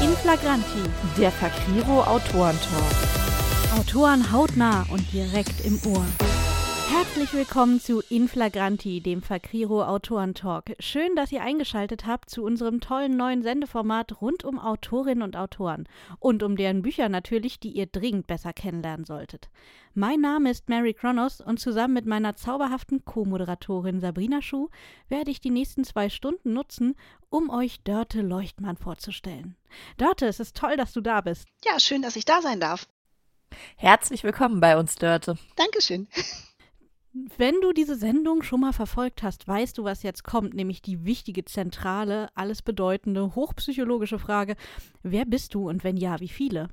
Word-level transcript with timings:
In 0.00 0.16
Flagranti, 0.16 0.84
der 1.18 1.32
Fakriro 1.32 2.02
Autorentalk. 2.04 2.94
Autoren 3.76 4.30
hautnah 4.30 4.86
und 4.90 5.12
direkt 5.12 5.64
im 5.64 5.80
Ohr. 5.92 6.04
Herzlich 6.90 7.34
willkommen 7.34 7.80
zu 7.80 8.00
Inflagranti, 8.08 9.02
dem 9.02 9.20
Fakriro 9.20 9.84
Autorentalk. 9.84 10.74
Schön, 10.78 11.14
dass 11.16 11.30
ihr 11.30 11.42
eingeschaltet 11.42 12.06
habt 12.06 12.30
zu 12.30 12.42
unserem 12.42 12.80
tollen 12.80 13.14
neuen 13.14 13.42
Sendeformat 13.42 14.22
rund 14.22 14.42
um 14.42 14.58
Autorinnen 14.58 15.22
und 15.22 15.36
Autoren 15.36 15.86
und 16.18 16.42
um 16.42 16.56
deren 16.56 16.80
Bücher 16.80 17.10
natürlich, 17.10 17.60
die 17.60 17.72
ihr 17.72 17.86
dringend 17.86 18.26
besser 18.26 18.54
kennenlernen 18.54 19.04
solltet. 19.04 19.50
Mein 19.92 20.22
Name 20.22 20.50
ist 20.50 20.70
Mary 20.70 20.94
Kronos 20.94 21.42
und 21.42 21.60
zusammen 21.60 21.92
mit 21.92 22.06
meiner 22.06 22.36
zauberhaften 22.36 23.04
Co-Moderatorin 23.04 24.00
Sabrina 24.00 24.40
Schuh 24.40 24.70
werde 25.08 25.30
ich 25.30 25.40
die 25.40 25.50
nächsten 25.50 25.84
zwei 25.84 26.08
Stunden 26.08 26.54
nutzen, 26.54 26.96
um 27.28 27.50
euch 27.50 27.82
Dörte 27.82 28.22
Leuchtmann 28.22 28.78
vorzustellen. 28.78 29.56
Dörte, 29.98 30.26
es 30.26 30.40
ist 30.40 30.56
toll, 30.56 30.78
dass 30.78 30.94
du 30.94 31.02
da 31.02 31.20
bist. 31.20 31.48
Ja, 31.66 31.78
schön, 31.78 32.00
dass 32.00 32.16
ich 32.16 32.24
da 32.24 32.40
sein 32.40 32.60
darf. 32.60 32.88
Herzlich 33.76 34.24
willkommen 34.24 34.60
bei 34.60 34.78
uns, 34.78 34.94
Dörte. 34.94 35.36
Dankeschön. 35.56 36.08
Wenn 37.12 37.60
du 37.60 37.72
diese 37.72 37.96
Sendung 37.96 38.42
schon 38.42 38.60
mal 38.60 38.72
verfolgt 38.72 39.22
hast, 39.22 39.48
weißt 39.48 39.78
du, 39.78 39.84
was 39.84 40.02
jetzt 40.02 40.24
kommt, 40.24 40.54
nämlich 40.54 40.82
die 40.82 41.04
wichtige, 41.04 41.44
zentrale, 41.44 42.30
alles 42.34 42.62
bedeutende, 42.62 43.34
hochpsychologische 43.34 44.18
Frage: 44.18 44.56
Wer 45.02 45.24
bist 45.24 45.54
du 45.54 45.68
und 45.68 45.84
wenn 45.84 45.96
ja, 45.96 46.20
wie 46.20 46.28
viele? 46.28 46.68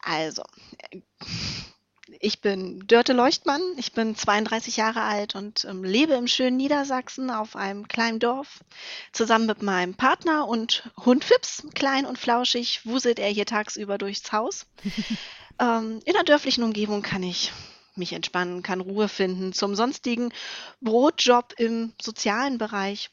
Also, 0.00 0.42
ich 2.20 2.40
bin 2.40 2.86
Dörte 2.86 3.12
Leuchtmann, 3.12 3.60
ich 3.76 3.92
bin 3.92 4.14
32 4.14 4.76
Jahre 4.76 5.02
alt 5.02 5.34
und 5.34 5.64
ähm, 5.64 5.82
lebe 5.84 6.14
im 6.14 6.26
schönen 6.26 6.56
Niedersachsen 6.56 7.30
auf 7.30 7.56
einem 7.56 7.88
kleinen 7.88 8.18
Dorf. 8.18 8.64
Zusammen 9.12 9.46
mit 9.46 9.62
meinem 9.62 9.94
Partner 9.94 10.46
und 10.46 10.90
Hund 11.04 11.24
Fips, 11.24 11.66
klein 11.74 12.06
und 12.06 12.18
flauschig, 12.18 12.84
wuselt 12.84 13.18
er 13.18 13.28
hier 13.28 13.46
tagsüber 13.46 13.98
durchs 13.98 14.32
Haus. 14.32 14.66
ähm, 15.60 16.00
in 16.04 16.12
der 16.12 16.24
dörflichen 16.24 16.64
Umgebung 16.64 17.02
kann 17.02 17.22
ich 17.22 17.52
mich 17.96 18.12
entspannen, 18.12 18.62
kann 18.62 18.80
Ruhe 18.80 19.08
finden 19.08 19.52
zum 19.52 19.74
sonstigen 19.74 20.32
Brotjob 20.80 21.54
im 21.58 21.92
sozialen 22.00 22.58
Bereich. 22.58 23.10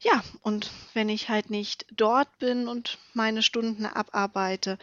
Ja, 0.00 0.22
und 0.40 0.70
wenn 0.94 1.08
ich 1.08 1.28
halt 1.28 1.50
nicht 1.50 1.86
dort 1.92 2.38
bin 2.38 2.68
und 2.68 2.98
meine 3.14 3.42
Stunden 3.42 3.86
abarbeite, 3.86 4.78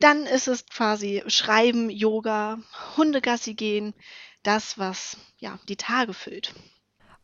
dann 0.00 0.24
ist 0.24 0.48
es 0.48 0.66
quasi 0.66 1.22
Schreiben, 1.26 1.90
Yoga, 1.90 2.58
Hundegassi 2.96 3.54
gehen, 3.54 3.94
das, 4.42 4.78
was 4.78 5.16
ja 5.38 5.58
die 5.68 5.76
Tage 5.76 6.14
füllt. 6.14 6.54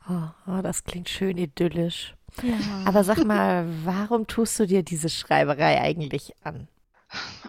Oh, 0.09 0.29
oh, 0.47 0.61
das 0.63 0.85
klingt 0.85 1.09
schön 1.09 1.39
idyllisch. 1.39 2.15
Ja. 2.43 2.59
Aber 2.85 3.05
sag 3.05 3.25
mal, 3.25 3.67
warum 3.85 4.27
tust 4.27 4.59
du 4.59 4.67
dir 4.67 4.83
diese 4.83 5.09
Schreiberei 5.09 5.81
eigentlich 5.81 6.33
an? 6.43 6.69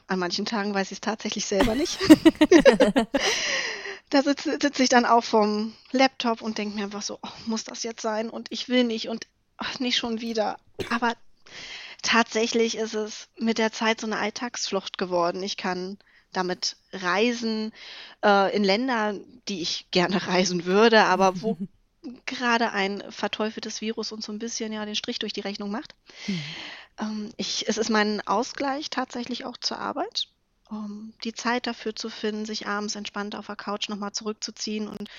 An 0.07 0.19
manchen 0.19 0.45
Tagen 0.45 0.73
weiß 0.73 0.91
ich 0.91 0.97
es 0.97 1.01
tatsächlich 1.01 1.45
selber 1.45 1.75
nicht. 1.75 1.99
da 4.09 4.21
sitze 4.21 4.57
sitz 4.61 4.79
ich 4.79 4.89
dann 4.89 5.05
auch 5.05 5.23
vom 5.23 5.73
Laptop 5.91 6.41
und 6.41 6.57
denke 6.57 6.75
mir 6.75 6.83
einfach 6.83 7.01
so, 7.01 7.19
oh, 7.21 7.29
muss 7.45 7.63
das 7.63 7.83
jetzt 7.83 8.01
sein? 8.01 8.29
Und 8.29 8.47
ich 8.51 8.69
will 8.69 8.83
nicht 8.83 9.09
und 9.09 9.27
ach, 9.57 9.79
nicht 9.79 9.97
schon 9.97 10.21
wieder. 10.21 10.57
Aber 10.89 11.15
tatsächlich 12.01 12.77
ist 12.77 12.93
es 12.93 13.27
mit 13.37 13.57
der 13.57 13.71
Zeit 13.71 14.01
so 14.01 14.07
eine 14.07 14.17
Alltagsflucht 14.17 14.97
geworden. 14.97 15.41
Ich 15.43 15.57
kann 15.57 15.97
damit 16.31 16.75
reisen 16.91 17.71
äh, 18.23 18.55
in 18.55 18.63
Länder, 18.63 19.15
die 19.47 19.61
ich 19.61 19.87
gerne 19.91 20.27
reisen 20.27 20.65
würde, 20.65 21.03
aber 21.05 21.41
wo 21.41 21.57
gerade 22.25 22.71
ein 22.71 23.03
verteufeltes 23.09 23.81
Virus 23.81 24.11
uns 24.11 24.25
so 24.25 24.31
ein 24.31 24.39
bisschen 24.39 24.71
ja 24.71 24.85
den 24.85 24.95
Strich 24.95 25.19
durch 25.19 25.33
die 25.33 25.41
Rechnung 25.41 25.71
macht. 25.71 25.95
Mhm. 26.27 26.43
Ähm, 26.99 27.29
ich, 27.37 27.67
es 27.67 27.77
ist 27.77 27.89
mein 27.89 28.25
Ausgleich 28.27 28.89
tatsächlich 28.89 29.45
auch 29.45 29.57
zur 29.57 29.79
Arbeit 29.79 30.27
um 30.69 31.13
die 31.23 31.33
Zeit 31.33 31.67
dafür 31.67 31.95
zu 31.95 32.09
finden, 32.09 32.45
sich 32.45 32.67
abends 32.67 32.95
entspannt 32.95 33.35
auf 33.35 33.47
der 33.47 33.55
Couch 33.55 33.89
nochmal 33.89 34.13
zurückzuziehen. 34.13 34.87
Und 34.87 35.09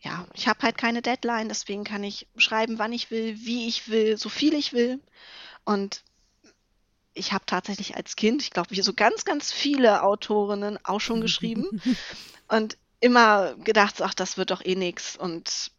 ja, 0.00 0.26
ich 0.34 0.48
habe 0.48 0.62
halt 0.62 0.76
keine 0.76 1.02
Deadline, 1.02 1.48
deswegen 1.48 1.84
kann 1.84 2.02
ich 2.02 2.26
schreiben, 2.36 2.78
wann 2.78 2.92
ich 2.92 3.10
will, 3.10 3.38
wie 3.40 3.68
ich 3.68 3.88
will, 3.88 4.16
so 4.16 4.28
viel 4.28 4.54
ich 4.54 4.72
will. 4.72 5.00
Und 5.64 6.02
ich 7.14 7.32
habe 7.32 7.44
tatsächlich 7.46 7.96
als 7.96 8.16
Kind, 8.16 8.42
ich 8.42 8.50
glaube, 8.50 8.70
wie 8.70 8.82
so 8.82 8.94
ganz, 8.94 9.24
ganz 9.24 9.52
viele 9.52 10.02
Autorinnen 10.02 10.78
auch 10.84 11.00
schon 11.00 11.20
geschrieben 11.20 11.80
und 12.48 12.76
immer 13.00 13.54
gedacht, 13.54 14.02
ach, 14.02 14.14
das 14.14 14.36
wird 14.36 14.50
doch 14.50 14.64
eh 14.64 14.74
nix. 14.74 15.16
Und 15.16 15.72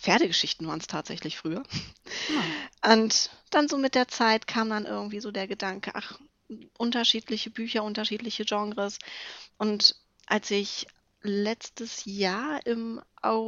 Pferdegeschichten 0.00 0.66
waren 0.66 0.80
es 0.80 0.86
tatsächlich 0.86 1.36
früher. 1.36 1.62
Ja. 2.28 2.92
Und 2.92 3.30
dann 3.50 3.68
so 3.68 3.78
mit 3.78 3.94
der 3.94 4.08
Zeit 4.08 4.46
kam 4.46 4.70
dann 4.70 4.84
irgendwie 4.84 5.20
so 5.20 5.30
der 5.30 5.46
Gedanke, 5.46 5.92
ach, 5.94 6.18
unterschiedliche 6.78 7.50
Bücher, 7.50 7.82
unterschiedliche 7.84 8.44
Genres. 8.44 8.98
Und 9.58 9.96
als 10.26 10.50
ich 10.50 10.86
letztes 11.22 12.04
Jahr 12.04 12.64
im 12.66 13.00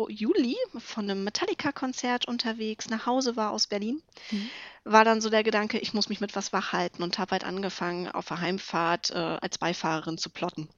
Juli 0.08 0.56
von 0.78 1.08
einem 1.08 1.22
Metallica-Konzert 1.22 2.26
unterwegs 2.26 2.88
nach 2.88 3.06
Hause 3.06 3.36
war 3.36 3.52
aus 3.52 3.68
Berlin, 3.68 4.02
mhm. 4.30 4.50
war 4.82 5.04
dann 5.04 5.20
so 5.20 5.30
der 5.30 5.44
Gedanke, 5.44 5.78
ich 5.78 5.94
muss 5.94 6.08
mich 6.08 6.20
mit 6.20 6.34
was 6.34 6.52
wach 6.52 6.72
halten 6.72 7.02
und 7.04 7.18
habe 7.18 7.32
halt 7.32 7.44
angefangen, 7.44 8.08
auf 8.08 8.26
der 8.26 8.40
Heimfahrt 8.40 9.10
äh, 9.10 9.14
als 9.14 9.58
Beifahrerin 9.58 10.18
zu 10.18 10.30
plotten. 10.30 10.68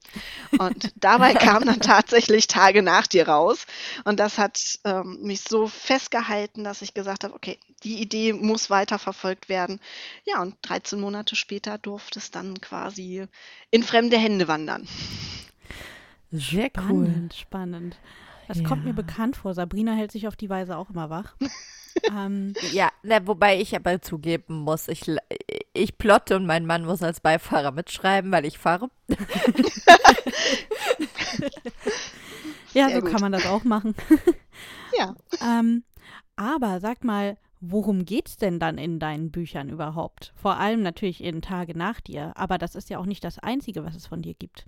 Und 0.59 0.91
dabei 0.95 1.33
kam 1.33 1.65
dann 1.65 1.79
tatsächlich 1.79 2.45
Tage 2.45 2.83
nach 2.83 3.07
dir 3.07 3.27
raus. 3.27 3.65
Und 4.03 4.19
das 4.19 4.37
hat 4.37 4.59
ähm, 4.83 5.17
mich 5.21 5.41
so 5.41 5.67
festgehalten, 5.67 6.63
dass 6.63 6.83
ich 6.83 6.93
gesagt 6.93 7.23
habe, 7.23 7.33
okay, 7.33 7.57
die 7.83 8.01
Idee 8.01 8.33
muss 8.33 8.69
weiterverfolgt 8.69 9.49
werden. 9.49 9.79
Ja, 10.25 10.41
und 10.41 10.55
13 10.61 10.99
Monate 10.99 11.35
später 11.35 11.79
durfte 11.79 12.19
es 12.19 12.29
dann 12.29 12.61
quasi 12.61 13.25
in 13.71 13.81
fremde 13.81 14.17
Hände 14.17 14.47
wandern. 14.47 14.87
Sehr 16.31 16.67
spannend, 16.67 17.33
cool. 17.33 17.39
Spannend. 17.39 17.97
Das 18.47 18.59
ja. 18.59 18.67
kommt 18.67 18.85
mir 18.85 18.93
bekannt 18.93 19.37
vor. 19.37 19.53
Sabrina 19.53 19.93
hält 19.93 20.11
sich 20.11 20.27
auf 20.27 20.35
die 20.35 20.49
Weise 20.49 20.77
auch 20.77 20.89
immer 20.89 21.09
wach. 21.09 21.35
ähm, 22.09 22.53
ja, 22.71 22.89
na, 23.03 23.25
wobei 23.27 23.59
ich 23.59 23.75
aber 23.75 24.01
zugeben 24.01 24.59
muss, 24.59 24.87
ich, 24.87 25.03
ich 25.73 25.97
plotte 25.97 26.35
und 26.35 26.45
mein 26.45 26.65
Mann 26.65 26.85
muss 26.85 27.03
als 27.03 27.19
Beifahrer 27.19 27.71
mitschreiben, 27.71 28.31
weil 28.31 28.45
ich 28.45 28.57
fahre. 28.57 28.89
ja, 32.73 32.87
Sehr 32.87 32.95
so 32.95 33.01
gut. 33.01 33.11
kann 33.11 33.21
man 33.21 33.31
das 33.31 33.45
auch 33.45 33.63
machen. 33.63 33.95
ja. 34.97 35.15
Ähm, 35.41 35.83
aber 36.35 36.79
sag 36.79 37.03
mal, 37.03 37.37
worum 37.59 38.05
geht's 38.05 38.37
denn 38.37 38.59
dann 38.59 38.77
in 38.77 38.99
deinen 38.99 39.31
Büchern 39.31 39.69
überhaupt? 39.69 40.33
Vor 40.35 40.57
allem 40.57 40.81
natürlich 40.81 41.23
in 41.23 41.41
Tage 41.41 41.77
nach 41.77 42.01
dir, 42.01 42.33
aber 42.35 42.57
das 42.57 42.75
ist 42.75 42.89
ja 42.89 42.99
auch 42.99 43.05
nicht 43.05 43.23
das 43.23 43.39
Einzige, 43.39 43.85
was 43.85 43.95
es 43.95 44.07
von 44.07 44.21
dir 44.21 44.33
gibt. 44.33 44.65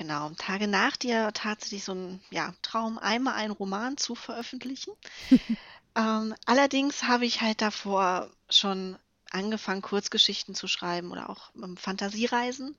Genau, 0.00 0.30
Tage 0.38 0.66
nach 0.66 0.96
dir 0.96 1.30
tatsächlich 1.34 1.84
so 1.84 1.92
ein 1.92 2.22
ja, 2.30 2.54
Traum, 2.62 2.96
einmal 2.96 3.34
einen 3.34 3.52
Roman 3.52 3.98
zu 3.98 4.14
veröffentlichen. 4.14 4.94
ähm, 5.94 6.34
allerdings 6.46 7.02
habe 7.02 7.26
ich 7.26 7.42
halt 7.42 7.60
davor 7.60 8.30
schon 8.48 8.96
angefangen, 9.30 9.82
Kurzgeschichten 9.82 10.54
zu 10.54 10.68
schreiben 10.68 11.10
oder 11.10 11.30
auch 11.30 11.50
ähm, 11.62 11.76
Fantasiereisen, 11.76 12.76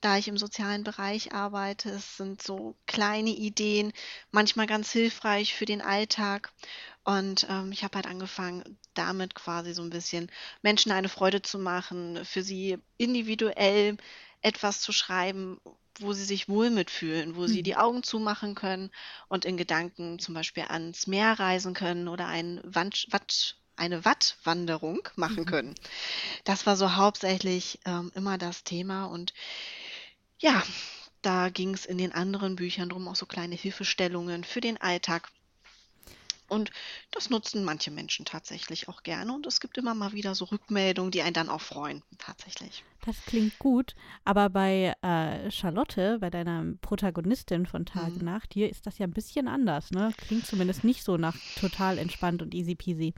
da 0.00 0.16
ich 0.16 0.28
im 0.28 0.38
sozialen 0.38 0.84
Bereich 0.84 1.32
arbeite. 1.32 1.90
Es 1.90 2.16
sind 2.16 2.42
so 2.42 2.76
kleine 2.86 3.30
Ideen, 3.30 3.92
manchmal 4.30 4.66
ganz 4.66 4.92
hilfreich 4.92 5.54
für 5.54 5.66
den 5.66 5.82
Alltag. 5.82 6.52
Und 7.04 7.46
ähm, 7.48 7.72
ich 7.72 7.84
habe 7.84 7.96
halt 7.96 8.06
angefangen, 8.06 8.78
damit 8.94 9.34
quasi 9.34 9.72
so 9.72 9.82
ein 9.82 9.90
bisschen 9.90 10.30
Menschen 10.62 10.92
eine 10.92 11.08
Freude 11.08 11.42
zu 11.42 11.58
machen, 11.58 12.24
für 12.24 12.42
sie 12.42 12.78
individuell 12.98 13.96
etwas 14.42 14.80
zu 14.80 14.92
schreiben, 14.92 15.60
wo 15.98 16.12
sie 16.12 16.24
sich 16.24 16.48
wohl 16.48 16.70
mitfühlen, 16.70 17.36
wo 17.36 17.46
sie 17.46 17.58
mhm. 17.58 17.64
die 17.64 17.76
Augen 17.76 18.02
zumachen 18.02 18.54
können 18.54 18.90
und 19.28 19.44
in 19.44 19.56
Gedanken 19.56 20.18
zum 20.18 20.34
Beispiel 20.34 20.64
ans 20.68 21.06
Meer 21.06 21.38
reisen 21.38 21.74
können 21.74 22.08
oder 22.08 22.26
ein 22.26 22.60
Wand, 22.64 23.06
Watt, 23.10 23.59
eine 23.80 24.04
Wattwanderung 24.04 25.08
machen 25.16 25.44
mhm. 25.44 25.46
können. 25.46 25.74
Das 26.44 26.66
war 26.66 26.76
so 26.76 26.94
hauptsächlich 26.96 27.80
ähm, 27.84 28.12
immer 28.14 28.38
das 28.38 28.62
Thema 28.62 29.06
und 29.06 29.34
ja, 30.38 30.62
da 31.22 31.48
ging 31.50 31.74
es 31.74 31.84
in 31.84 31.98
den 31.98 32.12
anderen 32.12 32.56
Büchern 32.56 32.88
drum, 32.88 33.08
auch 33.08 33.16
so 33.16 33.26
kleine 33.26 33.54
Hilfestellungen 33.54 34.44
für 34.44 34.60
den 34.60 34.80
Alltag 34.80 35.30
und 36.50 36.72
das 37.12 37.30
nutzen 37.30 37.64
manche 37.64 37.90
Menschen 37.90 38.24
tatsächlich 38.24 38.88
auch 38.88 39.02
gerne. 39.04 39.32
Und 39.32 39.46
es 39.46 39.60
gibt 39.60 39.78
immer 39.78 39.94
mal 39.94 40.12
wieder 40.12 40.34
so 40.34 40.46
Rückmeldungen, 40.46 41.12
die 41.12 41.22
einen 41.22 41.32
dann 41.32 41.48
auch 41.48 41.60
freuen, 41.60 42.02
tatsächlich. 42.18 42.84
Das 43.06 43.24
klingt 43.24 43.58
gut. 43.58 43.94
Aber 44.24 44.50
bei 44.50 44.94
äh, 45.00 45.50
Charlotte, 45.50 46.18
bei 46.20 46.28
deiner 46.28 46.64
Protagonistin 46.82 47.66
von 47.66 47.86
Tage 47.86 48.18
mhm. 48.18 48.24
nach 48.24 48.46
dir, 48.46 48.68
ist 48.68 48.86
das 48.86 48.98
ja 48.98 49.06
ein 49.06 49.12
bisschen 49.12 49.46
anders, 49.46 49.92
ne? 49.92 50.12
Klingt 50.16 50.44
zumindest 50.44 50.82
nicht 50.82 51.04
so 51.04 51.16
nach 51.16 51.36
total 51.58 51.98
entspannt 51.98 52.42
und 52.42 52.52
easy 52.52 52.74
peasy. 52.74 53.14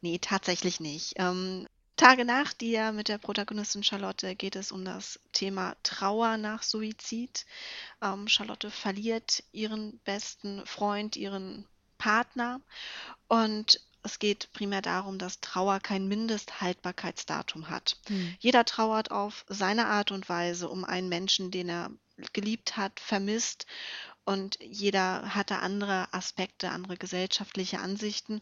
Nee, 0.00 0.18
tatsächlich 0.18 0.80
nicht. 0.80 1.14
Ähm, 1.16 1.66
Tage 1.96 2.24
nach 2.24 2.52
dir 2.52 2.92
mit 2.92 3.08
der 3.08 3.18
Protagonistin 3.18 3.84
Charlotte 3.84 4.34
geht 4.34 4.56
es 4.56 4.72
um 4.72 4.84
das 4.84 5.20
Thema 5.32 5.76
Trauer 5.82 6.36
nach 6.36 6.62
Suizid. 6.62 7.46
Ähm, 8.00 8.28
Charlotte 8.28 8.70
verliert 8.70 9.44
ihren 9.52 10.00
besten 10.00 10.64
Freund, 10.66 11.16
ihren 11.16 11.66
Partner 11.98 12.60
und 13.28 13.80
es 14.02 14.18
geht 14.18 14.52
primär 14.52 14.82
darum, 14.82 15.18
dass 15.18 15.40
Trauer 15.40 15.78
kein 15.78 16.08
Mindesthaltbarkeitsdatum 16.08 17.70
hat. 17.70 17.98
Hm. 18.08 18.34
Jeder 18.40 18.64
trauert 18.64 19.12
auf 19.12 19.44
seine 19.48 19.86
Art 19.86 20.10
und 20.10 20.28
Weise 20.28 20.68
um 20.68 20.84
einen 20.84 21.08
Menschen, 21.08 21.52
den 21.52 21.68
er 21.68 21.90
geliebt 22.32 22.76
hat, 22.76 22.98
vermisst 22.98 23.66
und 24.24 24.58
jeder 24.60 25.34
hat 25.34 25.50
da 25.50 25.58
andere 25.58 26.12
Aspekte, 26.12 26.70
andere 26.70 26.96
gesellschaftliche 26.96 27.80
Ansichten. 27.80 28.40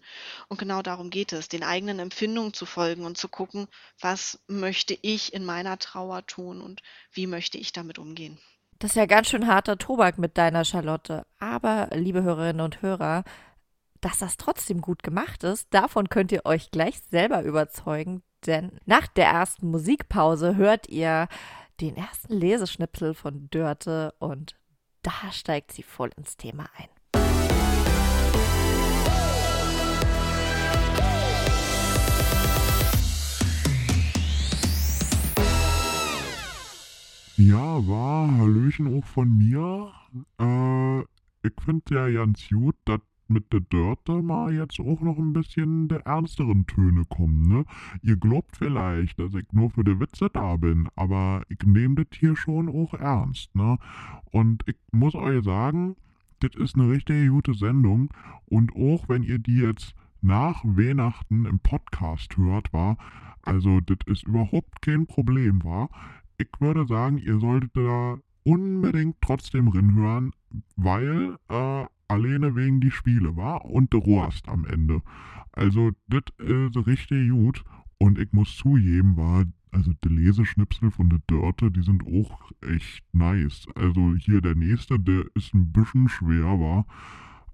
Und 0.49 0.59
genau 0.59 0.83
darum 0.83 1.11
geht 1.11 1.33
es, 1.33 1.49
den 1.49 1.63
eigenen 1.63 1.99
Empfindungen 1.99 2.53
zu 2.53 2.67
folgen 2.67 3.05
und 3.05 3.17
zu 3.17 3.29
gucken, 3.29 3.67
was 4.01 4.39
möchte 4.47 4.99
ich 5.01 5.33
in 5.33 5.45
meiner 5.45 5.79
Trauer 5.79 6.27
tun 6.27 6.61
und 6.61 6.83
wie 7.13 7.27
möchte 7.27 7.57
ich 7.59 7.73
damit 7.73 7.99
umgehen. 7.99 8.39
Das 8.79 8.93
ist 8.93 8.97
ja 8.97 9.07
ganz 9.07 9.29
schön 9.29 9.47
harter 9.47 9.79
Tobak 9.79 10.19
mit 10.19 10.39
deiner 10.39 10.65
Charlotte. 10.65 11.27
Aber, 11.39 11.89
liebe 11.93 12.23
Hörerinnen 12.23 12.63
und 12.63 12.83
Hörer, 12.83 13.25
dass 14.01 14.19
das 14.19 14.37
trotzdem 14.37 14.81
gut 14.81 15.03
gemacht 15.03 15.45
ist, 15.45 15.69
davon 15.71 16.09
könnt 16.09 16.33
ihr 16.33 16.45
euch 16.47 16.71
gleich 16.71 17.01
selber 17.11 17.43
überzeugen, 17.43 18.23
denn 18.47 18.81
nach 18.87 19.07
der 19.07 19.27
ersten 19.27 19.71
Musikpause 19.71 20.57
hört 20.57 20.89
ihr 20.89 21.29
den 21.81 21.97
ersten 21.97 22.35
Leseschnipsel 22.35 23.15
von 23.15 23.49
Dörte 23.51 24.15
und 24.19 24.57
da 25.03 25.33
steigt 25.33 25.73
sie 25.73 25.83
voll 25.83 26.11
ins 26.17 26.37
Thema 26.37 26.69
ein. 26.77 26.89
Ja, 37.37 37.89
war 37.89 38.31
Hallöchen 38.37 38.99
auch 38.99 39.07
von 39.07 39.39
mir. 39.39 39.91
Äh, 40.39 41.01
ich 41.43 41.55
finde 41.65 41.95
ja 41.95 42.11
ganz 42.11 42.47
gut, 42.51 42.77
dass 42.85 43.01
mit 43.31 43.53
der 43.53 43.61
Dörte 43.61 44.23
mal 44.23 44.53
jetzt 44.53 44.81
auch 44.81 45.01
noch 45.01 45.19
ein 45.19 45.33
bisschen 45.33 45.89
der 45.89 46.01
ernsteren 46.07 46.67
Töne 46.67 47.05
kommen, 47.09 47.49
ne? 47.49 47.65
Ihr 48.03 48.17
glaubt 48.17 48.57
vielleicht, 48.57 49.19
dass 49.19 49.35
ich 49.35 49.47
nur 49.53 49.71
für 49.71 49.85
die 49.85 49.99
Witze 50.01 50.29
da 50.33 50.57
bin, 50.57 50.89
aber 50.97 51.43
ich 51.49 51.65
nehme 51.65 51.95
das 51.95 52.19
hier 52.19 52.37
schon 52.37 52.69
auch 52.69 52.95
ernst, 52.95 53.55
ne? 53.55 53.79
Und 54.33 54.63
ich 54.67 54.77
muss 54.93 55.15
euch 55.15 55.45
sagen, 55.45 55.97
das 56.41 56.55
ist 56.57 56.75
eine 56.75 56.91
richtig 56.91 57.29
gute 57.31 57.55
Sendung 57.55 58.11
und 58.47 58.75
auch 58.75 59.09
wenn 59.09 59.23
ihr 59.23 59.39
die 59.39 59.59
jetzt 59.59 59.95
nach 60.23 60.65
Weihnachten 60.65 61.47
im 61.47 61.61
Podcast 61.61 62.37
hört, 62.37 62.73
war, 62.73 62.99
also 63.43 63.81
das 63.81 63.99
ist 64.07 64.25
überhaupt 64.25 64.83
kein 64.83 65.07
Problem, 65.07 65.63
war. 65.65 65.89
Ich 66.39 66.49
würde 66.59 66.87
sagen, 66.87 67.19
ihr 67.19 67.39
solltet 67.39 67.77
da 67.77 68.19
unbedingt 68.45 69.17
trotzdem 69.21 69.69
rinhören, 69.69 70.33
weil 70.77 71.37
äh, 71.49 71.85
alleine 72.11 72.57
wegen 72.57 72.81
die 72.81 72.91
Spiele, 72.91 73.37
war 73.37 73.65
und 73.65 73.93
der 73.93 74.01
Rost 74.01 74.49
am 74.49 74.65
Ende. 74.65 75.03
Also, 75.53 75.93
das 76.09 76.23
ist 76.39 76.87
richtig 76.87 77.31
gut. 77.31 77.65
Und 77.99 78.19
ich 78.19 78.33
muss 78.33 78.57
zugeben, 78.57 79.17
war, 79.17 79.45
also 79.73 79.93
die 80.05 80.09
Leseschnipsel 80.09 80.91
von 80.91 81.11
der 81.11 81.21
Dörte, 81.27 81.71
die 81.71 81.83
sind 81.83 82.03
auch 82.07 82.51
echt 82.63 83.05
nice. 83.13 83.67
Also 83.75 84.15
hier 84.17 84.41
der 84.41 84.55
nächste, 84.55 84.99
der 84.99 85.25
ist 85.35 85.53
ein 85.55 85.71
bisschen 85.71 86.09
schwer, 86.09 86.59
war. 86.59 86.87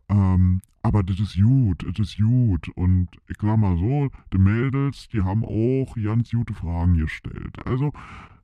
Ähm, 0.08 0.60
aber 0.82 1.02
das 1.02 1.18
ist 1.18 1.36
gut, 1.36 1.84
das 1.84 1.98
ist 1.98 2.18
gut. 2.18 2.68
Und 2.76 3.08
ich 3.26 3.36
sag 3.40 3.58
mal 3.58 3.76
so, 3.76 4.08
die 4.32 4.38
Mädels, 4.38 5.08
die 5.08 5.22
haben 5.22 5.44
auch 5.44 5.96
ganz 5.96 6.30
gute 6.30 6.54
Fragen 6.54 6.96
gestellt. 6.96 7.66
Also, 7.66 7.92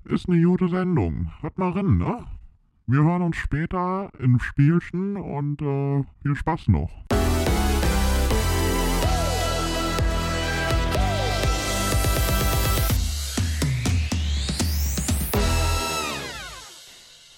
ist 0.05 0.29
eine 0.29 0.43
gute 0.43 0.69
Sendung. 0.69 1.31
Hört 1.41 1.57
mal 1.59 1.71
rein, 1.71 1.99
ne? 1.99 2.25
Wir 2.89 3.05
hören 3.05 3.23
uns 3.23 3.37
später 3.37 4.11
im 4.19 4.41
Spielchen 4.41 5.17
und 5.17 5.63
äh, 5.63 6.05
viel 6.21 6.35
Spaß 6.35 6.67
noch. 6.67 6.91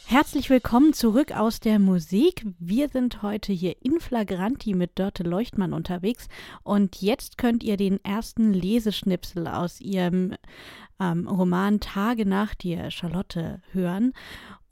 Herzlich 0.07 0.49
willkommen 0.49 0.93
zurück 0.95 1.33
aus 1.33 1.61
der 1.61 1.79
Musik. 1.79 2.47
Wir 2.59 2.89
sind 2.89 3.23
heute 3.23 3.53
hier 3.53 3.75
in 3.83 4.01
Flagranti 4.01 4.73
mit 4.73 4.99
Dörte 4.99 5.25
Leuchtmann 5.25 5.75
unterwegs 5.75 6.29
und 6.63 7.03
jetzt 7.03 7.37
könnt 7.37 7.63
ihr 7.65 7.77
den 7.77 8.03
ersten 8.03 8.55
Leseschnipsel 8.55 9.49
aus 9.49 9.81
ihrem 9.81 10.37
ähm, 11.01 11.27
Roman 11.27 11.81
Tage 11.81 12.27
nach 12.27 12.55
dir, 12.55 12.91
Charlotte, 12.91 13.61
hören. 13.73 14.13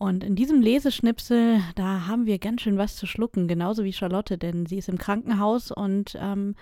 Und 0.03 0.25
in 0.25 0.35
diesem 0.35 0.61
Leseschnipsel, 0.61 1.61
da 1.77 2.09
haben 2.09 2.27
wir 2.27 2.41
ganz 2.41 2.63
schön 2.63 2.77
was 2.77 2.97
zu 2.97 3.07
schlucken, 3.07 3.47
genauso 3.47 3.85
wie 3.85 3.93
Charlotte, 3.93 4.37
denn 4.37 4.67
sie 4.67 4.79
ist 4.79 4.89
im 4.89 4.99
Krankenhaus 4.99 5.71
und 5.71 6.19
ähm, 6.21 6.57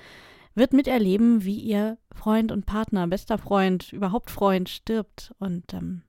wird 0.55 0.75
miterleben, 0.75 1.43
wie 1.43 1.59
ihr 1.59 1.97
Freund 2.13 2.53
und 2.53 2.67
Partner, 2.67 3.07
bester 3.07 3.39
Freund, 3.39 3.95
überhaupt 3.95 4.31
Freund 4.31 4.69
stirbt. 4.69 5.33
Und 5.39 5.73
ähm, 5.73 6.03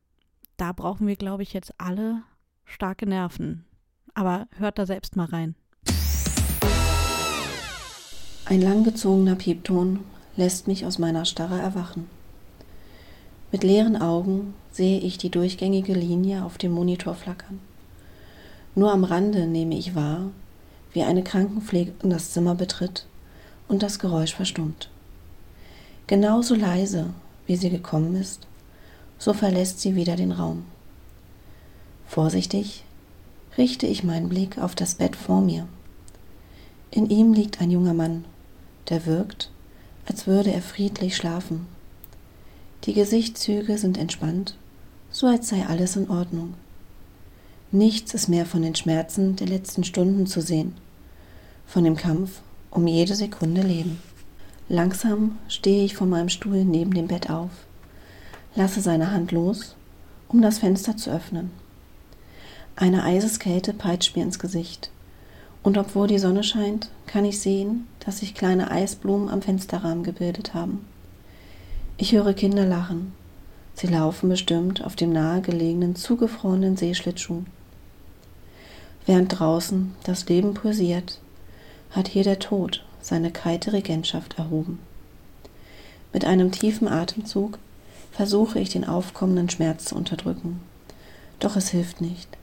da 0.58 0.74
brauchen 0.74 1.08
wir, 1.08 1.16
glaube 1.16 1.44
ich, 1.44 1.54
jetzt 1.54 1.74
alle 1.78 2.24
starke 2.66 3.08
Nerven. 3.08 3.64
Aber 4.14 4.50
hört 4.58 4.78
da 4.78 4.86
selbst 4.86 5.16
mal 5.16 5.28
rein. 5.28 5.56
Ein 8.44 8.62
langgezogener 8.62 9.36
Piepton 9.36 10.02
lässt 10.36 10.68
mich 10.68 10.86
aus 10.86 11.00
meiner 11.00 11.24
Starre 11.24 11.62
erwachen. 11.62 12.10
Mit 13.54 13.64
leeren 13.64 13.96
Augen 13.96 14.54
sehe 14.72 15.00
ich 15.00 15.18
die 15.18 15.30
durchgängige 15.30 15.94
Linie 15.94 16.44
auf 16.46 16.58
dem 16.58 16.72
Monitor 16.72 17.16
flackern. 17.16 17.60
Nur 18.76 18.92
am 18.92 19.04
Rande 19.04 19.48
nehme 19.48 19.78
ich 19.78 19.96
wahr, 19.96 20.32
wie 20.94 21.04
eine 21.04 21.24
Krankenpflegerin 21.24 22.10
das 22.10 22.32
Zimmer 22.32 22.56
betritt 22.56 23.06
und 23.68 23.84
das 23.84 24.00
Geräusch 24.00 24.34
verstummt. 24.34 24.90
Genauso 26.08 26.56
leise, 26.56 27.12
wie 27.48 27.56
sie 27.56 27.70
gekommen 27.70 28.16
ist, 28.16 28.48
so 29.18 29.34
verlässt 29.34 29.80
sie 29.80 29.96
wieder 29.96 30.16
den 30.16 30.32
Raum. 30.32 30.66
Vorsichtig 32.08 32.84
richte 33.58 33.88
ich 33.88 34.04
meinen 34.04 34.30
Blick 34.30 34.58
auf 34.58 34.76
das 34.76 34.96
Bett 34.96 35.16
vor 35.16 35.42
mir. 35.42 35.68
In 36.90 37.10
ihm 37.10 37.34
liegt 37.34 37.62
ein 37.62 37.72
junger 37.72 37.94
Mann, 37.94 38.26
der 38.90 39.06
wirkt, 39.06 39.50
als 40.06 40.28
würde 40.28 40.52
er 40.52 40.62
friedlich 40.62 41.16
schlafen. 41.16 41.68
Die 42.86 42.94
Gesichtszüge 42.94 43.78
sind 43.78 44.00
entspannt, 44.00 44.56
so 45.12 45.28
als 45.28 45.50
sei 45.50 45.66
alles 45.68 45.96
in 45.96 46.10
Ordnung. 46.10 46.56
Nichts 47.72 48.16
ist 48.16 48.28
mehr 48.28 48.48
von 48.48 48.64
den 48.64 48.74
Schmerzen 48.74 49.36
der 49.36 49.48
letzten 49.48 49.84
Stunden 49.84 50.26
zu 50.26 50.42
sehen, 50.42 50.74
von 51.68 51.84
dem 51.84 51.96
Kampf 51.96 52.42
um 52.72 52.88
jede 52.88 53.14
Sekunde 53.14 53.62
Leben. 53.62 54.02
Langsam 54.68 55.38
stehe 55.48 55.84
ich 55.84 55.96
von 55.96 56.10
meinem 56.10 56.30
Stuhl 56.30 56.66
neben 56.66 56.94
dem 56.94 57.08
Bett 57.08 57.30
auf, 57.30 57.52
lasse 58.56 58.82
seine 58.82 59.12
Hand 59.12 59.32
los, 59.32 59.76
um 60.28 60.42
das 60.42 60.58
Fenster 60.58 60.98
zu 60.98 61.12
öffnen. 61.12 61.52
Eine 62.76 63.04
Eiseskälte 63.04 63.74
peitscht 63.74 64.16
mir 64.16 64.24
ins 64.24 64.40
Gesicht. 64.40 64.90
Und 65.62 65.78
obwohl 65.78 66.08
die 66.08 66.18
Sonne 66.18 66.44
scheint, 66.44 66.90
kann 67.06 67.26
ich 67.26 67.40
sehen, 67.40 67.86
dass 68.00 68.20
sich 68.20 68.34
kleine 68.34 68.72
Eisblumen 68.72 69.30
am 69.30 69.44
Fensterrahmen 69.44 70.04
gebildet 70.04 70.56
haben. 70.56 70.88
Ich 72.02 72.14
höre 72.14 72.34
Kinder 72.34 72.66
lachen. 72.66 73.14
Sie 73.76 73.86
laufen 73.86 74.28
bestimmt 74.28 74.84
auf 74.84 74.96
dem 74.96 75.14
nahegelegenen, 75.14 75.96
zugefrorenen 75.96 76.76
Seeschlittschuh. 76.76 77.44
Während 79.06 79.38
draußen 79.38 79.94
das 80.04 80.28
Leben 80.28 80.56
pulsiert, 80.56 81.20
hat 81.92 82.08
hier 82.08 82.24
der 82.24 82.40
Tod 82.40 82.84
seine 83.04 83.30
kalte 83.30 83.72
Regentschaft 83.72 84.40
erhoben. 84.40 84.80
Mit 86.12 86.26
einem 86.26 86.52
tiefen 86.52 86.88
Atemzug 86.88 87.60
versuche 88.12 88.58
ich 88.58 88.70
den 88.70 88.86
aufkommenden 88.86 89.52
Schmerz 89.52 89.86
zu 89.86 89.96
unterdrücken. 89.96 90.60
Doch 91.40 91.56
es 91.56 91.70
hilft 91.70 92.02
nicht. 92.02 92.36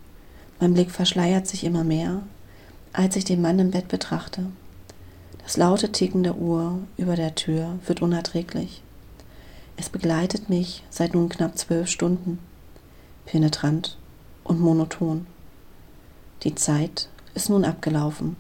Mein 0.61 0.75
Blick 0.75 0.93
verschleiert 0.93 1.49
sich 1.49 1.65
immer 1.65 1.83
mehr, 1.83 2.23
als 2.93 3.17
ich 3.17 3.25
den 3.25 3.43
Mann 3.43 3.59
im 3.59 3.73
Bett 3.73 3.88
betrachte. 3.88 4.47
Das 5.43 5.57
laute 5.57 5.91
Ticken 5.91 6.23
der 6.23 6.37
Uhr 6.37 6.79
über 6.97 7.17
der 7.17 7.35
Tür 7.35 7.81
wird 7.88 8.03
unerträglich. 8.03 8.83
Es 9.80 9.88
begleitet 9.88 10.49
mich 10.49 10.82
seit 10.90 11.14
nun 11.14 11.28
knapp 11.28 11.56
zwölf 11.56 11.88
Stunden, 11.88 12.40
penetrant 13.26 13.97
und 14.42 14.58
monoton. 14.58 15.28
Die 16.42 16.56
Zeit 16.56 17.08
ist 17.35 17.49
nun 17.49 17.64
abgelaufen. 17.64 18.35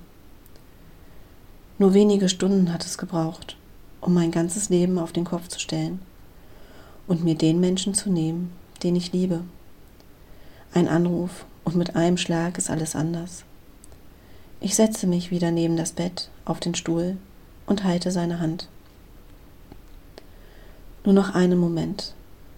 Nur 1.78 1.94
wenige 1.94 2.28
Stunden 2.28 2.72
hat 2.72 2.84
es 2.84 2.98
gebraucht, 2.98 3.56
um 4.00 4.14
mein 4.14 4.32
ganzes 4.32 4.68
Leben 4.68 4.98
auf 4.98 5.12
den 5.12 5.22
Kopf 5.22 5.46
zu 5.46 5.60
stellen 5.60 6.00
und 7.06 7.22
mir 7.22 7.36
den 7.36 7.60
Menschen 7.60 7.94
zu 7.94 8.10
nehmen, 8.10 8.50
den 8.82 8.96
ich 8.96 9.12
liebe. 9.12 9.44
Ein 10.74 10.88
Anruf 10.88 11.46
und 11.62 11.76
mit 11.76 11.94
einem 11.94 12.16
Schlag 12.16 12.58
ist 12.58 12.68
alles 12.68 12.96
anders. 12.96 13.44
Ich 14.60 14.74
setze 14.74 15.06
mich 15.06 15.30
wieder 15.30 15.52
neben 15.52 15.76
das 15.76 15.92
Bett 15.92 16.30
auf 16.44 16.58
den 16.58 16.74
Stuhl 16.74 17.16
und 17.64 17.84
halte 17.84 18.10
seine 18.10 18.40
Hand. 18.40 18.68
Nur 21.08 21.14
noch 21.14 21.34
einen 21.34 21.58
Moment, 21.58 22.12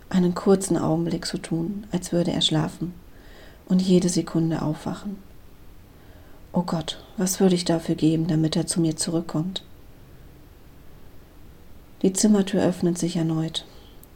einen 0.08 0.34
kurzen 0.34 0.76
Augenblick 0.76 1.24
zu 1.24 1.38
tun, 1.38 1.86
als 1.92 2.10
würde 2.10 2.32
er 2.32 2.40
schlafen 2.40 2.94
und 3.68 3.80
jede 3.80 4.08
Sekunde 4.08 4.60
aufwachen. 4.60 5.18
Oh 6.52 6.62
Gott, 6.62 7.00
was 7.16 7.38
würde 7.38 7.54
ich 7.54 7.64
dafür 7.64 7.94
geben, 7.94 8.26
damit 8.26 8.56
er 8.56 8.66
zu 8.66 8.80
mir 8.80 8.96
zurückkommt? 8.96 9.62
Die 12.02 12.12
Zimmertür 12.12 12.64
öffnet 12.64 12.98
sich 12.98 13.14
erneut. 13.14 13.66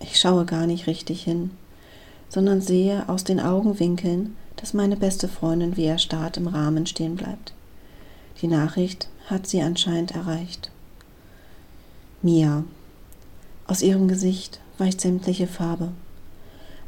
Ich 0.00 0.18
schaue 0.18 0.46
gar 0.46 0.66
nicht 0.66 0.88
richtig 0.88 1.22
hin, 1.22 1.52
sondern 2.28 2.60
sehe 2.60 3.08
aus 3.08 3.22
den 3.22 3.38
Augenwinkeln, 3.38 4.36
dass 4.56 4.74
meine 4.74 4.96
beste 4.96 5.28
Freundin 5.28 5.76
wie 5.76 5.86
erstarrt 5.86 6.38
im 6.38 6.48
Rahmen 6.48 6.86
stehen 6.86 7.14
bleibt. 7.14 7.54
Die 8.42 8.48
Nachricht 8.48 9.06
hat 9.26 9.46
sie 9.46 9.62
anscheinend 9.62 10.10
erreicht. 10.10 10.72
Mia. 12.20 12.64
Aus 13.66 13.80
ihrem 13.80 14.08
Gesicht 14.08 14.60
weicht 14.76 15.00
sämtliche 15.00 15.46
Farbe. 15.46 15.92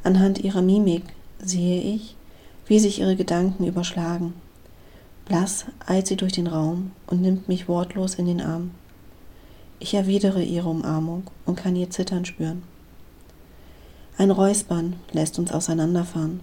Anhand 0.02 0.38
ihrer 0.38 0.61
Mimik 0.61 1.04
sehe 1.38 1.80
ich, 1.80 2.16
wie 2.66 2.78
sich 2.78 3.00
ihre 3.00 3.16
Gedanken 3.16 3.66
überschlagen. 3.66 4.35
Blass 5.25 5.64
eilt 5.87 6.06
sie 6.06 6.16
durch 6.16 6.33
den 6.33 6.47
Raum 6.47 6.92
und 7.06 7.23
nimmt 7.23 7.49
mich 7.49 7.66
wortlos 7.66 8.16
in 8.16 8.26
den 8.26 8.40
Arm. 8.40 8.73
Ich 9.78 9.95
erwidere 9.95 10.42
ihre 10.42 10.68
Umarmung 10.68 11.25
und 11.47 11.56
kann 11.56 11.76
ihr 11.76 11.90
Zittern 11.90 12.25
spüren. 12.25 12.62
Ein 14.18 14.30
Räuspern 14.30 14.97
lässt 15.12 15.38
uns 15.38 15.52
auseinanderfahren. 15.52 16.40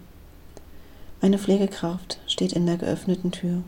Eine 1.21 1.37
Pflegekraft 1.37 2.19
steht 2.27 2.53
in 2.53 2.65
der 2.65 2.77
geöffneten 2.77 3.31
Tür. 3.31 3.63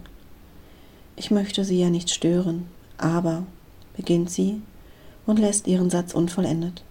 Ich 1.15 1.31
möchte 1.31 1.63
sie 1.63 1.79
ja 1.79 1.89
nicht 1.89 2.09
stören, 2.09 2.67
aber, 2.97 3.43
beginnt 3.95 4.29
sie 4.29 4.61
und 5.25 5.39
lässt 5.39 5.67
ihren 5.67 5.89
Satz 5.89 6.13
unvollendet. 6.13 6.83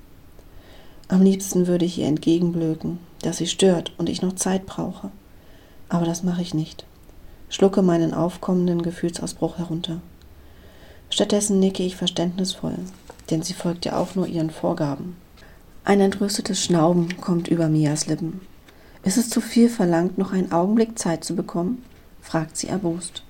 Am 1.09 1.23
liebsten 1.23 1.67
würde 1.67 1.85
ich 1.85 1.99
ihr 1.99 2.07
entgegenblöken, 2.07 2.99
dass 3.23 3.37
sie 3.38 3.47
stört 3.47 3.93
und 3.99 4.09
ich 4.09 4.23
noch 4.23 4.35
Zeit 4.35 4.67
brauche. 4.67 5.11
Aber 5.88 6.07
das 6.07 6.23
mache 6.23 6.43
ich 6.43 6.55
nicht. 6.55 6.85
Schlucke 7.49 7.83
meinen 7.83 8.14
aufkommenden 8.14 8.83
Gefühlsausbruch 8.83 9.59
herunter. 9.59 10.00
Stattdessen 11.11 11.61
nicke 11.61 11.83
ich 11.83 11.97
verständnisvoll, 11.97 12.79
denn 13.31 13.43
sie 13.43 13.55
folgt 13.55 13.85
ja 13.85 13.97
auch 13.97 14.14
nur 14.14 14.26
ihren 14.26 14.50
Vorgaben. 14.50 15.17
Ein 15.85 16.00
entrüstetes 16.00 16.64
Schnauben 16.64 17.21
kommt 17.21 17.49
über 17.49 17.69
Mias 17.69 18.07
Lippen. 18.07 18.41
Ist 19.05 19.19
es 19.19 19.29
zu 19.29 19.43
viel 19.43 19.69
verlangt, 19.69 20.17
noch 20.17 20.33
einen 20.33 20.50
Augenblick 20.50 20.99
Zeit 20.99 21.25
zu 21.25 21.37
bekommen? 21.37 21.85
fragt 22.23 22.57
sie 22.57 22.69
erbost. 22.69 23.23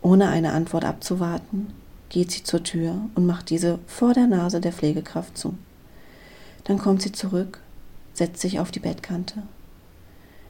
Ohne 0.00 0.28
eine 0.28 0.52
Antwort 0.52 0.86
abzuwarten, 0.86 1.68
geht 2.14 2.30
sie 2.30 2.44
zur 2.44 2.62
Tür 2.62 2.94
und 3.16 3.26
macht 3.26 3.50
diese 3.50 3.80
vor 3.88 4.14
der 4.14 4.28
Nase 4.28 4.60
der 4.60 4.72
Pflegekraft 4.72 5.36
zu. 5.36 5.54
Dann 6.62 6.78
kommt 6.78 7.02
sie 7.02 7.10
zurück, 7.10 7.58
setzt 8.12 8.40
sich 8.40 8.60
auf 8.60 8.70
die 8.70 8.78
Bettkante. 8.78 9.42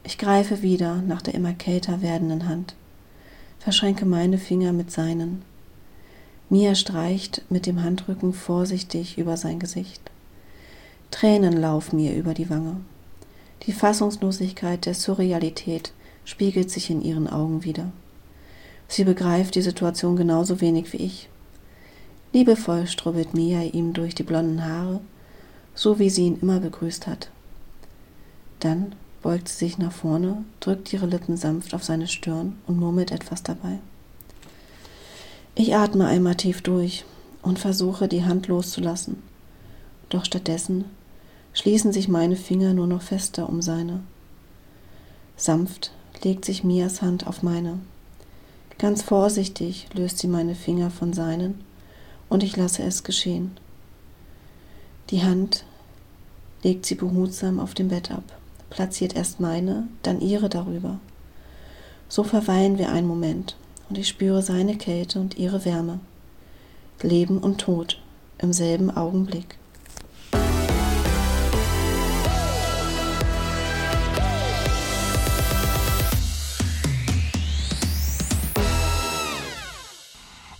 Ich 0.02 0.18
greife 0.18 0.60
wieder 0.60 0.96
nach 0.96 1.22
der 1.22 1.32
immer 1.32 1.54
kälter 1.54 2.02
werdenden 2.02 2.50
Hand, 2.50 2.74
verschränke 3.60 4.04
meine 4.04 4.36
Finger 4.36 4.74
mit 4.74 4.90
seinen. 4.90 5.40
Mia 6.50 6.74
streicht 6.74 7.40
mit 7.48 7.64
dem 7.64 7.82
Handrücken 7.82 8.34
vorsichtig 8.34 9.16
über 9.16 9.38
sein 9.38 9.58
Gesicht. 9.58 10.02
Tränen 11.10 11.54
laufen 11.54 11.96
mir 11.96 12.14
über 12.14 12.34
die 12.34 12.50
Wange. 12.50 12.76
Die 13.62 13.72
Fassungslosigkeit 13.72 14.84
der 14.84 14.92
Surrealität 14.92 15.94
spiegelt 16.26 16.70
sich 16.70 16.90
in 16.90 17.00
ihren 17.00 17.26
Augen 17.26 17.64
wieder. 17.64 17.90
Sie 18.86 19.04
begreift 19.04 19.54
die 19.54 19.62
Situation 19.62 20.14
genauso 20.16 20.60
wenig 20.60 20.92
wie 20.92 20.98
ich. 20.98 21.30
Liebevoll 22.34 22.86
strubbelt 22.86 23.32
Mia 23.32 23.62
ihm 23.62 23.94
durch 23.94 24.14
die 24.14 24.22
blonden 24.22 24.66
Haare 24.66 25.00
so 25.74 25.98
wie 25.98 26.08
sie 26.10 26.26
ihn 26.26 26.38
immer 26.40 26.60
begrüßt 26.60 27.06
hat. 27.06 27.28
Dann 28.60 28.94
beugt 29.22 29.48
sie 29.48 29.66
sich 29.66 29.78
nach 29.78 29.92
vorne, 29.92 30.44
drückt 30.60 30.92
ihre 30.92 31.06
Lippen 31.06 31.36
sanft 31.36 31.74
auf 31.74 31.84
seine 31.84 32.06
Stirn 32.06 32.56
und 32.66 32.78
murmelt 32.78 33.10
etwas 33.10 33.42
dabei. 33.42 33.78
Ich 35.54 35.74
atme 35.74 36.06
einmal 36.06 36.36
tief 36.36 36.62
durch 36.62 37.04
und 37.42 37.58
versuche, 37.58 38.08
die 38.08 38.24
Hand 38.24 38.48
loszulassen. 38.48 39.22
Doch 40.08 40.24
stattdessen 40.24 40.84
schließen 41.52 41.92
sich 41.92 42.08
meine 42.08 42.36
Finger 42.36 42.74
nur 42.74 42.86
noch 42.86 43.02
fester 43.02 43.48
um 43.48 43.62
seine. 43.62 44.00
Sanft 45.36 45.92
legt 46.22 46.44
sich 46.44 46.64
Mias 46.64 47.02
Hand 47.02 47.26
auf 47.26 47.42
meine. 47.42 47.78
Ganz 48.78 49.02
vorsichtig 49.02 49.88
löst 49.94 50.18
sie 50.18 50.28
meine 50.28 50.54
Finger 50.54 50.90
von 50.90 51.12
seinen 51.12 51.60
und 52.28 52.42
ich 52.42 52.56
lasse 52.56 52.82
es 52.82 53.04
geschehen. 53.04 53.52
Die 55.10 55.22
Hand 55.22 55.64
legt 56.62 56.86
sie 56.86 56.94
behutsam 56.94 57.60
auf 57.60 57.74
dem 57.74 57.88
Bett 57.88 58.10
ab, 58.10 58.24
platziert 58.70 59.14
erst 59.14 59.40
meine, 59.40 59.88
dann 60.02 60.20
ihre 60.20 60.48
darüber. 60.48 60.98
So 62.08 62.24
verweilen 62.24 62.78
wir 62.78 62.90
einen 62.90 63.06
Moment 63.06 63.56
und 63.88 63.98
ich 63.98 64.08
spüre 64.08 64.42
seine 64.42 64.76
Kälte 64.76 65.20
und 65.20 65.36
ihre 65.36 65.64
Wärme. 65.64 66.00
Leben 67.02 67.38
und 67.38 67.58
Tod 67.60 68.00
im 68.38 68.52
selben 68.52 68.90
Augenblick. 68.90 69.58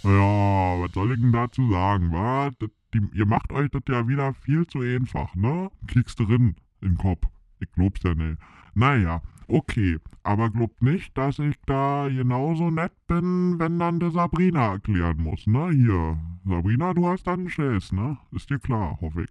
Ja, 0.02 0.43
was 0.80 0.92
soll 0.92 1.12
ich 1.12 1.20
denn 1.20 1.32
dazu 1.32 1.70
sagen, 1.70 2.12
wa? 2.12 2.50
Das 2.58 2.70
die, 2.94 3.02
ihr 3.12 3.26
macht 3.26 3.52
euch 3.52 3.70
das 3.70 3.82
ja 3.88 4.06
wieder 4.08 4.32
viel 4.34 4.66
zu 4.66 4.80
einfach, 4.80 5.34
ne? 5.34 5.70
Kriegst 5.86 6.18
du 6.20 6.24
drin 6.24 6.54
im 6.80 6.96
Kopf. 6.96 7.26
Ich 7.60 7.70
glaub's 7.72 8.02
ja 8.04 8.14
nicht. 8.14 8.38
Naja, 8.74 9.20
okay. 9.48 9.98
Aber 10.22 10.48
glaubt 10.50 10.80
nicht, 10.82 11.16
dass 11.18 11.38
ich 11.38 11.56
da 11.66 12.08
genauso 12.08 12.70
nett 12.70 12.92
bin, 13.06 13.58
wenn 13.58 13.78
dann 13.78 14.00
der 14.00 14.10
Sabrina 14.10 14.72
erklären 14.72 15.18
muss, 15.18 15.46
ne? 15.46 15.70
Hier. 15.70 16.18
Sabrina, 16.46 16.94
du 16.94 17.08
hast 17.08 17.26
dann 17.26 17.40
einen 17.40 17.50
Schiss, 17.50 17.92
ne? 17.92 18.16
Ist 18.32 18.48
dir 18.48 18.58
klar, 18.58 18.98
hoffe 19.00 19.24
ich. 19.24 19.30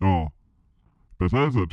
Ja. 0.00 0.28
Besser 1.18 1.48
ist 1.48 1.56
es. 1.56 1.68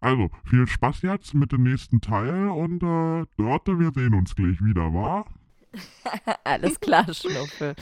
Also, 0.00 0.30
viel 0.44 0.66
Spaß 0.66 1.02
jetzt 1.02 1.34
mit 1.34 1.52
dem 1.52 1.64
nächsten 1.64 2.00
Teil 2.00 2.48
und 2.48 2.82
äh, 2.82 3.26
Dörte, 3.36 3.78
wir 3.78 3.90
sehen 3.92 4.14
uns 4.14 4.34
gleich 4.34 4.62
wieder, 4.62 4.92
wa? 4.94 5.26
Alles 6.44 6.80
klar, 6.80 7.06
Schnuffel. 7.12 7.74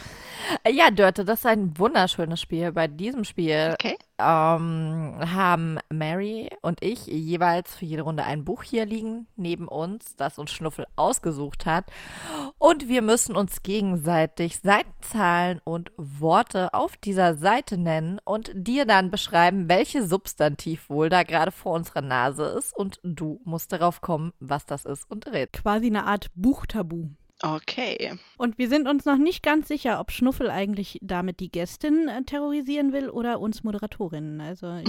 Ja, 0.69 0.91
Dörte, 0.91 1.25
das 1.25 1.41
ist 1.41 1.47
ein 1.47 1.79
wunderschönes 1.79 2.41
Spiel. 2.41 2.73
Bei 2.73 2.87
diesem 2.87 3.25
Spiel 3.25 3.71
Okay. 3.75 3.97
ähm, 4.19 5.15
haben 5.19 5.79
Mary 5.89 6.51
und 6.63 6.83
ich 6.83 7.07
jeweils 7.07 7.75
für 7.75 7.87
jede 7.87 8.03
Runde 8.03 8.25
ein 8.25 8.45
Buch 8.45 8.63
hier 8.63 8.85
liegen, 8.87 9.27
neben 9.37 9.69
uns, 9.69 10.17
das 10.17 10.39
uns 10.39 10.51
Schnuffel 10.51 10.87
ausgesucht 10.97 11.67
hat. 11.67 11.87
Und 12.59 12.89
wir 12.89 13.03
müssen 13.03 13.37
uns 13.37 13.63
gegenseitig 13.63 14.61
Seitenzahlen 14.61 15.61
und 15.65 15.91
Worte 15.97 16.75
auf 16.75 16.97
dieser 16.97 17.35
Seite 17.37 17.79
nennen 17.79 18.21
und 18.25 18.51
dir 18.55 18.85
dann 18.85 19.11
beschreiben, 19.11 19.69
welche 19.69 20.07
Substantiv 20.07 20.91
wohl 20.91 21.09
da 21.09 21.23
gerade 21.23 21.53
vor 21.53 21.73
unserer 21.75 22.03
Nase 22.03 22.45
ist. 22.45 22.77
Und 22.77 23.01
du 23.03 23.41
musst 23.45 23.73
darauf 23.73 24.01
kommen, 24.01 24.33
was 24.41 24.67
das 24.67 24.85
ist 24.85 25.11
und 25.11 25.27
red. 25.29 25.53
Quasi 25.53 25.87
eine 25.87 26.05
Art 26.05 26.31
Buchtabu. 26.35 27.09
Okay. 27.43 28.19
Und 28.37 28.59
wir 28.59 28.69
sind 28.69 28.89
uns 28.89 29.05
noch 29.05 29.17
nicht 29.17 29.43
ganz 29.43 29.69
sicher, 29.69 30.01
ob 30.01 30.11
Schnuffel 30.11 30.51
eigentlich 30.51 30.99
damit 31.03 31.41
die 31.41 31.51
Gästin 31.51 32.09
äh, 32.09 32.23
terrorisieren 32.25 32.93
will 32.93 33.11
oder 33.11 33.41
uns 33.41 33.63
Moderatorinnen. 33.63 34.41
Also 34.41 34.67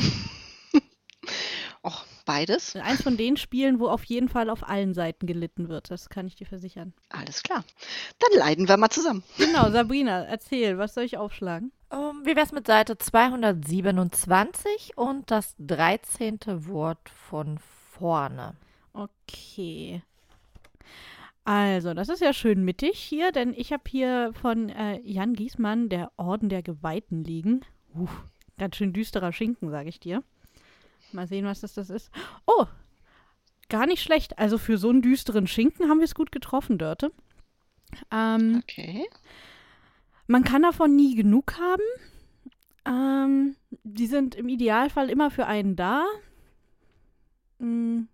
Och, 1.82 2.06
beides. 2.26 2.76
eins 2.76 3.04
von 3.04 3.16
den 3.16 3.38
Spielen, 3.38 3.80
wo 3.80 3.88
auf 3.88 4.04
jeden 4.04 4.28
Fall 4.28 4.50
auf 4.50 4.68
allen 4.68 4.94
Seiten 4.94 5.28
gelitten 5.28 5.70
wird. 5.70 5.90
Das 5.92 6.10
kann 6.10 6.28
ich 6.28 6.36
dir 6.36 6.46
versichern. 6.46 6.94
Alles 7.10 7.42
klar. 7.42 7.64
Dann 8.20 8.38
leiden 8.40 8.68
wir 8.68 8.76
mal 8.78 8.90
zusammen. 8.90 9.24
Genau, 9.38 9.72
Sabrina, 9.72 10.26
erzähl, 10.26 10.78
was 10.78 10.94
soll 10.94 11.06
ich 11.06 11.18
aufschlagen? 11.18 11.72
Ähm, 11.92 12.24
wie 12.26 12.36
wär's 12.36 12.52
mit 12.52 12.68
Seite 12.68 12.98
227 12.98 14.98
und 14.98 15.32
das 15.32 15.56
13. 15.60 16.40
Wort 16.68 17.10
von 17.30 17.60
vorne? 17.92 18.58
Okay. 18.92 20.02
Also, 21.46 21.94
das 21.94 22.10
ist 22.10 22.22
ja 22.22 22.34
schön 22.34 22.64
mittig 22.64 23.00
hier, 23.00 23.32
denn 23.32 23.54
ich 23.56 23.74
habe 23.74 23.84
hier 23.88 24.32
von 24.40 24.70
äh, 24.70 25.00
Jan 25.02 25.34
Giesmann 25.34 25.90
der 25.90 26.12
Orden 26.18 26.50
der 26.50 26.62
Geweihten 26.62 27.24
liegen. 27.24 27.62
Uff, 27.96 28.24
ganz 28.58 28.76
schön 28.76 28.94
düsterer 28.94 29.34
Schinken, 29.34 29.70
sage 29.72 29.90
ich 29.90 30.00
dir. 30.00 30.24
Mal 31.12 31.28
sehen, 31.28 31.46
was 31.46 31.62
das, 31.62 31.74
das 31.74 31.90
ist. 31.90 32.12
Oh, 32.46 32.66
gar 33.68 33.88
nicht 33.88 34.04
schlecht. 34.04 34.38
Also 34.38 34.60
für 34.60 34.78
so 34.78 34.90
einen 34.90 35.02
düsteren 35.02 35.48
Schinken 35.48 35.90
haben 35.90 35.98
wir 36.00 36.06
es 36.06 36.14
gut 36.14 36.32
getroffen, 36.32 36.78
Dörte. 36.78 37.12
Ähm, 38.12 38.58
Okay. 38.64 39.08
man 40.28 40.44
kann 40.44 40.62
davon 40.62 40.96
nie 40.96 41.16
genug 41.16 41.58
haben. 41.58 41.82
Ähm, 42.86 43.56
die 43.84 44.06
sind 44.08 44.36
im 44.36 44.50
Idealfall 44.50 45.10
immer 45.10 45.32
für 45.32 45.48
einen 45.48 45.76
da. 45.76 46.06
Hm. 47.60 48.08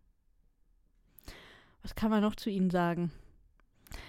Was 1.85 1.93
kann 1.93 2.09
man 2.09 2.23
noch 2.23 2.35
zu 2.35 2.49
ihnen 2.49 2.71
sagen? 2.71 3.11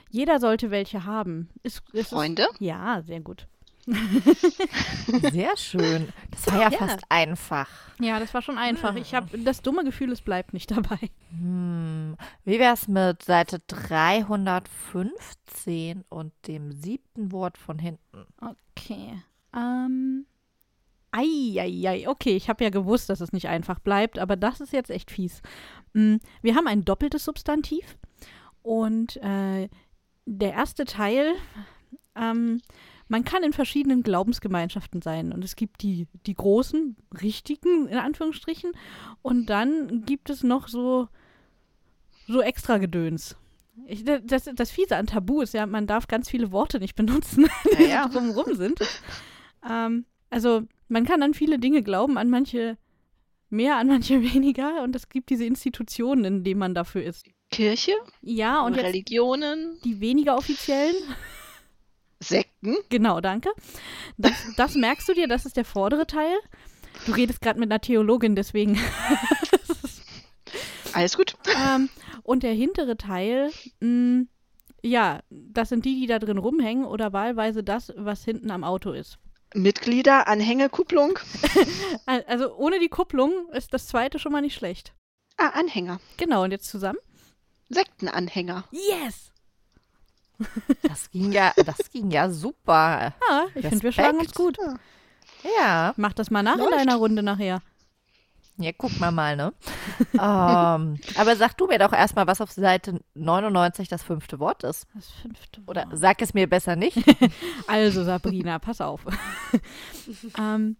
Jeder 0.08 0.40
sollte 0.40 0.70
welche 0.70 1.04
haben. 1.04 1.50
Ist, 1.62 1.82
ist 1.92 2.08
Freunde? 2.08 2.46
Es, 2.54 2.60
ja, 2.60 3.02
sehr 3.02 3.20
gut. 3.20 3.46
Sehr 5.30 5.54
schön. 5.58 6.08
Das 6.30 6.46
war 6.48 6.54
ja, 6.62 6.70
Ja. 6.70 6.78
fast 6.78 7.00
einfach. 7.10 7.68
Ja, 8.00 8.18
das 8.18 8.32
war 8.32 8.40
schon 8.40 8.56
einfach. 8.56 8.94
Ich 8.96 9.14
habe 9.14 9.36
das 9.38 9.60
dumme 9.60 9.84
Gefühl, 9.84 10.10
es 10.10 10.22
bleibt 10.22 10.54
nicht 10.54 10.70
dabei. 10.72 10.98
Hm. 11.38 12.16
Wie 12.44 12.58
wär's 12.58 12.88
mit 12.88 13.22
Seite 13.22 13.60
315 13.66 16.02
und 16.08 16.32
dem 16.48 16.72
siebten 16.72 17.30
Wort 17.30 17.58
von 17.58 17.78
hinten? 17.78 18.24
Okay. 18.40 19.22
Ähm. 19.54 20.24
Eieiei, 21.12 22.08
okay, 22.08 22.36
ich 22.36 22.48
habe 22.48 22.64
ja 22.64 22.70
gewusst, 22.70 23.08
dass 23.08 23.20
es 23.20 23.32
nicht 23.32 23.48
einfach 23.48 23.78
bleibt, 23.78 24.18
aber 24.18 24.36
das 24.36 24.60
ist 24.60 24.72
jetzt 24.72 24.90
echt 24.90 25.10
fies. 25.10 25.40
Mm, 25.94 26.16
Wir 26.42 26.54
haben 26.54 26.66
ein 26.66 26.84
doppeltes 26.84 27.24
Substantiv 27.24 27.96
und 28.62 29.16
äh, 29.18 29.68
der 30.26 30.52
erste 30.52 30.84
Teil, 30.84 31.32
ähm, 32.16 32.60
man 33.08 33.24
kann 33.24 33.44
in 33.44 33.52
verschiedenen 33.52 34.02
Glaubensgemeinschaften 34.02 35.00
sein 35.00 35.32
und 35.32 35.44
es 35.44 35.54
gibt 35.56 35.82
die, 35.82 36.08
die 36.26 36.34
großen, 36.34 36.96
richtigen, 37.22 37.86
in 37.86 37.98
Anführungsstrichen, 37.98 38.72
und 39.22 39.46
dann 39.46 40.04
gibt 40.04 40.28
es 40.28 40.42
noch 40.42 40.66
so, 40.68 41.08
so 42.26 42.42
extra 42.42 42.78
Gedöns. 42.78 43.36
Ich, 43.86 44.04
das, 44.04 44.50
das 44.54 44.70
Fiese 44.70 44.96
an 44.96 45.06
Tabu 45.06 45.42
ist 45.42 45.54
ja, 45.54 45.66
man 45.66 45.86
darf 45.86 46.08
ganz 46.08 46.28
viele 46.28 46.50
Worte 46.50 46.80
nicht 46.80 46.96
benutzen, 46.96 47.46
die 47.78 47.84
Ja, 47.84 47.88
ja. 47.88 48.08
drumherum 48.08 48.54
sind. 48.54 48.80
Ähm, 49.68 50.04
also 50.30 50.62
man 50.88 51.04
kann 51.04 51.22
an 51.22 51.34
viele 51.34 51.58
Dinge 51.58 51.82
glauben, 51.82 52.18
an 52.18 52.30
manche 52.30 52.76
mehr, 53.50 53.76
an 53.76 53.88
manche 53.88 54.22
weniger 54.34 54.82
und 54.82 54.94
es 54.96 55.08
gibt 55.08 55.30
diese 55.30 55.44
Institutionen, 55.44 56.24
in 56.24 56.44
denen 56.44 56.60
man 56.60 56.74
dafür 56.74 57.02
ist. 57.02 57.26
Kirche, 57.50 57.92
Ja, 58.22 58.62
und 58.62 58.74
Religionen, 58.74 59.78
die 59.84 60.00
weniger 60.00 60.36
offiziellen. 60.36 60.96
Sekten. 62.20 62.76
Genau, 62.88 63.20
danke. 63.20 63.50
Das, 64.16 64.32
das 64.56 64.74
merkst 64.74 65.08
du 65.08 65.12
dir, 65.14 65.28
das 65.28 65.44
ist 65.46 65.56
der 65.56 65.64
vordere 65.66 66.06
Teil. 66.06 66.34
Du 67.04 67.12
redest 67.12 67.40
gerade 67.42 67.60
mit 67.60 67.70
einer 67.70 67.80
Theologin, 67.80 68.34
deswegen. 68.34 68.78
Alles 70.92 71.16
gut. 71.16 71.36
ähm, 71.54 71.88
und 72.22 72.42
der 72.42 72.54
hintere 72.54 72.96
Teil, 72.96 73.50
mh, 73.80 74.24
ja, 74.82 75.20
das 75.30 75.68
sind 75.68 75.84
die, 75.84 76.00
die 76.00 76.06
da 76.06 76.18
drin 76.18 76.38
rumhängen 76.38 76.84
oder 76.86 77.12
wahlweise 77.12 77.62
das, 77.62 77.92
was 77.96 78.24
hinten 78.24 78.50
am 78.50 78.64
Auto 78.64 78.92
ist. 78.92 79.18
Mitglieder, 79.54 80.28
Anhängekupplung. 80.28 81.18
Al- 82.06 82.24
Also 82.26 82.54
ohne 82.56 82.78
die 82.80 82.88
Kupplung 82.88 83.48
ist 83.52 83.72
das 83.72 83.86
zweite 83.86 84.18
schon 84.18 84.32
mal 84.32 84.40
nicht 84.42 84.54
schlecht. 84.54 84.92
Ah, 85.36 85.48
Anhänger. 85.50 86.00
Genau, 86.16 86.44
und 86.44 86.50
jetzt 86.50 86.68
zusammen? 86.68 86.98
Sektenanhänger. 87.68 88.64
Yes! 88.70 89.32
Das 90.82 91.10
ging 91.10 91.32
ja, 91.32 91.52
das 91.64 91.90
ging 91.90 92.10
ja 92.10 92.30
super. 92.30 93.14
Ja, 93.28 93.46
ich 93.54 93.66
finde, 93.66 93.82
wir 93.84 93.92
schlagen 93.92 94.18
uns 94.18 94.34
gut. 94.34 94.58
Ja. 95.58 95.94
Mach 95.96 96.12
das 96.12 96.30
mal 96.30 96.42
nach 96.42 96.54
in 96.54 96.60
Läuft. 96.60 96.74
deiner 96.74 96.96
Runde 96.96 97.22
nachher. 97.22 97.62
Ja, 98.58 98.72
guck 98.76 98.98
mal 98.98 99.10
mal, 99.10 99.36
ne? 99.36 99.52
ähm, 100.14 100.98
aber 101.14 101.36
sag 101.36 101.54
du 101.58 101.66
mir 101.66 101.78
doch 101.78 101.92
erstmal, 101.92 102.26
was 102.26 102.40
auf 102.40 102.50
Seite 102.50 103.00
99 103.14 103.88
das 103.88 104.02
fünfte 104.02 104.38
Wort 104.38 104.64
ist. 104.64 104.86
Das 104.94 105.10
fünfte 105.10 105.60
Oder 105.66 105.86
Wort. 105.86 105.98
sag 105.98 106.22
es 106.22 106.32
mir 106.32 106.48
besser 106.48 106.76
nicht. 106.76 106.96
Also, 107.66 108.04
Sabrina, 108.04 108.58
pass 108.60 108.80
auf. 108.80 109.04
ähm, 110.38 110.76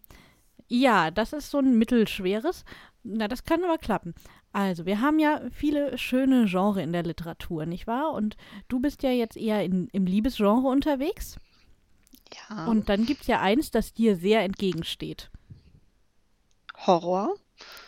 ja, 0.69 1.11
das 1.11 1.33
ist 1.33 1.51
so 1.51 1.59
ein 1.59 1.77
mittelschweres. 1.79 2.65
Na, 3.03 3.29
das 3.29 3.45
kann 3.45 3.63
aber 3.63 3.79
klappen. 3.79 4.15
Also, 4.53 4.87
wir 4.87 5.01
haben 5.01 5.19
ja 5.19 5.43
viele 5.51 5.99
schöne 5.99 6.47
Genre 6.47 6.83
in 6.83 6.93
der 6.93 7.03
Literatur, 7.03 7.67
nicht 7.67 7.87
wahr? 7.87 8.13
Und 8.13 8.37
du 8.69 8.81
bist 8.81 9.03
ja 9.03 9.11
jetzt 9.11 9.37
eher 9.37 9.63
in, 9.65 9.89
im 9.93 10.07
Liebesgenre 10.07 10.67
unterwegs. 10.69 11.37
Ja. 12.51 12.67
Und 12.67 12.89
dann 12.89 13.05
gibt 13.05 13.23
es 13.23 13.27
ja 13.27 13.41
eins, 13.41 13.71
das 13.71 13.93
dir 13.93 14.17
sehr 14.17 14.43
entgegensteht. 14.43 15.31
Horror, 16.87 17.35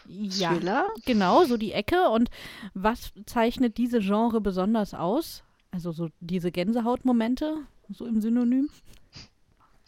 Ja, 0.06 0.54
Thriller, 0.54 0.88
genau, 1.04 1.44
so 1.44 1.56
die 1.56 1.72
Ecke. 1.72 2.08
Und 2.10 2.30
was 2.74 3.12
zeichnet 3.26 3.78
diese 3.78 4.00
Genre 4.00 4.40
besonders 4.40 4.94
aus? 4.94 5.42
Also 5.70 5.92
so 5.92 6.08
diese 6.20 6.50
Gänsehautmomente, 6.50 7.58
so 7.90 8.06
im 8.06 8.20
Synonym. 8.20 8.70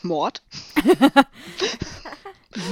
Mord. 0.03 0.43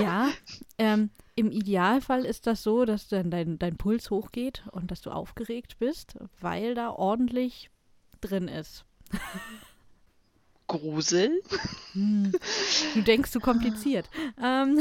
Ja, 0.00 0.30
ähm, 0.78 1.10
im 1.36 1.52
Idealfall 1.52 2.24
ist 2.24 2.46
das 2.46 2.62
so, 2.62 2.84
dass 2.84 3.08
dann 3.08 3.30
dein, 3.30 3.58
dein 3.58 3.76
Puls 3.76 4.10
hochgeht 4.10 4.64
und 4.72 4.90
dass 4.90 5.02
du 5.02 5.10
aufgeregt 5.10 5.76
bist, 5.78 6.16
weil 6.40 6.74
da 6.74 6.90
ordentlich 6.90 7.70
drin 8.20 8.48
ist. 8.48 8.84
Grusel. 10.66 11.40
Hm. 11.92 12.32
Du 12.94 13.02
denkst 13.02 13.30
zu 13.30 13.40
kompliziert. 13.40 14.08
Ähm, 14.42 14.80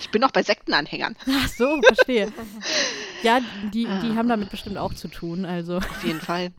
Ich 0.00 0.10
bin 0.10 0.20
noch 0.20 0.30
bei 0.32 0.42
Sektenanhängern. 0.42 1.16
ach 1.28 1.48
so, 1.48 1.80
verstehe. 1.82 2.32
Ja, 3.22 3.38
die, 3.72 3.84
die 3.84 4.16
haben 4.16 4.28
damit 4.28 4.50
bestimmt 4.50 4.76
auch 4.78 4.94
zu 4.94 5.06
tun. 5.06 5.44
Also, 5.44 5.76
Auf 5.76 6.04
jeden 6.04 6.20
Fall. 6.20 6.52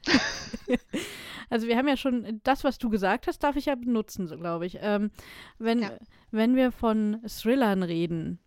also 1.50 1.68
wir 1.68 1.76
haben 1.76 1.90
ja 1.90 1.98
schon, 1.98 2.40
das, 2.46 2.64
was 2.64 2.78
du 2.78 2.90
gesagt 2.90 3.28
hast, 3.28 3.40
darf 3.40 3.58
ich 3.58 3.66
ja 3.66 3.76
benutzen, 3.76 4.28
so 4.30 4.38
glaube 4.38 4.66
ich. 4.66 4.78
Ähm, 4.80 5.12
wenn, 5.60 5.82
Ja. 5.82 5.92
wenn 6.32 6.56
wir 6.56 6.72
von 6.72 7.20
Thrillern 7.28 7.84
reden, 7.84 8.40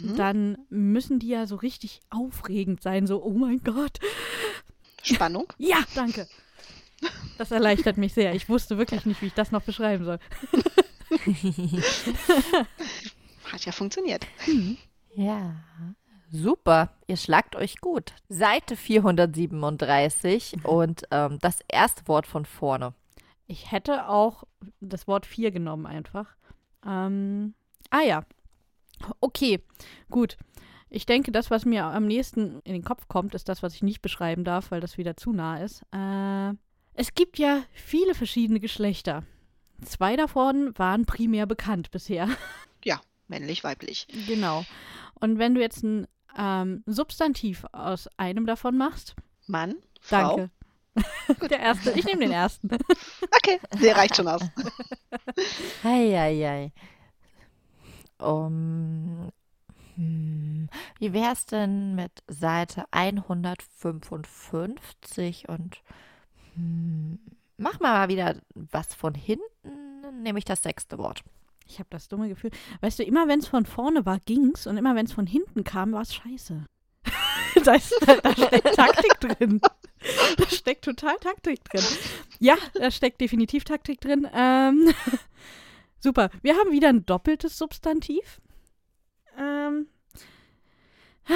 Mhm. 0.00 0.16
dann 0.16 0.58
müssen 0.70 1.18
die 1.18 1.28
ja 1.28 1.46
so 1.46 1.56
richtig 1.56 2.00
aufregend 2.08 2.82
sein. 2.82 3.06
So, 3.06 3.22
oh 3.22 3.32
mein 3.34 3.62
Gott, 3.62 3.98
Spannung. 5.02 5.52
Ja, 5.58 5.76
danke. 5.94 6.26
Das 7.36 7.50
erleichtert 7.50 7.98
mich 7.98 8.14
sehr. 8.14 8.34
Ich 8.34 8.48
wusste 8.48 8.78
wirklich 8.78 9.04
nicht, 9.04 9.20
wie 9.20 9.26
ich 9.26 9.34
das 9.34 9.52
noch 9.52 9.60
beschreiben 9.62 10.06
soll. 10.06 10.18
Hat 13.52 13.66
ja 13.66 13.72
funktioniert. 13.72 14.26
Ja, 15.14 15.56
super. 16.30 16.88
Ihr 17.06 17.18
schlagt 17.18 17.54
euch 17.54 17.82
gut. 17.82 18.14
Seite 18.30 18.76
437 18.76 20.64
und 20.64 21.02
ähm, 21.10 21.38
das 21.38 21.60
erste 21.68 22.08
Wort 22.08 22.26
von 22.26 22.46
vorne. 22.46 22.94
Ich 23.46 23.70
hätte 23.70 24.08
auch 24.08 24.44
das 24.80 25.06
Wort 25.06 25.26
vier 25.26 25.50
genommen 25.50 25.84
einfach. 25.84 26.34
Ähm, 26.86 27.52
ah 27.90 28.00
ja. 28.00 28.24
Okay, 29.20 29.60
gut. 30.10 30.38
Ich 30.88 31.04
denke, 31.04 31.30
das, 31.30 31.50
was 31.50 31.66
mir 31.66 31.84
am 31.84 32.06
nächsten 32.06 32.60
in 32.60 32.72
den 32.72 32.84
Kopf 32.84 33.06
kommt, 33.06 33.34
ist 33.34 33.50
das, 33.50 33.62
was 33.62 33.74
ich 33.74 33.82
nicht 33.82 34.00
beschreiben 34.00 34.44
darf, 34.44 34.70
weil 34.70 34.80
das 34.80 34.96
wieder 34.96 35.16
zu 35.18 35.32
nah 35.32 35.58
ist. 35.58 35.82
Äh, 35.92 36.54
es 36.94 37.12
gibt 37.14 37.38
ja 37.38 37.62
viele 37.72 38.14
verschiedene 38.14 38.60
Geschlechter. 38.60 39.24
Zwei 39.84 40.16
davon 40.16 40.72
waren 40.78 41.04
primär 41.04 41.44
bekannt 41.44 41.90
bisher. 41.90 42.28
Männlich, 43.32 43.64
weiblich. 43.64 44.06
Genau. 44.26 44.64
Und 45.14 45.38
wenn 45.38 45.54
du 45.54 45.62
jetzt 45.62 45.82
ein 45.82 46.06
ähm, 46.36 46.84
Substantiv 46.86 47.64
aus 47.72 48.08
einem 48.18 48.44
davon 48.46 48.76
machst, 48.76 49.16
Mann, 49.46 49.76
Frau. 50.00 50.36
danke. 50.36 50.50
Der 51.48 51.60
erste. 51.60 51.92
Ich 51.92 52.04
nehme 52.04 52.20
den 52.20 52.32
ersten. 52.32 52.68
Okay, 53.34 53.58
der 53.80 53.96
reicht 53.96 54.16
schon 54.16 54.28
aus. 54.28 54.42
Heieiei. 55.82 56.70
Um, 58.18 59.32
hm, 59.96 60.68
wie 60.98 61.14
wär's 61.14 61.46
denn 61.46 61.94
mit 61.94 62.12
Seite 62.28 62.84
155 62.90 65.48
und 65.48 65.80
hm, 66.54 67.18
mach 67.56 67.80
mal 67.80 68.08
wieder 68.08 68.36
was 68.54 68.94
von 68.94 69.14
hinten, 69.14 70.22
nämlich 70.22 70.44
das 70.44 70.62
sechste 70.62 70.98
Wort. 70.98 71.24
Ich 71.72 71.78
habe 71.78 71.88
das 71.88 72.08
dumme 72.08 72.28
Gefühl. 72.28 72.50
Weißt 72.82 72.98
du, 72.98 73.02
immer 73.02 73.28
wenn 73.28 73.38
es 73.38 73.48
von 73.48 73.64
vorne 73.64 74.04
war, 74.04 74.18
ging's 74.20 74.66
und 74.66 74.76
immer 74.76 74.94
wenn 74.94 75.06
es 75.06 75.12
von 75.12 75.26
hinten 75.26 75.64
kam, 75.64 75.92
war 75.92 76.02
es 76.02 76.14
scheiße. 76.14 76.66
da, 77.64 77.74
ist, 77.74 77.94
da, 78.06 78.32
steckt 78.34 78.74
Taktik 78.74 79.20
drin. 79.20 79.60
Da 80.36 80.48
steckt 80.50 80.84
total 80.84 81.16
Taktik 81.16 81.64
drin. 81.64 81.82
Ja, 82.40 82.56
da 82.74 82.90
steckt 82.90 83.22
definitiv 83.22 83.64
Taktik 83.64 84.02
drin. 84.02 84.28
Ähm, 84.34 84.92
super. 85.98 86.28
Wir 86.42 86.56
haben 86.58 86.72
wieder 86.72 86.90
ein 86.90 87.06
doppeltes 87.06 87.56
Substantiv. 87.56 88.42
Ähm, 89.38 89.86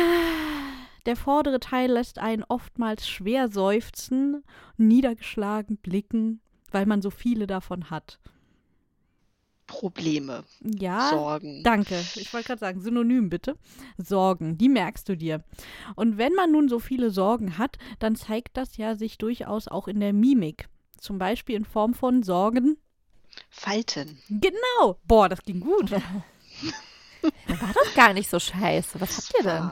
der 1.06 1.16
vordere 1.16 1.60
Teil 1.60 1.92
lässt 1.92 2.18
einen 2.18 2.44
oftmals 2.44 3.08
schwer 3.08 3.48
seufzen, 3.48 4.44
niedergeschlagen 4.76 5.78
blicken, 5.78 6.42
weil 6.72 6.84
man 6.84 7.00
so 7.00 7.08
viele 7.08 7.46
davon 7.46 7.88
hat. 7.88 8.18
Probleme, 9.66 10.44
Ja, 10.60 11.10
Sorgen. 11.10 11.62
Danke. 11.64 11.98
Ich 12.14 12.32
wollte 12.32 12.46
gerade 12.48 12.60
sagen, 12.60 12.80
Synonym 12.80 13.28
bitte. 13.28 13.56
Sorgen, 13.98 14.58
die 14.58 14.68
merkst 14.68 15.08
du 15.08 15.16
dir. 15.16 15.42
Und 15.96 16.18
wenn 16.18 16.34
man 16.34 16.52
nun 16.52 16.68
so 16.68 16.78
viele 16.78 17.10
Sorgen 17.10 17.58
hat, 17.58 17.76
dann 17.98 18.16
zeigt 18.16 18.56
das 18.56 18.76
ja 18.76 18.94
sich 18.94 19.18
durchaus 19.18 19.68
auch 19.68 19.88
in 19.88 20.00
der 20.00 20.12
Mimik. 20.12 20.68
Zum 20.98 21.18
Beispiel 21.18 21.56
in 21.56 21.64
Form 21.64 21.94
von 21.94 22.22
Sorgen. 22.22 22.78
Falten. 23.50 24.18
Genau. 24.28 24.98
Boah, 25.04 25.28
das 25.28 25.42
ging 25.42 25.60
gut. 25.60 25.90
War 27.48 27.74
doch 27.74 27.94
gar 27.94 28.12
nicht 28.12 28.30
so 28.30 28.38
scheiße. 28.38 29.00
Was 29.00 29.16
habt 29.16 29.32
ihr 29.36 29.42
denn? 29.42 29.70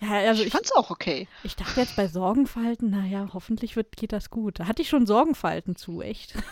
Ja, 0.00 0.28
also 0.28 0.40
ich 0.40 0.48
ich, 0.48 0.52
fand's 0.52 0.72
auch 0.72 0.90
okay. 0.90 1.28
ich 1.42 1.56
dachte 1.56 1.80
jetzt 1.80 1.94
bei 1.94 2.08
Sorgenfalten, 2.08 2.90
naja, 2.90 3.28
hoffentlich 3.34 3.76
wird, 3.76 3.96
geht 3.96 4.12
das 4.12 4.30
gut. 4.30 4.58
Da 4.58 4.66
hatte 4.66 4.80
ich 4.82 4.88
schon 4.88 5.06
Sorgenfalten 5.06 5.76
zu, 5.76 6.00
echt. 6.00 6.34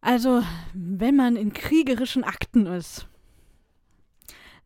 Also, 0.00 0.42
wenn 0.74 1.16
man 1.16 1.36
in 1.36 1.52
kriegerischen 1.52 2.24
Akten 2.24 2.66
ist, 2.66 3.06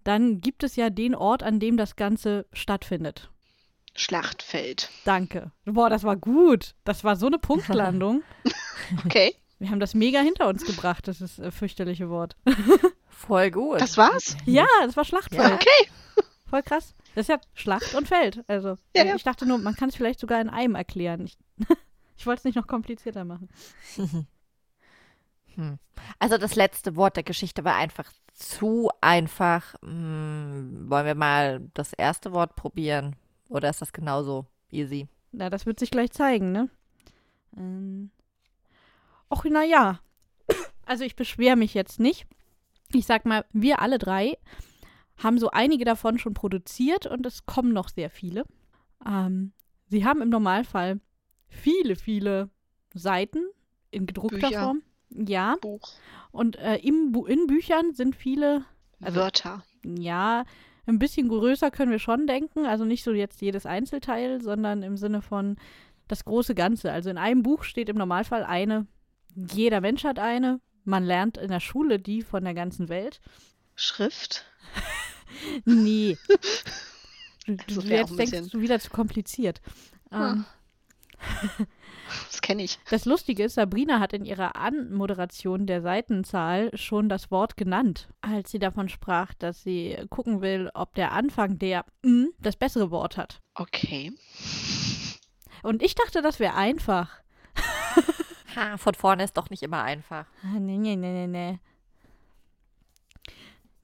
dann 0.05 0.41
gibt 0.41 0.63
es 0.63 0.77
ja 0.77 0.91
den 0.91 1.15
Ort, 1.15 1.43
an 1.43 1.61
dem 1.61 1.77
das 1.77 1.97
Ganze 1.97 2.47
stattfindet. 2.53 3.31
Schlachtfeld. 3.95 4.91
Danke. 5.05 5.51
Boah, 5.65 5.91
das 5.91 6.05
war 6.05 6.17
gut. 6.17 6.75
Das 6.85 7.05
war 7.05 7.17
so 7.17 7.27
eine 7.27 7.39
Punktlandung. 7.39 8.23
Okay. 9.05 9.35
Wir 9.59 9.71
haben 9.71 9.81
das 9.81 9.95
mega 9.95 10.21
hinter 10.21 10.47
uns 10.49 10.65
gebracht, 10.65 11.09
das 11.09 11.21
ist 11.21 11.41
äh, 11.41 11.51
fürchterliche 11.51 12.09
Wort. 12.09 12.37
Voll 13.09 13.51
gut. 13.51 13.81
Das 13.81 13.97
war's? 13.97 14.37
Ja, 14.47 14.67
das 14.85 14.97
war 14.97 15.05
Schlachtfeld. 15.05 15.49
Ja. 15.49 15.55
Okay. 15.57 15.91
Voll 16.49 16.63
krass. 16.63 16.95
Das 17.19 17.29
ist 17.29 17.35
ja 17.35 17.41
Schlacht 17.53 17.97
und 17.97 18.07
Feld. 18.07 18.45
Also, 18.47 18.79
Ja, 18.95 19.05
ja. 19.05 19.17
ich 19.17 19.25
dachte 19.25 19.45
nur, 19.45 19.59
man 19.59 19.75
kann 19.75 19.89
es 19.89 19.97
vielleicht 19.97 20.21
sogar 20.21 20.41
in 20.41 20.49
einem 20.49 20.77
erklären. 20.77 21.25
Ich, 21.25 21.37
ich 22.17 22.25
wollte 22.27 22.39
es 22.39 22.45
nicht 22.45 22.55
noch 22.55 22.69
komplizierter 22.69 23.25
machen. 23.25 23.49
Hm. 25.55 25.81
Also 26.21 26.39
das 26.39 26.55
letzte 26.55 26.95
Wort 26.95 27.17
der 27.17 27.25
Geschichte 27.25 27.65
war 27.65 27.75
einfach 27.75 28.13
zu 28.33 28.91
einfach. 29.01 29.75
Hm, 29.83 30.85
wollen 30.89 31.07
wir 31.07 31.17
mal 31.17 31.69
das 31.75 31.93
erste 31.93 32.31
Wort 32.31 32.55
probieren? 32.55 33.17
Oder 33.49 33.69
ist 33.69 33.83
das 33.83 33.93
genauso 33.93 34.47
easy? 34.71 35.09
Na, 35.33 35.51
das 35.51 35.67
wird 35.67 35.81
sich 35.81 35.91
gleich 35.91 36.13
zeigen, 36.13 36.53
ne? 36.53 36.71
Ähm. 37.57 38.13
Och, 39.29 39.45
na 39.51 39.65
ja. 39.65 39.99
Also, 40.87 41.03
ich 41.03 41.17
beschwere 41.17 41.57
mich 41.57 41.75
jetzt 41.75 41.99
nicht. 41.99 42.29
Ich 42.93 43.07
sag 43.07 43.25
mal, 43.25 43.45
wir 43.53 43.81
alle 43.83 43.99
drei 43.99 44.39
haben 45.19 45.39
so 45.39 45.51
einige 45.51 45.85
davon 45.85 46.19
schon 46.19 46.35
produziert 46.35 47.07
und 47.07 47.27
es 47.27 47.45
kommen 47.47 47.73
noch 47.73 47.89
sehr 47.89 48.11
viele. 48.11 48.45
Ähm, 49.07 49.53
sie 49.89 50.05
haben 50.05 50.23
im 50.23 50.29
Normalfall 50.31 51.01
viele, 51.49 51.97
viele 51.97 52.51
Seiten 52.95 53.41
in 53.91 54.07
gedruckter 54.07 54.49
Bücher. 54.49 54.61
Form. 54.63 54.83
Ja, 55.11 55.57
Buch. 55.61 55.89
und 56.33 56.57
äh, 56.57 56.77
im 56.77 57.13
Bu 57.13 57.25
in 57.25 57.47
Büchern 57.47 57.95
sind 57.95 58.15
viele, 58.15 58.65
Also- 59.01 59.21
Wörter. 59.21 59.63
ja, 59.83 60.45
ein 60.87 60.99
bisschen 60.99 61.29
größer 61.29 61.71
können 61.71 61.91
wir 61.91 61.99
schon 61.99 62.27
denken. 62.27 62.65
Also 62.67 62.85
nicht 62.85 63.05
so 63.05 63.13
jetzt 63.13 63.41
jedes 63.43 63.67
Einzelteil, 63.67 64.41
sondern 64.43 64.83
im 64.83 64.97
Sinne 64.97 65.21
von 65.23 65.57
das 66.09 66.25
große 66.25 66.55
Ganze. 66.55 66.93
Also 66.93 67.11
in 67.11 67.19
einem 67.19 67.43
Buch 67.43 67.63
steht 67.65 67.89
im 67.91 67.97
Normalfall 67.97 68.43
eine, 68.45 68.87
jeder 69.35 69.81
Mensch 69.81 70.05
hat 70.05 70.19
eine. 70.19 70.61
Man 70.85 71.05
lernt 71.05 71.37
in 71.37 71.49
der 71.49 71.61
Schule 71.61 71.99
die 71.99 72.23
von 72.23 72.43
der 72.45 72.55
ganzen 72.55 72.89
Welt. 72.89 73.21
Schrift. 73.79 74.45
Nee. 75.65 76.17
Du, 77.47 77.55
Das 77.57 77.67
du 77.77 77.81
jetzt 77.89 78.11
denkst 78.11 78.19
bisschen- 78.33 78.51
du 78.51 78.61
wieder 78.61 78.79
zu 78.79 78.91
kompliziert. 78.91 79.63
Ah. 80.11 80.33
Ähm, 80.33 80.45
Das 82.31 82.43
kenne 82.43 82.63
ich. 82.63 82.79
das 82.91 83.05
Lustige 83.07 83.45
ist, 83.45 83.55
Sabrina 83.55 84.01
hat 84.01 84.13
in 84.13 84.25
ihrer 84.27 84.55
Anmoderation 84.57 85.67
der 85.67 85.81
Seitenzahl 85.81 86.71
schon 86.77 87.09
das 87.09 87.31
Wort 87.31 87.57
genannt, 87.57 88.09
als 88.21 88.51
sie 88.51 88.59
davon 88.59 88.89
sprach, 88.91 89.33
dass 89.35 89.63
sie 89.63 89.97
gucken 90.11 90.41
will, 90.43 90.71
ob 90.75 90.95
der 90.95 91.13
Anfang 91.13 91.59
der 91.59 91.87
m 92.03 92.31
das 92.39 92.57
bessere 92.57 92.91
Wort 92.91 93.17
hat. 93.17 93.41
Okay. 93.55 94.13
Und 95.63 95.83
ich 95.83 95.95
dachte, 95.95 96.21
das 96.23 96.41
wäre 96.41 96.55
einfach. 96.55 97.11
Ha, 98.57 98.77
von 98.77 98.93
vorne 98.95 99.25
ist 99.25 99.37
doch 99.39 99.49
nicht 99.51 99.63
immer 99.63 99.83
einfach. 99.83 100.27
Ah, 100.43 100.59
Nee, 100.59 100.77
nee, 100.79 100.97
nee, 100.97 101.27
nee, 101.27 101.27
nee. 101.27 101.59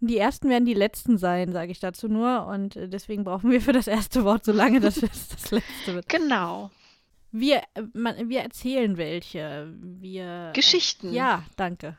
Die 0.07 0.19
ersten 0.19 0.49
werden 0.49 0.65
die 0.65 0.75
letzten 0.75 1.19
sein, 1.19 1.53
sage 1.53 1.73
ich 1.73 1.81
dazu 1.81 2.09
nur. 2.09 2.47
Und 2.47 2.77
äh, 2.77 2.89
deswegen 2.89 3.25
brauchen 3.25 3.51
wir 3.51 3.61
für 3.61 3.73
das 3.73 3.87
erste 3.87 4.25
Wort 4.25 4.45
so 4.45 4.53
lange, 4.53 4.81
dass 4.81 4.97
es 5.03 5.29
das 5.29 5.51
letzte 5.51 5.95
wird. 5.95 6.09
Genau. 6.09 6.71
Wir, 7.33 7.63
äh, 7.75 7.83
man, 7.93 8.29
wir 8.29 8.41
erzählen 8.43 8.97
welche. 8.97 9.73
Wir. 9.81 10.53
Geschichten. 10.55 11.13
Ja, 11.13 11.45
danke. 11.57 11.97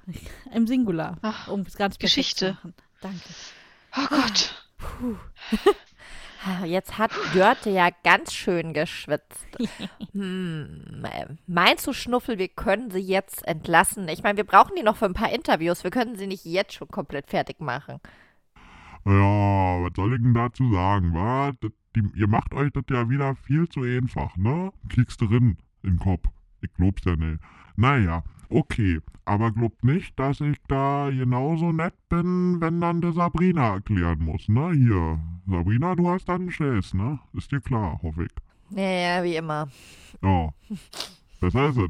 Im 0.54 0.68
Singular, 0.68 1.18
Ach, 1.22 1.48
um 1.48 1.62
es 1.62 1.76
ganz 1.76 2.00
Geschichte. 2.00 2.48
zu 2.48 2.54
machen. 2.54 2.74
Danke. 3.02 3.30
Oh 3.98 4.08
Gott. 4.10 4.56
Puh. 4.78 5.18
Jetzt 6.66 6.98
hat 6.98 7.12
Dörte 7.34 7.70
ja 7.70 7.90
ganz 8.04 8.34
schön 8.34 8.74
geschwitzt. 8.74 9.48
Hm, 10.14 11.04
äh, 11.04 11.26
meinst 11.46 11.86
du, 11.86 11.92
Schnuffel, 11.92 12.38
wir 12.38 12.48
können 12.48 12.90
sie 12.90 13.02
jetzt 13.02 13.46
entlassen? 13.46 14.08
Ich 14.08 14.24
meine, 14.24 14.38
wir 14.38 14.46
brauchen 14.46 14.74
die 14.78 14.84
noch 14.84 14.96
für 14.96 15.06
ein 15.06 15.14
paar 15.14 15.30
Interviews. 15.30 15.84
Wir 15.84 15.92
können 15.92 16.16
sie 16.16 16.26
nicht 16.26 16.46
jetzt 16.46 16.74
schon 16.74 16.88
komplett 16.88 17.28
fertig 17.28 17.60
machen. 17.60 18.00
Ja, 19.04 19.84
was 19.84 19.92
soll 19.94 20.14
ich 20.14 20.22
denn 20.22 20.34
dazu 20.34 20.72
sagen, 20.72 21.14
wa? 21.14 21.52
Das, 21.60 21.72
die, 21.98 22.04
ihr 22.16 22.28
macht 22.28 22.54
euch 22.54 22.72
das 22.72 22.86
ja 22.90 23.10
wieder 23.10 23.36
viel 23.36 23.68
zu 23.68 23.82
einfach, 23.82 24.38
ne? 24.38 24.72
Kriegst 24.88 25.20
du 25.20 25.28
drin 25.28 25.58
im 25.84 26.00
Kopf. 26.00 26.24
Ich 26.62 26.74
glaub's 26.76 27.02
ja 27.06 27.18
nicht. 27.18 27.42
Naja, 27.76 28.24
okay. 28.56 29.00
Aber 29.26 29.52
glaubt 29.52 29.84
nicht, 29.84 30.20
dass 30.20 30.40
ich 30.42 30.58
da 30.68 31.10
genauso 31.10 31.72
nett 31.72 31.96
bin, 32.10 32.62
wenn 32.62 32.80
dann 32.80 33.02
der 33.02 33.14
Sabrina 33.14 33.74
erklären 33.74 34.20
muss, 34.20 34.48
ne? 34.48 34.72
Hier. 34.72 35.20
Sabrina, 35.48 35.96
du 35.96 36.10
hast 36.10 36.30
dann 36.30 36.42
einen 36.42 36.52
Schiss, 36.52 36.94
ne? 36.94 37.20
Ist 37.34 37.52
dir 37.52 37.62
klar, 37.62 38.00
hoffe 38.04 38.26
ich. 38.26 38.78
Ja, 38.78 39.18
ja, 39.18 39.24
wie 39.24 39.36
immer. 39.36 39.68
Ja. 40.22 40.54
Besser 41.40 41.70
ist 41.70 41.78
es. 41.78 41.90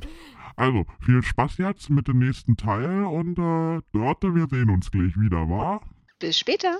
Also, 0.55 0.85
viel 1.01 1.21
Spaß 1.21 1.57
jetzt 1.57 1.89
mit 1.89 2.07
dem 2.07 2.19
nächsten 2.19 2.55
Teil 2.55 3.03
und 3.03 3.37
äh, 3.37 3.81
Dörte, 3.91 4.33
wir 4.33 4.47
sehen 4.47 4.69
uns 4.69 4.89
gleich 4.89 5.19
wieder, 5.19 5.49
wa? 5.49 5.81
Bis 6.19 6.39
später. 6.39 6.77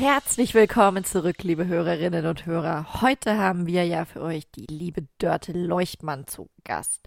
Herzlich 0.00 0.54
willkommen 0.54 1.04
zurück, 1.04 1.42
liebe 1.42 1.66
Hörerinnen 1.66 2.24
und 2.24 2.46
Hörer. 2.46 3.02
Heute 3.02 3.36
haben 3.36 3.66
wir 3.66 3.84
ja 3.84 4.06
für 4.06 4.22
euch 4.22 4.50
die 4.50 4.64
liebe 4.64 5.06
Dörte 5.18 5.52
Leuchtmann 5.52 6.26
zu 6.26 6.48
Gast. 6.64 7.06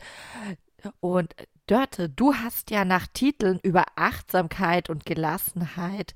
Und 0.99 1.33
Dörte, 1.65 2.07
du 2.07 2.35
hast 2.35 2.69
ja 2.69 2.85
nach 2.85 3.07
Titeln 3.07 3.59
über 3.63 3.85
Achtsamkeit 3.95 4.91
und 4.91 5.07
Gelassenheit 5.07 6.13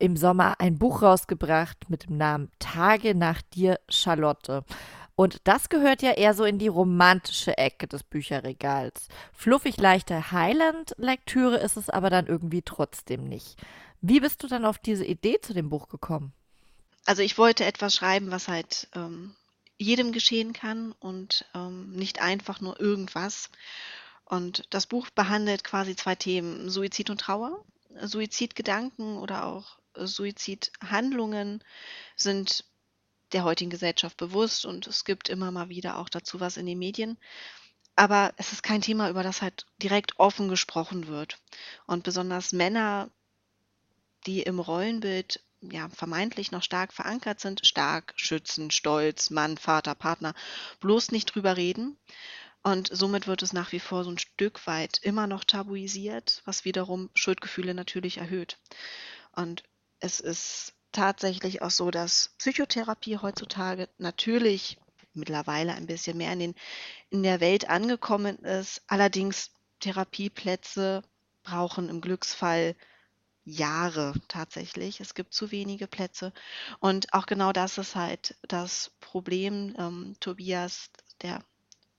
im 0.00 0.16
Sommer 0.16 0.56
ein 0.58 0.76
Buch 0.76 1.02
rausgebracht 1.02 1.88
mit 1.88 2.08
dem 2.08 2.16
Namen 2.16 2.50
Tage 2.58 3.14
nach 3.14 3.40
dir, 3.40 3.78
Charlotte. 3.88 4.64
Und 5.14 5.46
das 5.46 5.68
gehört 5.68 6.02
ja 6.02 6.10
eher 6.10 6.34
so 6.34 6.42
in 6.42 6.58
die 6.58 6.66
romantische 6.66 7.56
Ecke 7.56 7.86
des 7.86 8.02
Bücherregals. 8.02 9.06
Fluffig 9.32 9.76
leichte 9.76 10.32
Highland-Lektüre 10.32 11.58
ist 11.58 11.76
es 11.76 11.90
aber 11.90 12.10
dann 12.10 12.26
irgendwie 12.26 12.62
trotzdem 12.62 13.28
nicht. 13.28 13.56
Wie 14.06 14.20
bist 14.20 14.42
du 14.42 14.48
dann 14.48 14.66
auf 14.66 14.76
diese 14.76 15.06
Idee 15.06 15.40
zu 15.40 15.54
dem 15.54 15.70
Buch 15.70 15.88
gekommen? 15.88 16.34
Also 17.06 17.22
ich 17.22 17.38
wollte 17.38 17.64
etwas 17.64 17.94
schreiben, 17.94 18.30
was 18.30 18.48
halt 18.48 18.86
ähm, 18.94 19.34
jedem 19.78 20.12
geschehen 20.12 20.52
kann 20.52 20.92
und 21.00 21.46
ähm, 21.54 21.90
nicht 21.92 22.20
einfach 22.20 22.60
nur 22.60 22.78
irgendwas. 22.78 23.48
Und 24.26 24.64
das 24.68 24.86
Buch 24.86 25.08
behandelt 25.08 25.64
quasi 25.64 25.96
zwei 25.96 26.16
Themen, 26.16 26.68
Suizid 26.68 27.08
und 27.08 27.22
Trauer, 27.22 27.64
Suizidgedanken 27.98 29.16
oder 29.16 29.46
auch 29.46 29.78
Suizidhandlungen 29.96 31.64
sind 32.14 32.66
der 33.32 33.44
heutigen 33.44 33.70
Gesellschaft 33.70 34.18
bewusst 34.18 34.66
und 34.66 34.86
es 34.86 35.06
gibt 35.06 35.30
immer 35.30 35.50
mal 35.50 35.70
wieder 35.70 35.96
auch 35.96 36.10
dazu 36.10 36.40
was 36.40 36.58
in 36.58 36.66
den 36.66 36.78
Medien. 36.78 37.16
Aber 37.96 38.34
es 38.36 38.52
ist 38.52 38.62
kein 38.62 38.82
Thema, 38.82 39.08
über 39.08 39.22
das 39.22 39.40
halt 39.40 39.64
direkt 39.82 40.18
offen 40.18 40.50
gesprochen 40.50 41.06
wird. 41.06 41.38
Und 41.86 42.04
besonders 42.04 42.52
Männer, 42.52 43.08
die 44.26 44.42
im 44.42 44.58
Rollenbild 44.58 45.40
ja 45.60 45.88
vermeintlich 45.88 46.52
noch 46.52 46.62
stark 46.62 46.92
verankert 46.92 47.40
sind, 47.40 47.66
stark, 47.66 48.12
schützen, 48.16 48.70
stolz, 48.70 49.30
Mann, 49.30 49.56
Vater, 49.56 49.94
Partner, 49.94 50.34
bloß 50.80 51.10
nicht 51.10 51.34
drüber 51.34 51.56
reden. 51.56 51.96
Und 52.62 52.88
somit 52.90 53.26
wird 53.26 53.42
es 53.42 53.52
nach 53.52 53.72
wie 53.72 53.80
vor 53.80 54.04
so 54.04 54.10
ein 54.10 54.18
Stück 54.18 54.66
weit 54.66 54.98
immer 55.02 55.26
noch 55.26 55.44
tabuisiert, 55.44 56.42
was 56.46 56.64
wiederum 56.64 57.10
Schuldgefühle 57.14 57.74
natürlich 57.74 58.18
erhöht. 58.18 58.58
Und 59.32 59.64
es 60.00 60.20
ist 60.20 60.72
tatsächlich 60.92 61.60
auch 61.60 61.70
so, 61.70 61.90
dass 61.90 62.30
Psychotherapie 62.38 63.18
heutzutage 63.18 63.88
natürlich 63.98 64.78
mittlerweile 65.12 65.74
ein 65.74 65.86
bisschen 65.86 66.16
mehr 66.16 66.32
in, 66.32 66.38
den, 66.38 66.54
in 67.10 67.22
der 67.22 67.40
Welt 67.40 67.68
angekommen 67.68 68.38
ist. 68.38 68.82
Allerdings 68.86 69.50
Therapieplätze 69.80 71.02
brauchen 71.42 71.88
im 71.88 72.00
Glücksfall 72.00 72.74
Jahre 73.44 74.14
tatsächlich. 74.28 75.00
Es 75.00 75.14
gibt 75.14 75.34
zu 75.34 75.50
wenige 75.50 75.86
Plätze. 75.86 76.32
Und 76.80 77.12
auch 77.12 77.26
genau 77.26 77.52
das 77.52 77.78
ist 77.78 77.94
halt 77.94 78.36
das 78.48 78.92
Problem. 79.00 79.74
Ähm, 79.78 80.16
Tobias, 80.20 80.90
der 81.22 81.44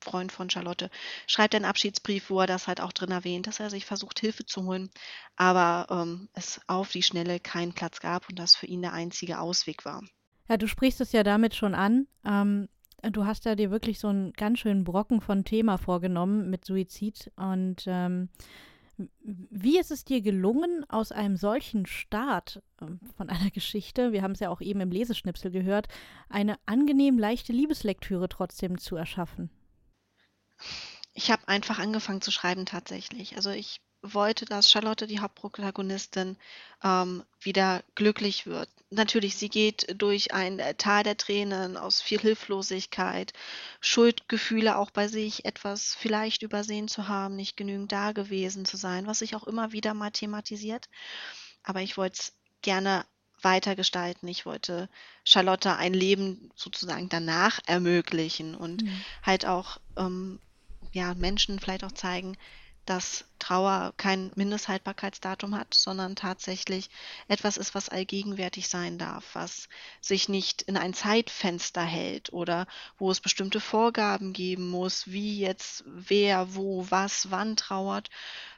Freund 0.02 0.32
von 0.32 0.50
Charlotte, 0.50 0.90
schreibt 1.28 1.56
einen 1.56 1.66
Abschiedsbrief, 1.66 2.30
wo 2.30 2.40
er 2.40 2.48
das 2.48 2.68
halt 2.68 2.80
auch 2.80 2.94
drin 2.94 3.12
erwähnt, 3.12 3.48
dass 3.48 3.60
er 3.60 3.70
sich 3.70 3.86
versucht, 3.86 4.20
Hilfe 4.20 4.46
zu 4.46 4.64
holen, 4.64 4.92
aber 5.36 5.88
ähm, 5.90 6.30
es 6.34 6.62
auf 6.68 6.92
die 6.92 7.02
Schnelle 7.02 7.40
keinen 7.40 7.74
Platz 7.74 8.00
gab 8.00 8.30
und 8.30 8.38
das 8.38 8.56
für 8.56 8.68
ihn 8.68 8.84
der 8.84 8.94
einzige 8.94 9.40
Ausweg 9.40 9.84
war. 9.84 10.04
Ja, 10.48 10.58
du 10.58 10.68
sprichst 10.68 11.02
es 11.02 11.12
ja 11.12 11.24
damit 11.24 11.56
schon 11.56 11.74
an. 11.74 12.08
Ähm, 12.24 12.70
du 13.02 13.26
hast 13.26 13.46
ja 13.46 13.56
dir 13.56 13.72
wirklich 13.72 14.00
so 14.00 14.08
einen 14.08 14.32
ganz 14.34 14.60
schönen 14.60 14.84
Brocken 14.84 15.22
von 15.22 15.44
Thema 15.44 15.78
vorgenommen 15.78 16.52
mit 16.52 16.66
Suizid 16.66 17.32
und 17.36 17.84
ähm, 17.88 18.30
wie 18.98 19.80
ist 19.80 19.92
es 19.92 20.06
dir 20.06 20.22
gelungen, 20.22 20.86
aus 20.90 21.12
einem 21.12 21.38
solchen 21.38 21.86
Start 21.86 22.62
ähm, 22.82 23.00
von 23.16 23.30
einer 23.30 23.52
Geschichte, 23.52 24.12
wir 24.12 24.22
haben 24.22 24.32
es 24.32 24.40
ja 24.40 24.50
auch 24.50 24.62
eben 24.62 24.82
im 24.82 24.92
Leseschnipsel 24.92 25.52
gehört, 25.52 25.88
eine 26.30 26.58
angenehm 26.66 27.20
leichte 27.20 27.54
Liebeslektüre 27.54 28.30
trotzdem 28.30 28.78
zu 28.78 28.96
erschaffen? 28.96 29.50
Ich 31.14 31.32
habe 31.32 31.48
einfach 31.48 31.80
angefangen 31.80 32.22
zu 32.22 32.32
schreiben 32.32 32.66
tatsächlich. 32.66 33.36
Also 33.36 33.50
ich 33.50 33.82
wollte, 34.14 34.46
dass 34.46 34.70
Charlotte, 34.70 35.08
die 35.08 35.20
Hauptprotagonistin, 35.20 36.38
ähm, 36.84 37.24
wieder 37.40 37.84
glücklich 37.96 38.46
wird. 38.46 38.70
Natürlich, 38.90 39.36
sie 39.36 39.50
geht 39.50 40.00
durch 40.00 40.34
ein 40.34 40.60
äh, 40.60 40.76
Tal 40.76 41.04
der 41.04 41.18
Tränen 41.18 41.78
aus 41.78 42.02
viel 42.02 42.20
Hilflosigkeit, 42.20 43.34
Schuldgefühle 43.82 44.78
auch 44.78 44.92
bei 44.92 45.08
sich, 45.08 45.46
etwas 45.46 45.96
vielleicht 45.96 46.44
übersehen 46.44 46.88
zu 46.88 47.08
haben, 47.08 47.36
nicht 47.36 47.58
genügend 47.58 47.92
da 47.92 48.12
gewesen 48.12 48.66
zu 48.66 48.78
sein, 48.78 49.08
was 49.08 49.20
sich 49.20 49.36
auch 49.36 49.46
immer 49.46 49.72
wieder 49.72 49.94
mal 49.94 50.12
thematisiert. 50.12 50.88
Aber 51.64 51.82
ich 51.82 51.98
wollte 51.98 52.20
es 52.20 52.34
gerne 52.62 53.06
weiter 53.42 53.76
gestalten. 53.76 54.28
Ich 54.28 54.46
wollte 54.46 54.90
Charlotte 55.24 55.76
ein 55.76 55.94
Leben 55.94 56.52
sozusagen 56.56 57.10
danach 57.10 57.60
ermöglichen 57.66 58.56
und 58.56 58.84
mhm. 58.84 59.02
halt 59.24 59.46
auch 59.46 59.80
ähm, 59.98 60.40
ja, 60.92 61.14
Menschen 61.14 61.60
vielleicht 61.60 61.84
auch 61.84 61.92
zeigen, 61.92 62.38
dass 62.86 63.26
Trauer 63.40 63.94
kein 63.98 64.32
Mindesthaltbarkeitsdatum 64.36 65.56
hat, 65.56 65.74
sondern 65.74 66.16
tatsächlich 66.16 66.90
etwas 67.28 67.58
ist, 67.58 67.76
was 67.76 67.90
allgegenwärtig 67.90 68.68
sein 68.68 68.98
darf, 68.98 69.24
was 69.34 69.70
sich 70.02 70.30
nicht 70.30 70.64
in 70.64 70.78
ein 70.78 70.94
Zeitfenster 70.94 71.84
hält 71.84 72.34
oder 72.34 72.66
wo 72.98 73.12
es 73.12 73.20
bestimmte 73.22 73.60
Vorgaben 73.60 74.34
geben 74.34 74.70
muss, 74.70 75.08
wie 75.08 75.40
jetzt 75.40 75.84
wer, 75.86 76.56
wo, 76.56 76.88
was, 76.90 77.30
wann 77.30 77.56
trauert, 77.56 78.10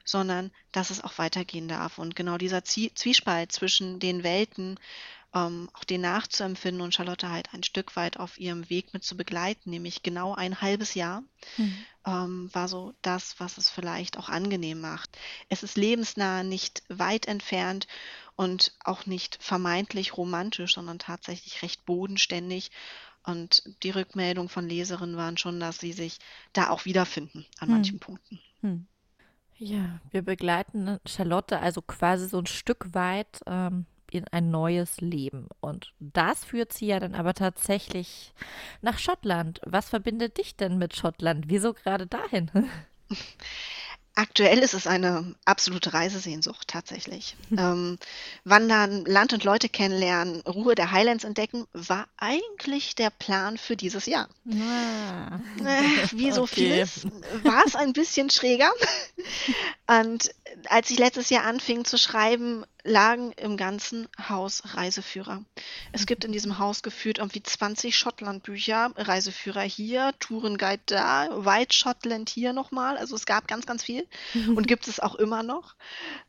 sondern 0.06 0.52
dass 0.72 0.90
es 0.90 1.04
auch 1.04 1.18
weitergehen 1.18 1.68
darf. 1.68 1.98
Und 1.98 2.16
genau 2.16 2.38
dieser 2.38 2.64
Zwiespalt 2.64 3.52
zwischen 3.52 4.00
den 4.00 4.24
Welten, 4.24 4.80
ähm, 5.34 5.70
auch 5.74 5.84
den 5.84 6.02
nachzuempfinden 6.02 6.82
und 6.82 6.94
Charlotte 6.94 7.30
halt 7.30 7.54
ein 7.54 7.64
Stück 7.64 7.96
weit 7.96 8.18
auf 8.18 8.40
ihrem 8.40 8.70
Weg 8.70 8.94
mit 8.94 9.04
zu 9.04 9.18
begleiten, 9.18 9.70
nämlich 9.70 10.04
genau 10.04 10.34
ein 10.34 10.62
halbes 10.62 10.94
Jahr, 10.94 11.24
mhm. 11.58 11.86
ähm, 12.06 12.50
war 12.54 12.68
so 12.68 12.94
das, 13.02 13.40
was 13.40 13.58
es 13.58 13.70
vielleicht 13.70 14.18
auch 14.18 14.30
angenehm 14.30 14.80
macht. 14.80 15.18
Es 15.50 15.64
ist 15.64 15.78
lebensnah, 15.78 16.44
nicht 16.44 16.84
weit 16.90 17.28
entfernt 17.28 17.88
und 18.36 18.74
auch 18.84 19.06
nicht 19.06 19.38
vermeintlich 19.42 20.16
romantisch, 20.16 20.76
sondern 20.76 21.00
tatsächlich 21.00 21.62
recht 21.62 21.86
bodenständig. 21.86 22.72
Und 23.24 23.64
die 23.84 23.90
Rückmeldung 23.90 24.48
von 24.48 24.70
Leserinnen 24.70 25.18
waren 25.18 25.38
schon, 25.38 25.60
dass 25.60 25.80
sie 25.80 25.92
sich 25.92 26.20
da 26.54 26.70
auch 26.70 26.86
wiederfinden 26.86 27.46
an 27.60 27.68
hm. 27.68 27.76
manchen 27.76 28.00
Punkten. 28.00 28.40
Hm. 28.62 28.88
Ja, 29.58 30.00
wir 30.12 30.22
begleiten 30.22 31.00
Charlotte 31.06 31.60
also 31.60 31.82
quasi 31.82 32.30
so 32.30 32.38
ein 32.38 32.46
Stück 32.46 32.94
weit 32.94 33.42
ähm, 33.48 33.86
in 34.12 34.26
ein 34.30 34.52
neues 34.52 35.02
Leben. 35.02 35.48
Und 35.60 35.94
das 36.00 36.46
führt 36.46 36.74
sie 36.74 36.88
ja 36.88 37.00
dann 37.00 37.16
aber 37.16 37.34
tatsächlich 37.34 38.34
nach 38.82 39.00
Schottland. 39.00 39.62
Was 39.66 39.90
verbindet 39.90 40.38
dich 40.38 40.56
denn 40.56 40.78
mit 40.78 40.96
Schottland? 40.96 41.46
Wieso 41.48 41.74
gerade 41.74 42.08
dahin? 42.08 42.52
Aktuell 44.18 44.58
ist 44.64 44.74
es 44.74 44.88
eine 44.88 45.36
absolute 45.46 45.94
Reisesehnsucht 45.94 46.68
tatsächlich. 46.68 47.36
ähm, 47.56 48.00
wandern, 48.46 49.06
Land 49.06 49.32
und 49.32 49.44
Leute 49.44 49.70
kennenlernen, 49.70 50.42
Ruhe 50.42 50.74
der 50.74 50.92
Highlands 50.92 51.24
entdecken, 51.24 51.68
war 51.72 52.08
eigentlich 52.18 52.96
der 52.96 53.12
Plan 53.12 53.60
für 53.60 53.76
dieses 53.76 54.08
Jahr. 54.08 54.28
Ah. 54.50 55.40
Äh, 55.64 56.08
wie 56.14 56.32
so 56.32 56.42
okay. 56.42 56.56
vieles 56.56 57.06
war 57.44 57.64
es 57.68 57.76
ein 57.76 57.94
bisschen 57.94 58.32
schräger. 58.32 58.72
und 59.86 60.32
als 60.68 60.90
ich 60.90 60.98
letztes 60.98 61.30
Jahr 61.30 61.44
anfing 61.44 61.86
zu 61.86 62.00
schreiben, 62.00 62.66
lagen 62.84 63.34
im 63.34 63.58
ganzen 63.58 64.08
Haus 64.30 64.64
Reiseführer. 64.74 65.44
Es 65.92 66.06
gibt 66.06 66.24
in 66.24 66.32
diesem 66.32 66.58
Haus 66.58 66.82
gefühlt 66.82 67.18
irgendwie 67.20 67.44
20 67.44 67.96
Schottland-Bücher, 67.96 68.94
Reiseführer 68.96 69.62
hier, 69.62 70.14
Tourenguide 70.20 70.82
da, 70.86 71.46
White 71.46 71.76
Schottland 71.76 72.30
hier 72.30 72.54
nochmal. 72.54 72.98
Also 72.98 73.16
es 73.16 73.26
gab 73.26 73.48
ganz, 73.48 73.66
ganz 73.66 73.84
viel 73.84 74.07
und 74.56 74.68
gibt 74.68 74.88
es 74.88 75.00
auch 75.00 75.16
immer 75.16 75.44
noch. 75.44 75.76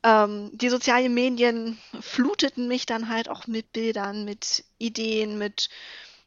Ähm, 0.02 0.50
die 0.52 0.68
sozialen 0.68 1.14
Medien 1.14 1.78
fluteten 2.00 2.68
mich 2.68 2.86
dann 2.86 3.08
halt 3.08 3.28
auch 3.28 3.46
mit 3.46 3.72
Bildern, 3.72 4.24
mit 4.24 4.64
Ideen, 4.78 5.38
mit 5.38 5.68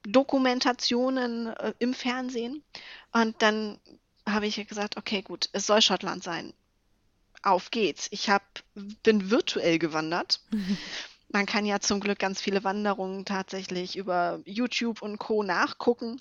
Dokumentationen 0.04 1.48
äh, 1.48 1.74
im 1.80 1.94
Fernsehen. 1.94 2.64
Und 3.12 3.42
dann 3.42 3.80
habe 4.28 4.48
ich 4.48 4.68
gesagt, 4.68 4.98
okay, 4.98 5.22
gut, 5.22 5.50
es 5.54 5.68
soll 5.68 5.82
Schottland 5.82 6.24
sein 6.24 6.54
auf 7.44 7.72
geht's. 7.72 8.08
Ich 8.12 8.30
hab, 8.30 8.44
bin 9.04 9.32
virtuell 9.32 9.80
gewandert. 9.80 10.42
Man 11.30 11.46
kann 11.46 11.66
ja 11.66 11.80
zum 11.80 12.02
Glück 12.02 12.20
ganz 12.20 12.42
viele 12.42 12.64
Wanderungen 12.64 13.24
tatsächlich 13.24 13.96
über 13.96 14.42
YouTube 14.46 15.02
und 15.02 15.18
Co. 15.18 15.44
nachgucken. 15.44 16.20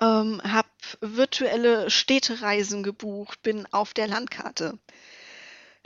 Ähm, 0.00 0.40
hab 0.42 0.66
virtuelle 1.00 1.90
Städtereisen 1.90 2.82
gebucht, 2.82 3.42
bin 3.42 3.66
auf 3.72 3.92
der 3.92 4.08
Landkarte 4.08 4.78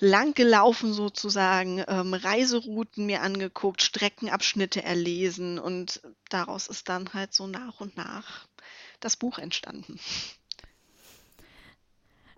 lang 0.00 0.34
gelaufen 0.34 0.92
sozusagen, 0.92 1.82
ähm, 1.86 2.14
Reiserouten 2.14 3.06
mir 3.06 3.22
angeguckt, 3.22 3.82
Streckenabschnitte 3.82 4.82
erlesen 4.82 5.58
und 5.58 6.02
daraus 6.28 6.66
ist 6.66 6.88
dann 6.88 7.12
halt 7.12 7.32
so 7.32 7.46
nach 7.46 7.80
und 7.80 7.96
nach 7.96 8.46
das 9.00 9.16
Buch 9.16 9.38
entstanden. 9.38 9.98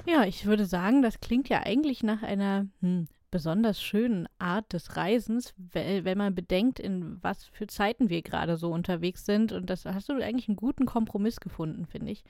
Ja, 0.04 0.24
ich 0.24 0.46
würde 0.46 0.66
sagen, 0.66 1.02
das 1.02 1.20
klingt 1.20 1.48
ja 1.48 1.62
eigentlich 1.64 2.02
nach 2.02 2.22
einer 2.22 2.66
hm, 2.80 3.08
besonders 3.36 3.82
schönen 3.82 4.30
Art 4.38 4.72
des 4.72 4.96
Reisens, 4.96 5.52
wenn 5.58 6.16
man 6.16 6.34
bedenkt, 6.34 6.80
in 6.80 7.22
was 7.22 7.44
für 7.44 7.66
Zeiten 7.66 8.08
wir 8.08 8.22
gerade 8.22 8.56
so 8.56 8.72
unterwegs 8.72 9.26
sind. 9.26 9.52
Und 9.52 9.68
das 9.68 9.84
hast 9.84 10.08
du 10.08 10.14
eigentlich 10.14 10.48
einen 10.48 10.56
guten 10.56 10.86
Kompromiss 10.86 11.38
gefunden, 11.38 11.84
finde 11.84 12.12
ich, 12.12 12.24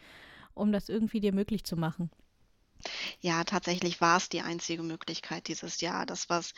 um 0.52 0.72
das 0.72 0.88
irgendwie 0.88 1.20
dir 1.20 1.32
möglich 1.32 1.62
zu 1.62 1.76
machen. 1.76 2.10
Ja, 3.20 3.44
tatsächlich 3.44 4.00
war 4.00 4.16
es 4.16 4.30
die 4.30 4.40
einzige 4.40 4.82
Möglichkeit 4.82 5.46
dieses 5.46 5.80
Jahr. 5.80 6.06
Das, 6.06 6.28
was 6.28 6.54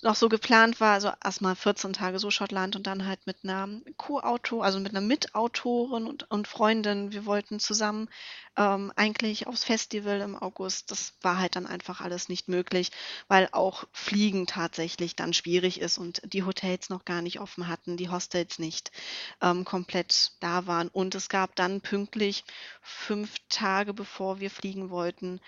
noch 0.00 0.14
so 0.14 0.28
geplant 0.28 0.80
war, 0.80 0.92
also 0.94 1.10
erstmal 1.24 1.56
14 1.56 1.92
Tage 1.92 2.20
so 2.20 2.30
Schottland 2.30 2.76
und 2.76 2.86
dann 2.86 3.06
halt 3.06 3.26
mit 3.26 3.38
einer 3.42 3.68
Co-Autor, 3.96 4.64
also 4.64 4.78
mit 4.78 4.92
einer 4.92 5.00
Mitautorin 5.00 6.06
und, 6.06 6.30
und 6.30 6.46
Freundin. 6.46 7.12
Wir 7.12 7.26
wollten 7.26 7.58
zusammen 7.58 8.08
ähm, 8.56 8.92
eigentlich 8.94 9.48
aufs 9.48 9.64
Festival 9.64 10.20
im 10.20 10.36
August. 10.36 10.92
Das 10.92 11.14
war 11.20 11.38
halt 11.38 11.56
dann 11.56 11.66
einfach 11.66 12.00
alles 12.00 12.28
nicht 12.28 12.48
möglich, 12.48 12.92
weil 13.26 13.48
auch 13.50 13.84
Fliegen 13.92 14.46
tatsächlich 14.46 15.16
dann 15.16 15.32
schwierig 15.32 15.80
ist 15.80 15.98
und 15.98 16.22
die 16.32 16.44
Hotels 16.44 16.90
noch 16.90 17.04
gar 17.04 17.20
nicht 17.20 17.40
offen 17.40 17.66
hatten, 17.66 17.96
die 17.96 18.08
Hostels 18.08 18.60
nicht 18.60 18.92
ähm, 19.42 19.64
komplett 19.64 20.32
da 20.38 20.66
waren. 20.68 20.88
Und 20.88 21.16
es 21.16 21.28
gab 21.28 21.56
dann 21.56 21.80
pünktlich 21.80 22.44
fünf 22.82 23.34
Tage, 23.48 23.94
bevor 23.94 24.38
wir 24.38 24.50
fliegen 24.50 24.90
wollten, 24.90 25.40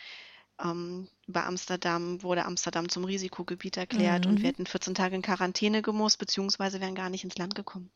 ähm, 0.63 1.09
über 1.27 1.47
Amsterdam 1.47 2.23
wurde 2.23 2.45
Amsterdam 2.45 2.89
zum 2.89 3.05
Risikogebiet 3.05 3.77
erklärt 3.77 4.25
Mhm. 4.25 4.33
und 4.33 4.43
wir 4.43 4.49
hätten 4.49 4.67
14 4.67 4.95
Tage 4.95 5.15
in 5.17 5.23
Quarantäne 5.23 5.83
gemusst, 5.83 6.19
beziehungsweise 6.19 6.81
wären 6.81 6.95
gar 6.95 7.11
nicht 7.11 7.25
ins 7.25 7.39
Land 7.39 7.55
gekommen. 7.55 7.91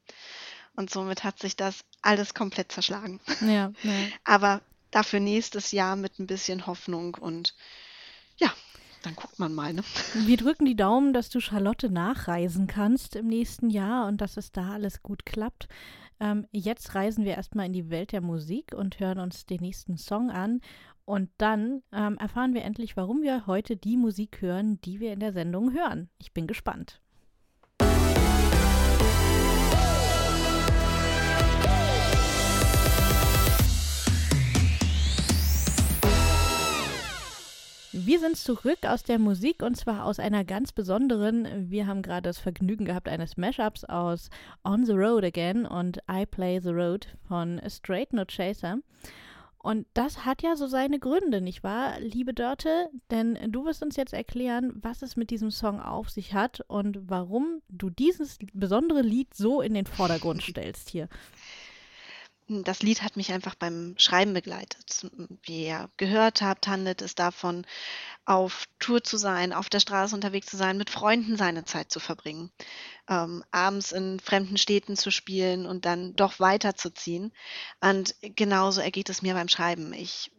Und 0.76 0.90
somit 0.90 1.22
hat 1.24 1.38
sich 1.38 1.56
das 1.56 1.84
alles 2.02 2.34
komplett 2.34 2.72
zerschlagen. 2.72 3.20
Ja, 3.40 3.72
ja. 3.82 3.92
Aber 4.24 4.60
dafür 4.90 5.20
nächstes 5.20 5.72
Jahr 5.72 5.96
mit 5.96 6.18
ein 6.18 6.26
bisschen 6.26 6.66
Hoffnung 6.66 7.14
und 7.14 7.54
ja, 8.38 8.52
dann 9.02 9.14
guckt 9.16 9.38
man 9.38 9.54
mal, 9.54 9.72
ne? 9.72 9.84
Wir 10.14 10.36
drücken 10.36 10.64
die 10.64 10.76
Daumen, 10.76 11.12
dass 11.12 11.28
du 11.30 11.40
Charlotte 11.40 11.90
nachreisen 11.90 12.66
kannst 12.66 13.16
im 13.16 13.26
nächsten 13.26 13.70
Jahr 13.70 14.06
und 14.06 14.20
dass 14.20 14.36
es 14.36 14.50
da 14.52 14.72
alles 14.72 15.02
gut 15.02 15.26
klappt. 15.26 15.68
Ähm, 16.20 16.46
jetzt 16.52 16.94
reisen 16.94 17.24
wir 17.24 17.34
erstmal 17.34 17.66
in 17.66 17.72
die 17.72 17.90
Welt 17.90 18.12
der 18.12 18.20
Musik 18.20 18.72
und 18.72 19.00
hören 19.00 19.18
uns 19.18 19.46
den 19.46 19.60
nächsten 19.60 19.98
Song 19.98 20.30
an. 20.30 20.60
Und 21.06 21.30
dann 21.36 21.82
ähm, 21.92 22.16
erfahren 22.18 22.54
wir 22.54 22.62
endlich, 22.62 22.96
warum 22.96 23.22
wir 23.22 23.46
heute 23.46 23.76
die 23.76 23.96
Musik 23.96 24.40
hören, 24.40 24.80
die 24.82 25.00
wir 25.00 25.12
in 25.12 25.20
der 25.20 25.32
Sendung 25.32 25.72
hören. 25.72 26.08
Ich 26.18 26.32
bin 26.32 26.46
gespannt. 26.46 27.00
Wir 37.96 38.18
sind 38.18 38.36
zurück 38.36 38.80
aus 38.86 39.04
der 39.04 39.20
Musik 39.20 39.62
und 39.62 39.76
zwar 39.76 40.04
aus 40.04 40.18
einer 40.18 40.44
ganz 40.44 40.72
besonderen. 40.72 41.70
Wir 41.70 41.86
haben 41.86 42.02
gerade 42.02 42.22
das 42.22 42.38
Vergnügen 42.38 42.86
gehabt 42.86 43.08
eines 43.08 43.36
Mashups 43.36 43.84
aus 43.84 44.30
On 44.64 44.84
the 44.84 44.92
Road 44.92 45.22
Again 45.22 45.64
und 45.64 45.98
I 46.10 46.26
Play 46.26 46.60
the 46.60 46.70
Road 46.70 47.06
von 47.28 47.60
Straight 47.68 48.12
No 48.12 48.24
Chaser. 48.24 48.78
Und 49.64 49.86
das 49.94 50.26
hat 50.26 50.42
ja 50.42 50.56
so 50.56 50.66
seine 50.66 50.98
Gründe, 50.98 51.40
nicht 51.40 51.64
wahr, 51.64 51.98
liebe 51.98 52.34
Dörte? 52.34 52.90
Denn 53.10 53.50
du 53.50 53.64
wirst 53.64 53.82
uns 53.82 53.96
jetzt 53.96 54.12
erklären, 54.12 54.74
was 54.82 55.00
es 55.00 55.16
mit 55.16 55.30
diesem 55.30 55.50
Song 55.50 55.80
auf 55.80 56.10
sich 56.10 56.34
hat 56.34 56.60
und 56.68 57.08
warum 57.08 57.62
du 57.70 57.88
dieses 57.88 58.36
besondere 58.52 59.00
Lied 59.00 59.32
so 59.32 59.62
in 59.62 59.72
den 59.72 59.86
Vordergrund 59.86 60.42
stellst 60.42 60.90
hier. 60.90 61.08
Das 62.46 62.82
Lied 62.82 63.02
hat 63.02 63.16
mich 63.16 63.32
einfach 63.32 63.54
beim 63.54 63.94
Schreiben 63.96 64.34
begleitet. 64.34 65.06
Wie 65.44 65.66
ihr 65.66 65.88
gehört 65.96 66.42
habt, 66.42 66.66
handelt 66.66 67.00
es 67.00 67.14
davon, 67.14 67.66
auf 68.26 68.66
Tour 68.78 69.02
zu 69.02 69.16
sein, 69.16 69.54
auf 69.54 69.70
der 69.70 69.80
Straße 69.80 70.14
unterwegs 70.14 70.48
zu 70.48 70.58
sein, 70.58 70.76
mit 70.76 70.90
Freunden 70.90 71.38
seine 71.38 71.64
Zeit 71.64 71.90
zu 71.90 72.00
verbringen, 72.00 72.50
ähm, 73.08 73.42
abends 73.50 73.92
in 73.92 74.20
fremden 74.20 74.58
Städten 74.58 74.96
zu 74.96 75.10
spielen 75.10 75.64
und 75.64 75.86
dann 75.86 76.16
doch 76.16 76.38
weiterzuziehen. 76.38 77.32
Und 77.80 78.14
genauso 78.20 78.82
ergeht 78.82 79.08
es 79.08 79.22
mir 79.22 79.32
beim 79.32 79.48
Schreiben. 79.48 79.94
Ich 79.94 80.30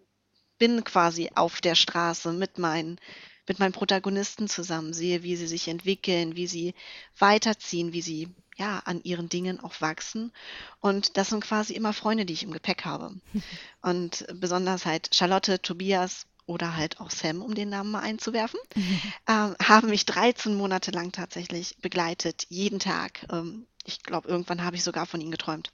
bin 0.59 0.83
quasi 0.83 1.31
auf 1.33 1.59
der 1.59 1.75
Straße 1.75 2.33
mit 2.33 2.59
meinen 2.59 2.99
mit 3.47 3.59
meinen 3.59 3.73
Protagonisten 3.73 4.47
zusammen, 4.47 4.91
sehe, 4.93 5.21
wie 5.21 5.35
sie 5.35 5.45
sich 5.45 5.67
entwickeln, 5.67 6.35
wie 6.35 6.47
sie 6.47 6.73
weiterziehen, 7.19 7.93
wie 7.93 8.01
sie 8.01 8.33
ja 8.55 8.81
an 8.85 9.01
ihren 9.03 9.29
Dingen 9.29 9.59
auch 9.59 9.81
wachsen. 9.81 10.31
Und 10.79 11.17
das 11.17 11.29
sind 11.29 11.43
quasi 11.43 11.73
immer 11.73 11.93
Freunde, 11.93 12.25
die 12.25 12.33
ich 12.33 12.43
im 12.43 12.51
Gepäck 12.51 12.85
habe. 12.85 13.13
Und 13.81 14.25
besonders 14.33 14.85
halt 14.85 15.13
Charlotte, 15.13 15.61
Tobias 15.61 16.25
oder 16.45 16.75
halt 16.75 16.99
auch 16.99 17.09
Sam, 17.09 17.41
um 17.41 17.55
den 17.55 17.69
Namen 17.69 17.91
mal 17.91 18.01
einzuwerfen, 18.01 18.59
ähm, 19.27 19.55
haben 19.61 19.89
mich 19.89 20.05
13 20.05 20.55
Monate 20.55 20.91
lang 20.91 21.11
tatsächlich 21.11 21.77
begleitet, 21.81 22.45
jeden 22.49 22.79
Tag. 22.79 23.25
Ähm, 23.31 23.65
ich 23.83 24.03
glaube, 24.03 24.27
irgendwann 24.27 24.63
habe 24.63 24.75
ich 24.75 24.83
sogar 24.83 25.05
von 25.05 25.21
ihnen 25.21 25.31
geträumt. 25.31 25.71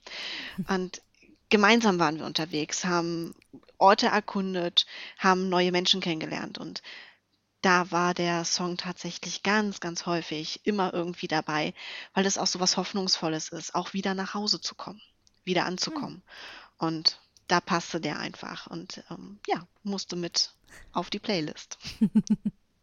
Und 0.68 1.00
gemeinsam 1.48 1.98
waren 1.98 2.18
wir 2.18 2.26
unterwegs, 2.26 2.84
haben 2.84 3.34
Orte 3.78 4.06
erkundet, 4.06 4.86
haben 5.18 5.48
neue 5.48 5.72
Menschen 5.72 6.00
kennengelernt 6.00 6.58
und 6.58 6.82
da 7.62 7.90
war 7.90 8.14
der 8.14 8.44
Song 8.44 8.76
tatsächlich 8.76 9.42
ganz, 9.42 9.80
ganz 9.80 10.06
häufig 10.06 10.60
immer 10.64 10.92
irgendwie 10.92 11.28
dabei, 11.28 11.74
weil 12.14 12.26
es 12.26 12.38
auch 12.38 12.46
so 12.46 12.60
was 12.60 12.76
Hoffnungsvolles 12.76 13.48
ist, 13.50 13.74
auch 13.74 13.92
wieder 13.92 14.14
nach 14.14 14.34
Hause 14.34 14.60
zu 14.60 14.74
kommen, 14.74 15.00
wieder 15.44 15.64
anzukommen. 15.64 16.22
Und 16.78 17.20
da 17.48 17.60
passte 17.60 18.00
der 18.00 18.18
einfach 18.18 18.66
und 18.66 19.02
ähm, 19.10 19.38
ja, 19.46 19.66
musste 19.82 20.16
mit 20.16 20.52
auf 20.92 21.10
die 21.10 21.20
Playlist. 21.20 21.78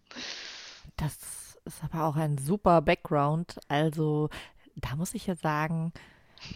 Das 0.98 1.18
ist 1.64 1.84
aber 1.84 2.04
auch 2.04 2.18
ein 2.18 2.38
super 2.38 2.82
Background. 2.82 3.58
Also, 3.70 4.30
da 4.76 4.96
muss 4.96 5.14
ich 5.14 5.28
ja 5.28 5.36
sagen, 5.36 5.94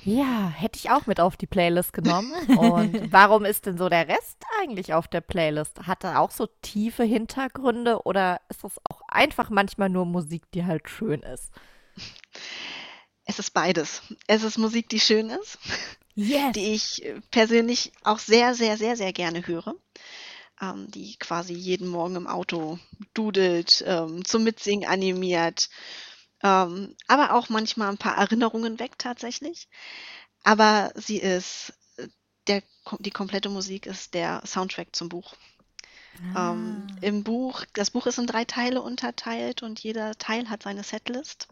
ja, 0.03 0.49
hätte 0.49 0.79
ich 0.79 0.89
auch 0.89 1.05
mit 1.07 1.19
auf 1.19 1.37
die 1.37 1.47
Playlist 1.47 1.93
genommen. 1.93 2.31
Und 2.57 3.11
warum 3.11 3.45
ist 3.45 3.65
denn 3.65 3.77
so 3.77 3.89
der 3.89 4.07
Rest 4.07 4.43
eigentlich 4.61 4.93
auf 4.93 5.07
der 5.07 5.21
Playlist? 5.21 5.87
Hat 5.87 6.03
er 6.03 6.19
auch 6.19 6.31
so 6.31 6.47
tiefe 6.61 7.03
Hintergründe 7.03 8.03
oder 8.03 8.41
ist 8.49 8.63
das 8.63 8.73
auch 8.89 9.01
einfach 9.07 9.49
manchmal 9.49 9.89
nur 9.89 10.05
Musik, 10.05 10.43
die 10.53 10.65
halt 10.65 10.89
schön 10.89 11.21
ist? 11.21 11.51
Es 13.25 13.39
ist 13.39 13.51
beides. 13.51 14.01
Es 14.27 14.43
ist 14.43 14.57
Musik, 14.57 14.89
die 14.89 14.99
schön 14.99 15.29
ist, 15.29 15.57
Yes! 16.15 16.51
die 16.53 16.73
ich 16.73 17.13
persönlich 17.31 17.91
auch 18.03 18.19
sehr, 18.19 18.55
sehr, 18.55 18.77
sehr, 18.77 18.97
sehr 18.97 19.13
gerne 19.13 19.47
höre. 19.47 19.75
Ähm, 20.61 20.89
die 20.91 21.17
quasi 21.17 21.53
jeden 21.53 21.87
Morgen 21.87 22.15
im 22.15 22.27
Auto 22.27 22.79
dudelt, 23.13 23.83
ähm, 23.87 24.23
zum 24.23 24.43
Mitsingen 24.43 24.87
animiert, 24.87 25.69
ähm, 26.43 26.95
aber 27.07 27.33
auch 27.33 27.49
manchmal 27.49 27.89
ein 27.89 27.97
paar 27.97 28.17
Erinnerungen 28.17 28.79
weckt 28.79 29.01
tatsächlich. 29.01 29.67
Aber 30.43 30.91
sie 30.95 31.17
ist, 31.17 31.73
äh, 31.97 32.07
der, 32.47 32.63
die 32.99 33.11
komplette 33.11 33.49
Musik 33.49 33.85
ist 33.85 34.13
der 34.13 34.41
Soundtrack 34.45 34.95
zum 34.95 35.09
Buch. 35.09 35.35
Ähm, 36.35 36.85
Im 37.01 37.23
Buch, 37.23 37.65
das 37.73 37.91
Buch 37.91 38.05
ist 38.05 38.19
in 38.19 38.27
drei 38.27 38.45
Teile 38.45 38.81
unterteilt 38.81 39.63
und 39.63 39.79
jeder 39.79 40.15
Teil 40.17 40.49
hat 40.49 40.63
seine 40.63 40.83
Setlist. 40.83 41.47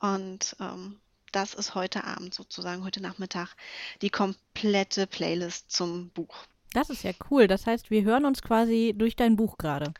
Und 0.00 0.56
ähm, 0.60 1.00
das 1.32 1.54
ist 1.54 1.74
heute 1.74 2.04
Abend 2.04 2.32
sozusagen, 2.32 2.84
heute 2.84 3.02
Nachmittag, 3.02 3.54
die 4.00 4.10
komplette 4.10 5.06
Playlist 5.06 5.70
zum 5.70 6.10
Buch. 6.10 6.36
Das 6.72 6.90
ist 6.90 7.02
ja 7.02 7.12
cool. 7.30 7.48
Das 7.48 7.66
heißt, 7.66 7.90
wir 7.90 8.02
hören 8.02 8.24
uns 8.24 8.42
quasi 8.42 8.94
durch 8.96 9.16
dein 9.16 9.36
Buch 9.36 9.58
gerade. 9.58 9.92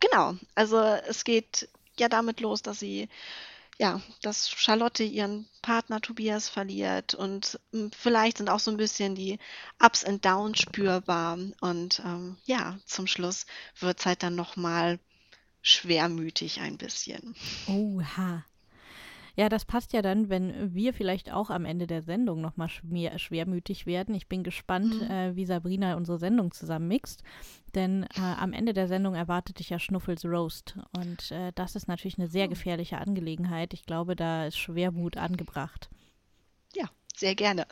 Genau, 0.00 0.34
also 0.54 0.78
es 0.78 1.24
geht 1.24 1.68
ja 1.98 2.08
damit 2.08 2.40
los, 2.40 2.62
dass 2.62 2.78
sie, 2.78 3.08
ja, 3.78 4.00
dass 4.22 4.50
Charlotte 4.50 5.04
ihren 5.04 5.48
Partner 5.62 6.00
Tobias 6.00 6.48
verliert 6.48 7.14
und 7.14 7.60
m, 7.72 7.90
vielleicht 7.92 8.38
sind 8.38 8.50
auch 8.50 8.60
so 8.60 8.70
ein 8.70 8.76
bisschen 8.76 9.14
die 9.14 9.38
Ups 9.82 10.04
and 10.04 10.24
Downs 10.24 10.60
spürbar 10.60 11.38
und 11.60 12.02
ähm, 12.04 12.38
ja, 12.44 12.78
zum 12.86 13.06
Schluss 13.06 13.46
wird 13.78 14.00
es 14.00 14.06
halt 14.06 14.22
dann 14.22 14.34
nochmal 14.34 14.98
schwermütig 15.62 16.60
ein 16.60 16.78
bisschen. 16.78 17.36
Oha. 17.66 18.47
Ja, 19.38 19.48
das 19.48 19.64
passt 19.64 19.92
ja 19.92 20.02
dann, 20.02 20.28
wenn 20.30 20.74
wir 20.74 20.92
vielleicht 20.92 21.32
auch 21.32 21.48
am 21.48 21.64
Ende 21.64 21.86
der 21.86 22.02
Sendung 22.02 22.40
nochmal 22.40 22.68
schwer, 22.68 23.16
schwermütig 23.20 23.86
werden. 23.86 24.12
Ich 24.16 24.26
bin 24.26 24.42
gespannt, 24.42 25.00
Mhm. 25.00 25.10
äh, 25.10 25.36
wie 25.36 25.46
Sabrina 25.46 25.94
unsere 25.94 26.18
Sendung 26.18 26.50
zusammenmixt. 26.50 27.22
Denn 27.76 28.02
äh, 28.16 28.20
am 28.20 28.52
Ende 28.52 28.72
der 28.72 28.88
Sendung 28.88 29.14
erwartet 29.14 29.60
dich 29.60 29.70
ja 29.70 29.78
Schnuffels 29.78 30.24
Roast. 30.24 30.76
Und 30.96 31.30
äh, 31.30 31.52
das 31.54 31.76
ist 31.76 31.86
natürlich 31.86 32.18
eine 32.18 32.26
sehr 32.26 32.48
gefährliche 32.48 32.98
Angelegenheit. 32.98 33.74
Ich 33.74 33.86
glaube, 33.86 34.16
da 34.16 34.46
ist 34.46 34.58
Schwermut 34.58 35.16
angebracht. 35.16 35.88
Ja, 36.74 36.90
sehr 37.14 37.36
gerne. 37.36 37.64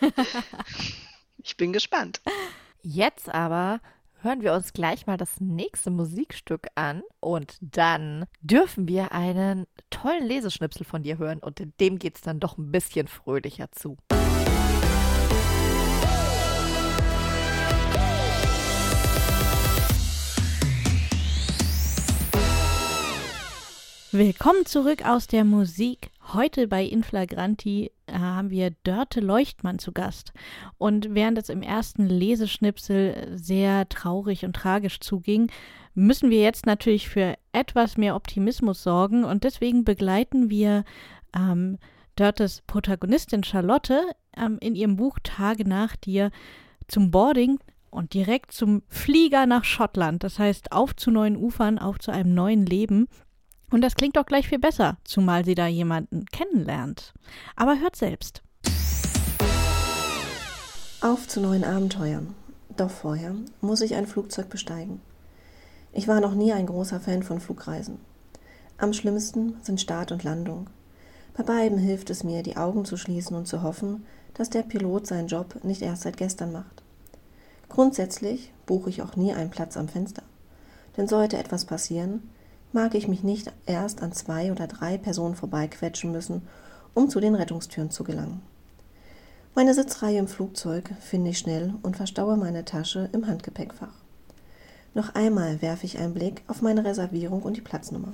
ich 1.38 1.56
bin 1.56 1.72
gespannt. 1.72 2.20
Jetzt 2.82 3.32
aber 3.32 3.80
hören 4.22 4.42
wir 4.42 4.52
uns 4.54 4.72
gleich 4.72 5.06
mal 5.06 5.16
das 5.16 5.40
nächste 5.40 5.90
Musikstück 5.90 6.68
an 6.74 7.02
und 7.20 7.58
dann 7.60 8.26
dürfen 8.40 8.88
wir 8.88 9.12
einen 9.12 9.66
tollen 9.90 10.26
Leseschnipsel 10.26 10.84
von 10.84 11.02
dir 11.02 11.18
hören 11.18 11.38
und 11.38 11.62
dem 11.80 11.98
geht 11.98 12.16
es 12.16 12.22
dann 12.22 12.40
doch 12.40 12.58
ein 12.58 12.72
bisschen 12.72 13.08
fröhlicher 13.08 13.70
zu. 13.72 13.96
Willkommen 24.12 24.64
zurück 24.66 25.04
aus 25.04 25.26
der 25.26 25.44
Musik. 25.44 26.10
Heute 26.32 26.68
bei 26.68 26.84
Inflagranti 26.84 27.90
äh, 28.06 28.12
haben 28.12 28.50
wir 28.50 28.70
Dörte 28.84 29.18
Leuchtmann 29.18 29.80
zu 29.80 29.90
Gast. 29.90 30.32
Und 30.78 31.08
während 31.12 31.38
es 31.38 31.48
im 31.48 31.60
ersten 31.60 32.06
Leseschnipsel 32.06 33.32
sehr 33.34 33.88
traurig 33.88 34.44
und 34.44 34.54
tragisch 34.54 35.00
zuging, 35.00 35.50
müssen 35.94 36.30
wir 36.30 36.40
jetzt 36.40 36.66
natürlich 36.66 37.08
für 37.08 37.34
etwas 37.50 37.96
mehr 37.96 38.14
Optimismus 38.14 38.84
sorgen. 38.84 39.24
Und 39.24 39.42
deswegen 39.42 39.82
begleiten 39.82 40.50
wir 40.50 40.84
ähm, 41.34 41.78
Dörtes 42.14 42.62
Protagonistin 42.68 43.42
Charlotte 43.42 44.00
ähm, 44.36 44.58
in 44.60 44.76
ihrem 44.76 44.94
Buch 44.94 45.18
Tage 45.24 45.68
nach 45.68 45.96
dir 45.96 46.30
zum 46.86 47.10
Boarding 47.10 47.58
und 47.90 48.14
direkt 48.14 48.52
zum 48.52 48.82
Flieger 48.88 49.46
nach 49.46 49.64
Schottland. 49.64 50.22
Das 50.22 50.38
heißt, 50.38 50.70
auf 50.70 50.94
zu 50.94 51.10
neuen 51.10 51.36
Ufern, 51.36 51.80
auf 51.80 51.98
zu 51.98 52.12
einem 52.12 52.34
neuen 52.34 52.66
Leben. 52.66 53.08
Und 53.70 53.80
das 53.82 53.94
klingt 53.94 54.16
doch 54.16 54.26
gleich 54.26 54.48
viel 54.48 54.58
besser, 54.58 54.96
zumal 55.04 55.44
sie 55.44 55.54
da 55.54 55.66
jemanden 55.66 56.26
kennenlernt. 56.26 57.12
Aber 57.56 57.78
hört 57.80 57.96
selbst. 57.96 58.42
Auf 61.00 61.28
zu 61.28 61.40
neuen 61.40 61.64
Abenteuern. 61.64 62.34
Doch 62.76 62.90
vorher 62.90 63.34
muss 63.60 63.80
ich 63.80 63.94
ein 63.94 64.06
Flugzeug 64.06 64.48
besteigen. 64.48 65.00
Ich 65.92 66.08
war 66.08 66.20
noch 66.20 66.34
nie 66.34 66.52
ein 66.52 66.66
großer 66.66 67.00
Fan 67.00 67.22
von 67.22 67.40
Flugreisen. 67.40 67.98
Am 68.78 68.92
schlimmsten 68.92 69.56
sind 69.62 69.80
Start 69.80 70.12
und 70.12 70.24
Landung. 70.24 70.66
Bei 71.34 71.42
beiden 71.42 71.78
hilft 71.78 72.10
es 72.10 72.24
mir, 72.24 72.42
die 72.42 72.56
Augen 72.56 72.84
zu 72.84 72.96
schließen 72.96 73.36
und 73.36 73.46
zu 73.46 73.62
hoffen, 73.62 74.04
dass 74.34 74.50
der 74.50 74.62
Pilot 74.62 75.06
seinen 75.06 75.28
Job 75.28 75.64
nicht 75.64 75.82
erst 75.82 76.02
seit 76.02 76.16
gestern 76.16 76.52
macht. 76.52 76.82
Grundsätzlich 77.68 78.52
buche 78.66 78.90
ich 78.90 79.02
auch 79.02 79.16
nie 79.16 79.32
einen 79.32 79.50
Platz 79.50 79.76
am 79.76 79.88
Fenster. 79.88 80.22
Denn 80.96 81.08
sollte 81.08 81.38
etwas 81.38 81.64
passieren, 81.64 82.30
mag 82.72 82.94
ich 82.94 83.08
mich 83.08 83.22
nicht 83.22 83.52
erst 83.66 84.02
an 84.02 84.12
zwei 84.12 84.52
oder 84.52 84.66
drei 84.66 84.98
Personen 84.98 85.34
vorbeiquetschen 85.34 86.12
müssen, 86.12 86.42
um 86.94 87.08
zu 87.08 87.20
den 87.20 87.34
Rettungstüren 87.34 87.90
zu 87.90 88.04
gelangen. 88.04 88.42
Meine 89.54 89.72
Sitzreihe 89.72 90.18
im 90.18 90.28
Flugzeug 90.28 90.90
finde 91.00 91.30
ich 91.30 91.38
schnell 91.38 91.74
und 91.82 91.96
verstaue 91.96 92.36
meine 92.36 92.64
Tasche 92.64 93.08
im 93.12 93.26
Handgepäckfach. 93.26 93.94
Noch 94.92 95.14
einmal 95.14 95.62
werfe 95.62 95.86
ich 95.86 95.98
einen 95.98 96.14
Blick 96.14 96.42
auf 96.46 96.62
meine 96.62 96.84
Reservierung 96.84 97.42
und 97.42 97.56
die 97.56 97.62
Platznummer. 97.62 98.12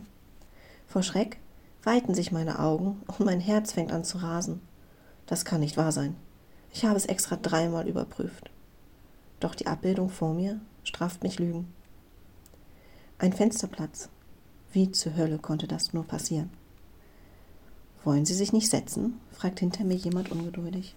Vor 0.87 1.03
Schreck 1.03 1.39
weiten 1.85 2.15
sich 2.15 2.33
meine 2.33 2.59
Augen 2.59 3.03
und 3.07 3.27
mein 3.27 3.41
Herz 3.41 3.73
fängt 3.73 3.93
an 3.93 4.05
zu 4.05 4.19
rasen. 4.19 4.61
Das 5.27 5.45
kann 5.45 5.61
nicht 5.61 5.77
wahr 5.77 5.93
sein. 5.93 6.17
Ich 6.73 6.85
habe 6.85 6.97
es 6.97 7.07
extra 7.07 7.37
dreimal 7.37 7.89
überprüft. 7.89 8.51
Doch 9.41 9.55
die 9.55 9.67
Abbildung 9.67 10.09
vor 10.09 10.35
mir 10.35 10.61
straft 10.85 11.23
mich 11.23 11.39
Lügen. 11.39 11.73
Ein 13.19 13.33
Fensterplatz. 13.33 14.09
Wie 14.73 14.91
zur 14.91 15.17
Hölle 15.17 15.39
konnte 15.39 15.67
das 15.69 15.93
nur 15.93 16.05
passieren? 16.05 16.49
Wollen 18.05 18.25
Sie 18.25 18.35
sich 18.35 18.55
nicht 18.55 18.71
setzen? 18.71 19.21
fragt 19.31 19.61
hinter 19.61 19.85
mir 19.85 19.97
jemand 19.97 20.33
ungeduldig. 20.33 20.95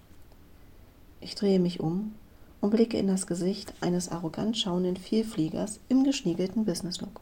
Ich 1.19 1.35
drehe 1.35 1.59
mich 1.59 1.81
um 1.81 2.15
und 2.61 2.69
blicke 2.69 2.97
in 2.97 3.07
das 3.07 3.27
Gesicht 3.27 3.73
eines 3.81 4.09
arrogant 4.09 4.57
schauenden 4.57 4.95
Vielfliegers 4.95 5.79
im 5.89 6.05
geschniegelten 6.05 6.63
Businesslook. 6.63 7.19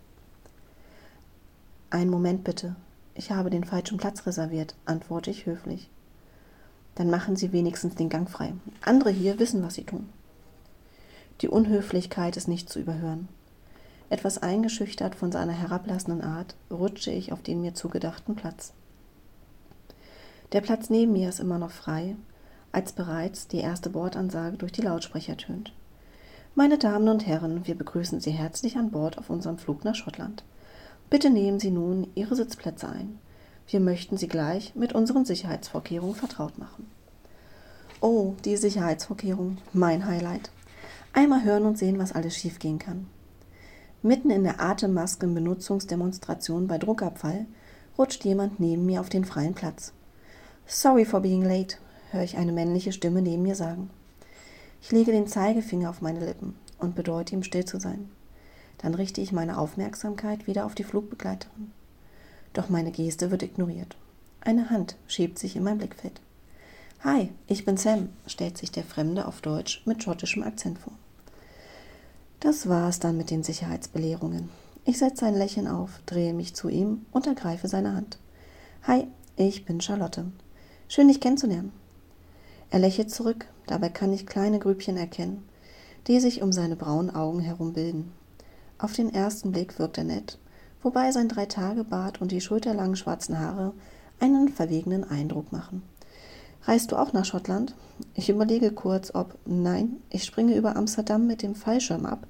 Einen 1.89 2.11
Moment 2.11 2.43
bitte. 2.43 2.75
Ich 3.15 3.31
habe 3.31 3.49
den 3.49 3.63
falschen 3.63 3.97
Platz 3.97 4.25
reserviert, 4.25 4.75
antworte 4.85 5.31
ich 5.31 5.45
höflich. 5.45 5.89
Dann 6.95 7.09
machen 7.09 7.35
Sie 7.35 7.51
wenigstens 7.51 7.95
den 7.95 8.09
Gang 8.09 8.29
frei. 8.29 8.53
Andere 8.81 9.09
hier 9.09 9.39
wissen, 9.39 9.63
was 9.63 9.75
sie 9.75 9.83
tun. 9.83 10.09
Die 11.41 11.47
Unhöflichkeit 11.47 12.37
ist 12.37 12.47
nicht 12.47 12.69
zu 12.69 12.79
überhören. 12.79 13.27
Etwas 14.13 14.37
eingeschüchtert 14.37 15.15
von 15.15 15.31
seiner 15.31 15.53
herablassenden 15.53 16.21
Art 16.21 16.53
rutsche 16.69 17.09
ich 17.09 17.33
auf 17.33 17.41
den 17.41 17.61
mir 17.61 17.73
zugedachten 17.73 18.35
Platz. 18.35 18.71
Der 20.51 20.61
Platz 20.61 20.91
neben 20.91 21.13
mir 21.13 21.29
ist 21.29 21.39
immer 21.39 21.57
noch 21.57 21.71
frei, 21.71 22.15
als 22.71 22.91
bereits 22.91 23.47
die 23.47 23.57
erste 23.57 23.89
Bordansage 23.89 24.57
durch 24.57 24.71
die 24.71 24.83
Lautsprecher 24.83 25.35
tönt. 25.35 25.73
Meine 26.53 26.77
Damen 26.77 27.09
und 27.09 27.25
Herren, 27.25 27.65
wir 27.65 27.73
begrüßen 27.73 28.19
Sie 28.19 28.29
herzlich 28.29 28.77
an 28.77 28.91
Bord 28.91 29.17
auf 29.17 29.31
unserem 29.31 29.57
Flug 29.57 29.83
nach 29.83 29.95
Schottland. 29.95 30.43
Bitte 31.09 31.31
nehmen 31.31 31.59
Sie 31.59 31.71
nun 31.71 32.05
Ihre 32.13 32.35
Sitzplätze 32.35 32.87
ein. 32.87 33.17
Wir 33.67 33.79
möchten 33.79 34.17
Sie 34.17 34.27
gleich 34.27 34.75
mit 34.75 34.93
unseren 34.93 35.25
Sicherheitsvorkehrungen 35.25 36.13
vertraut 36.13 36.59
machen. 36.59 36.85
Oh, 37.99 38.35
die 38.45 38.57
Sicherheitsvorkehrungen, 38.57 39.57
mein 39.73 40.05
Highlight. 40.05 40.51
Einmal 41.13 41.43
hören 41.43 41.65
und 41.65 41.79
sehen, 41.79 41.97
was 41.97 42.11
alles 42.11 42.37
schiefgehen 42.37 42.77
kann. 42.77 43.07
Mitten 44.05 44.31
in 44.31 44.43
der 44.43 44.59
Atemmaskenbenutzungsdemonstration 44.59 46.67
bei 46.67 46.77
Druckabfall 46.77 47.45
rutscht 47.97 48.25
jemand 48.25 48.59
neben 48.59 48.85
mir 48.85 48.99
auf 48.99 49.07
den 49.07 49.23
freien 49.23 49.53
Platz. 49.53 49.93
Sorry 50.67 51.05
for 51.05 51.21
being 51.21 51.41
late, 51.41 51.77
höre 52.11 52.23
ich 52.23 52.35
eine 52.35 52.51
männliche 52.51 52.91
Stimme 52.91 53.21
neben 53.21 53.43
mir 53.43 53.55
sagen. 53.55 53.89
Ich 54.81 54.91
lege 54.91 55.13
den 55.13 55.27
Zeigefinger 55.27 55.89
auf 55.89 56.01
meine 56.01 56.25
Lippen 56.25 56.57
und 56.79 56.95
bedeute 56.95 57.33
ihm 57.33 57.43
still 57.43 57.63
zu 57.63 57.79
sein. 57.79 58.09
Dann 58.79 58.93
richte 58.93 59.21
ich 59.21 59.31
meine 59.31 59.57
Aufmerksamkeit 59.57 60.47
wieder 60.47 60.65
auf 60.65 60.75
die 60.75 60.83
Flugbegleiterin. 60.83 61.71
Doch 62.51 62.67
meine 62.67 62.91
Geste 62.91 63.31
wird 63.31 63.41
ignoriert. 63.41 63.95
Eine 64.41 64.69
Hand 64.69 64.97
schiebt 65.07 65.39
sich 65.39 65.55
in 65.55 65.63
mein 65.63 65.77
Blickfeld. 65.77 66.19
Hi, 67.05 67.29
ich 67.47 67.63
bin 67.63 67.77
Sam, 67.77 68.09
stellt 68.27 68.57
sich 68.57 68.69
der 68.69 68.83
Fremde 68.83 69.25
auf 69.25 69.39
Deutsch 69.39 69.81
mit 69.85 70.03
schottischem 70.03 70.43
Akzent 70.43 70.79
vor. 70.79 70.91
Das 72.43 72.67
war 72.67 72.89
es 72.89 72.99
dann 72.99 73.15
mit 73.15 73.29
den 73.29 73.41
Sicherheitsbelehrungen. 73.41 74.49
Ich 74.83 74.97
setze 74.97 75.25
ein 75.25 75.33
Lächeln 75.33 75.65
auf, 75.65 76.01
drehe 76.05 76.33
mich 76.33 76.53
zu 76.53 76.67
ihm 76.67 77.05
und 77.13 77.25
ergreife 77.25 77.69
seine 77.69 77.95
Hand. 77.95 78.17
Hi, 78.85 79.07
ich 79.37 79.63
bin 79.63 79.79
Charlotte. 79.79 80.25
Schön, 80.89 81.07
dich 81.07 81.21
kennenzulernen. 81.21 81.71
Er 82.69 82.79
lächelt 82.79 83.11
zurück, 83.11 83.45
dabei 83.65 83.87
kann 83.87 84.11
ich 84.11 84.25
kleine 84.25 84.59
Grübchen 84.59 84.97
erkennen, 84.97 85.47
die 86.07 86.19
sich 86.19 86.41
um 86.41 86.51
seine 86.51 86.75
braunen 86.75 87.15
Augen 87.15 87.39
herum 87.39 87.71
bilden. 87.71 88.11
Auf 88.77 88.91
den 88.91 89.13
ersten 89.13 89.53
Blick 89.53 89.79
wirkt 89.79 89.97
er 89.97 90.03
nett, 90.03 90.37
wobei 90.81 91.13
sein 91.13 91.29
Dreitagebart 91.29 92.19
und 92.19 92.33
die 92.33 92.41
schulterlangen 92.41 92.97
schwarzen 92.97 93.39
Haare 93.39 93.71
einen 94.19 94.49
verwegenen 94.49 95.05
Eindruck 95.09 95.53
machen. 95.53 95.81
Reist 96.65 96.91
du 96.91 96.95
auch 96.95 97.11
nach 97.11 97.25
Schottland? 97.25 97.75
Ich 98.15 98.29
überlege 98.29 98.71
kurz, 98.71 99.13
ob 99.13 99.37
nein, 99.45 99.97
ich 100.09 100.23
springe 100.23 100.55
über 100.55 100.75
Amsterdam 100.75 101.27
mit 101.27 101.41
dem 101.41 101.55
Fallschirm 101.55 102.05
ab, 102.05 102.25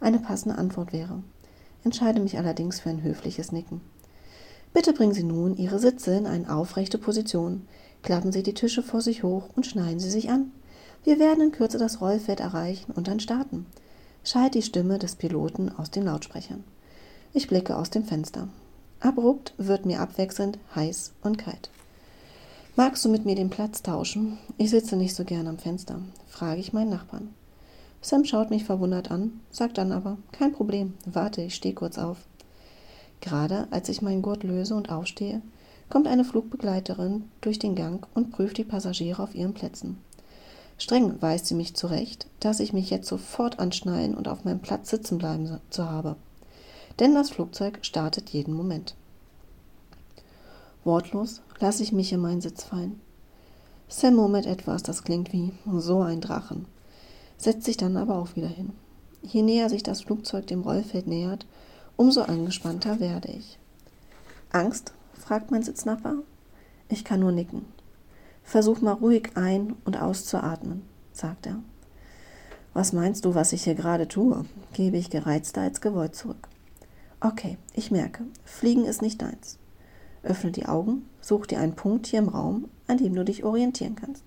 eine 0.00 0.20
passende 0.20 0.56
Antwort 0.56 0.92
wäre. 0.92 1.22
Entscheide 1.84 2.20
mich 2.20 2.38
allerdings 2.38 2.80
für 2.80 2.90
ein 2.90 3.02
höfliches 3.02 3.50
Nicken. 3.50 3.80
Bitte 4.72 4.92
bringen 4.92 5.14
Sie 5.14 5.24
nun 5.24 5.56
Ihre 5.56 5.80
Sitze 5.80 6.14
in 6.14 6.26
eine 6.26 6.54
aufrechte 6.54 6.96
Position, 6.96 7.66
klappen 8.02 8.30
Sie 8.30 8.44
die 8.44 8.54
Tische 8.54 8.82
vor 8.82 9.00
sich 9.00 9.24
hoch 9.24 9.50
und 9.56 9.66
schneiden 9.66 9.98
Sie 9.98 10.10
sich 10.10 10.30
an. 10.30 10.52
Wir 11.04 11.18
werden 11.18 11.42
in 11.42 11.52
Kürze 11.52 11.78
das 11.78 12.00
Rollfeld 12.00 12.38
erreichen 12.38 12.92
und 12.92 13.08
dann 13.08 13.18
starten. 13.18 13.66
Schallt 14.22 14.54
die 14.54 14.62
Stimme 14.62 15.00
des 15.00 15.16
Piloten 15.16 15.68
aus 15.76 15.90
den 15.90 16.04
Lautsprechern. 16.04 16.62
Ich 17.32 17.48
blicke 17.48 17.76
aus 17.76 17.90
dem 17.90 18.04
Fenster. 18.04 18.48
Abrupt 19.00 19.54
wird 19.58 19.84
mir 19.84 20.00
abwechselnd 20.00 20.58
heiß 20.76 21.14
und 21.22 21.38
kalt. 21.38 21.70
Magst 22.74 23.04
du 23.04 23.10
mit 23.10 23.26
mir 23.26 23.34
den 23.34 23.50
Platz 23.50 23.82
tauschen? 23.82 24.38
Ich 24.56 24.70
sitze 24.70 24.96
nicht 24.96 25.14
so 25.14 25.24
gern 25.24 25.46
am 25.46 25.58
Fenster, 25.58 26.00
frage 26.26 26.58
ich 26.58 26.72
meinen 26.72 26.88
Nachbarn. 26.88 27.34
Sam 28.00 28.24
schaut 28.24 28.48
mich 28.48 28.64
verwundert 28.64 29.10
an, 29.10 29.40
sagt 29.50 29.76
dann 29.76 29.92
aber, 29.92 30.16
kein 30.32 30.52
Problem, 30.52 30.94
warte, 31.04 31.42
ich 31.42 31.54
stehe 31.54 31.74
kurz 31.74 31.98
auf. 31.98 32.16
Gerade 33.20 33.68
als 33.70 33.90
ich 33.90 34.00
meinen 34.00 34.22
Gurt 34.22 34.42
löse 34.42 34.74
und 34.74 34.90
aufstehe, 34.90 35.42
kommt 35.90 36.08
eine 36.08 36.24
Flugbegleiterin 36.24 37.24
durch 37.42 37.58
den 37.58 37.74
Gang 37.74 38.06
und 38.14 38.32
prüft 38.32 38.56
die 38.56 38.64
Passagiere 38.64 39.22
auf 39.22 39.34
ihren 39.34 39.52
Plätzen. 39.52 39.98
Streng 40.78 41.20
weist 41.20 41.44
sie 41.44 41.54
mich 41.54 41.76
zurecht, 41.76 42.26
dass 42.40 42.58
ich 42.58 42.72
mich 42.72 42.88
jetzt 42.88 43.06
sofort 43.06 43.58
anschnallen 43.58 44.14
und 44.14 44.28
auf 44.28 44.44
meinem 44.44 44.60
Platz 44.60 44.88
sitzen 44.88 45.18
bleiben 45.18 45.60
zu 45.68 45.90
habe. 45.90 46.16
Denn 47.00 47.14
das 47.14 47.28
Flugzeug 47.28 47.80
startet 47.82 48.30
jeden 48.30 48.54
Moment. 48.54 48.94
Wortlos 50.84 51.42
lasse 51.62 51.82
ich 51.84 51.92
mich 51.92 52.12
in 52.12 52.20
meinen 52.20 52.40
Sitz 52.40 52.64
fallen. 52.64 53.00
Sam 53.88 54.16
murmelt 54.16 54.46
etwas, 54.46 54.82
das 54.82 55.04
klingt 55.04 55.32
wie 55.32 55.52
so 55.78 56.00
ein 56.00 56.20
Drachen, 56.20 56.66
setzt 57.38 57.64
sich 57.64 57.76
dann 57.76 57.96
aber 57.96 58.16
auch 58.16 58.34
wieder 58.34 58.48
hin. 58.48 58.72
Je 59.22 59.42
näher 59.42 59.70
sich 59.70 59.84
das 59.84 60.02
Flugzeug 60.02 60.48
dem 60.48 60.62
Rollfeld 60.62 61.06
nähert, 61.06 61.46
umso 61.96 62.22
angespannter 62.22 62.98
werde 63.00 63.28
ich. 63.28 63.58
Angst? 64.50 64.92
fragt 65.14 65.52
mein 65.52 65.62
Sitznachbar. 65.62 66.16
Ich 66.88 67.04
kann 67.04 67.20
nur 67.20 67.30
nicken. 67.30 67.64
Versuch 68.42 68.80
mal 68.80 68.94
ruhig 68.94 69.30
ein- 69.36 69.76
und 69.84 69.96
auszuatmen, 69.96 70.82
sagt 71.12 71.46
er. 71.46 71.60
Was 72.74 72.92
meinst 72.92 73.24
du, 73.24 73.36
was 73.36 73.52
ich 73.52 73.62
hier 73.64 73.76
gerade 73.76 74.08
tue? 74.08 74.44
gebe 74.72 74.96
ich 74.96 75.10
gereizter 75.10 75.60
als 75.60 75.80
gewollt 75.80 76.16
zurück. 76.16 76.48
Okay, 77.20 77.56
ich 77.72 77.92
merke, 77.92 78.24
Fliegen 78.44 78.84
ist 78.84 79.00
nicht 79.00 79.22
deins. 79.22 79.58
Öffne 80.24 80.50
die 80.50 80.66
Augen, 80.66 81.06
such 81.22 81.46
dir 81.46 81.58
einen 81.58 81.74
Punkt 81.74 82.06
hier 82.06 82.18
im 82.18 82.28
Raum, 82.28 82.68
an 82.86 82.98
dem 82.98 83.14
du 83.14 83.24
dich 83.24 83.44
orientieren 83.44 83.96
kannst. 83.96 84.24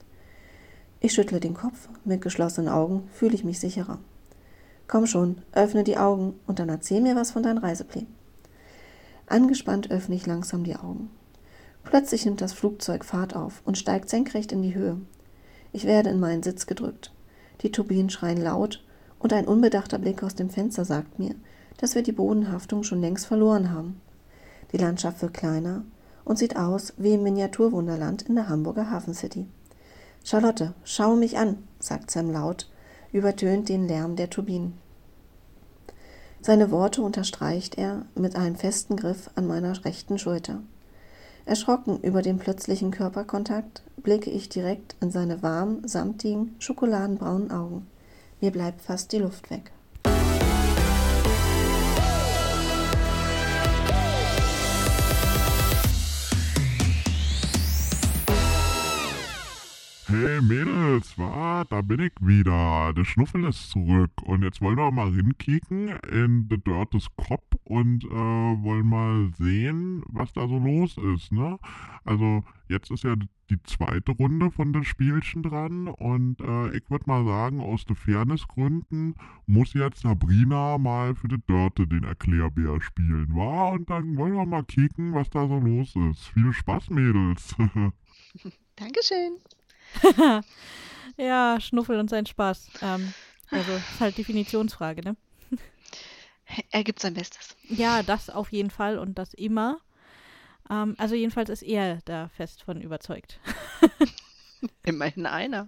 Ich 0.99 1.13
schüttle 1.13 1.39
den 1.39 1.53
Kopf, 1.53 1.89
mit 2.03 2.21
geschlossenen 2.21 2.69
Augen 2.69 3.07
fühle 3.11 3.35
ich 3.35 3.43
mich 3.43 3.59
sicherer. 3.59 3.99
Komm 4.87 5.05
schon, 5.05 5.37
öffne 5.51 5.83
die 5.83 5.97
Augen 5.97 6.33
und 6.47 6.57
dann 6.59 6.69
erzähl 6.69 7.01
mir 7.01 7.15
was 7.15 7.31
von 7.31 7.43
deinen 7.43 7.59
Reiseplänen. 7.59 8.13
Angespannt 9.27 9.91
öffne 9.91 10.15
ich 10.15 10.25
langsam 10.25 10.63
die 10.63 10.75
Augen. 10.75 11.09
Plötzlich 11.83 12.25
nimmt 12.25 12.41
das 12.41 12.53
Flugzeug 12.53 13.05
Fahrt 13.05 13.35
auf 13.35 13.61
und 13.65 13.77
steigt 13.77 14.09
senkrecht 14.09 14.51
in 14.51 14.61
die 14.63 14.73
Höhe. 14.75 14.97
Ich 15.73 15.85
werde 15.85 16.09
in 16.09 16.19
meinen 16.19 16.43
Sitz 16.43 16.65
gedrückt. 16.65 17.11
Die 17.61 17.71
Turbinen 17.71 18.09
schreien 18.09 18.41
laut 18.41 18.83
und 19.19 19.33
ein 19.33 19.47
unbedachter 19.47 19.99
Blick 19.99 20.23
aus 20.23 20.35
dem 20.35 20.49
Fenster 20.49 20.85
sagt 20.85 21.19
mir, 21.19 21.35
dass 21.77 21.95
wir 21.95 22.03
die 22.03 22.11
Bodenhaftung 22.11 22.83
schon 22.83 23.01
längst 23.01 23.25
verloren 23.25 23.71
haben. 23.71 23.99
Die 24.71 24.77
Landschaft 24.77 25.21
wird 25.21 25.33
kleiner 25.33 25.83
und 26.26 26.38
sieht 26.38 26.57
aus 26.57 26.93
wie 26.97 27.13
im 27.13 27.23
Miniaturwunderland 27.23 28.23
in 28.23 28.36
der 28.36 28.49
Hamburger 28.49 28.91
Hafen 28.91 29.13
City. 29.13 29.45
Charlotte, 30.23 30.73
schau 30.84 31.15
mich 31.15 31.38
an, 31.38 31.59
sagt 31.80 32.11
Sam 32.11 32.32
laut, 32.32 32.69
übertönt 33.13 33.69
den 33.69 33.88
Lärm 33.88 34.15
der 34.15 34.30
Turbinen. 34.30 34.73
Seine 36.41 36.69
Worte 36.71 37.01
unterstreicht 37.01 37.78
er 37.78 38.05
mit 38.15 38.36
einem 38.36 38.55
festen 38.55 38.97
Griff 38.97 39.30
an 39.36 39.47
meiner 39.47 39.86
rechten 39.86 40.19
Schulter. 40.19 40.61
Erschrocken 41.45 41.99
über 42.01 42.23
den 42.23 42.39
plötzlichen 42.39 42.89
Körperkontakt 42.89 43.84
blicke 43.97 44.32
ich 44.32 44.49
direkt 44.49 44.95
in 44.99 45.11
seine 45.11 45.43
warmen, 45.43 45.88
samtigen, 45.88 46.55
schokoladenbraunen 46.57 47.51
Augen. 47.51 47.88
Mir 48.41 48.51
bleibt 48.51 48.82
fast 48.82 49.11
die 49.11 49.19
Luft 49.19 49.51
weg. 49.51 49.71
Hey 60.18 60.41
Mädels, 60.41 61.18
wa, 61.18 61.66
da 61.70 61.82
bin 61.82 61.99
ich 61.99 62.13
wieder. 62.22 62.93
Der 62.93 63.03
Schnuffel 63.03 63.43
ist 63.43 63.70
zurück. 63.70 64.11
Und 64.24 64.43
jetzt 64.43 64.61
wollen 64.61 64.78
wir 64.78 64.89
mal 64.89 65.11
hinkicken 65.11 65.89
in 66.09 66.47
The 66.49 66.57
Dirtes 66.57 67.07
Kopf 67.18 67.43
und 67.66 68.05
äh, 68.05 68.07
wollen 68.07 68.88
mal 68.88 69.34
sehen, 69.38 70.03
was 70.07 70.32
da 70.32 70.47
so 70.47 70.57
los 70.57 70.97
ist, 71.13 71.34
ne? 71.34 71.59
Also, 72.05 72.45
jetzt 72.70 72.91
ist 72.91 73.03
ja 73.03 73.16
die 73.49 73.61
zweite 73.63 74.13
Runde 74.13 74.51
von 74.51 74.72
den 74.72 74.86
Spielchen 74.86 75.43
dran 75.43 75.89
und 75.89 76.39
äh, 76.39 76.78
ich 76.78 76.89
würde 76.89 77.07
mal 77.07 77.26
sagen, 77.26 77.59
aus 77.59 77.84
den 77.84 77.97
Fairnessgründen 77.97 79.16
muss 79.47 79.74
jetzt 79.74 80.03
Sabrina 80.03 80.78
mal 80.78 81.13
für 81.16 81.28
die 81.28 81.45
Dörte 81.45 81.88
den 81.88 82.05
Erklärbär 82.05 82.80
spielen, 82.80 83.36
wa? 83.36 83.72
Und 83.72 83.89
dann 83.89 84.16
wollen 84.16 84.36
wir 84.36 84.45
mal 84.45 84.63
kicken, 84.63 85.13
was 85.13 85.30
da 85.30 85.45
so 85.45 85.59
los 85.59 85.93
ist. 86.09 86.28
Viel 86.30 86.53
Spaß, 86.53 86.89
Mädels. 86.91 87.53
Dankeschön. 88.78 89.39
ja, 91.17 91.59
Schnuffel 91.59 91.99
und 91.99 92.09
sein 92.09 92.25
Spaß. 92.25 92.69
Ähm, 92.81 93.13
also, 93.51 93.71
ist 93.73 93.99
halt 93.99 94.17
Definitionsfrage, 94.17 95.01
ne? 95.01 95.15
Er 96.71 96.83
gibt 96.83 96.99
sein 96.99 97.15
Bestes. 97.15 97.55
Ja, 97.69 98.03
das 98.03 98.29
auf 98.29 98.51
jeden 98.51 98.69
Fall 98.69 98.99
und 98.99 99.17
das 99.17 99.33
immer. 99.33 99.79
Ähm, 100.69 100.95
also 100.97 101.15
jedenfalls 101.15 101.49
ist 101.49 101.63
er 101.63 101.99
da 102.05 102.29
fest 102.29 102.63
von 102.63 102.81
überzeugt. 102.81 103.39
Immerhin 104.83 105.25
einer. 105.25 105.67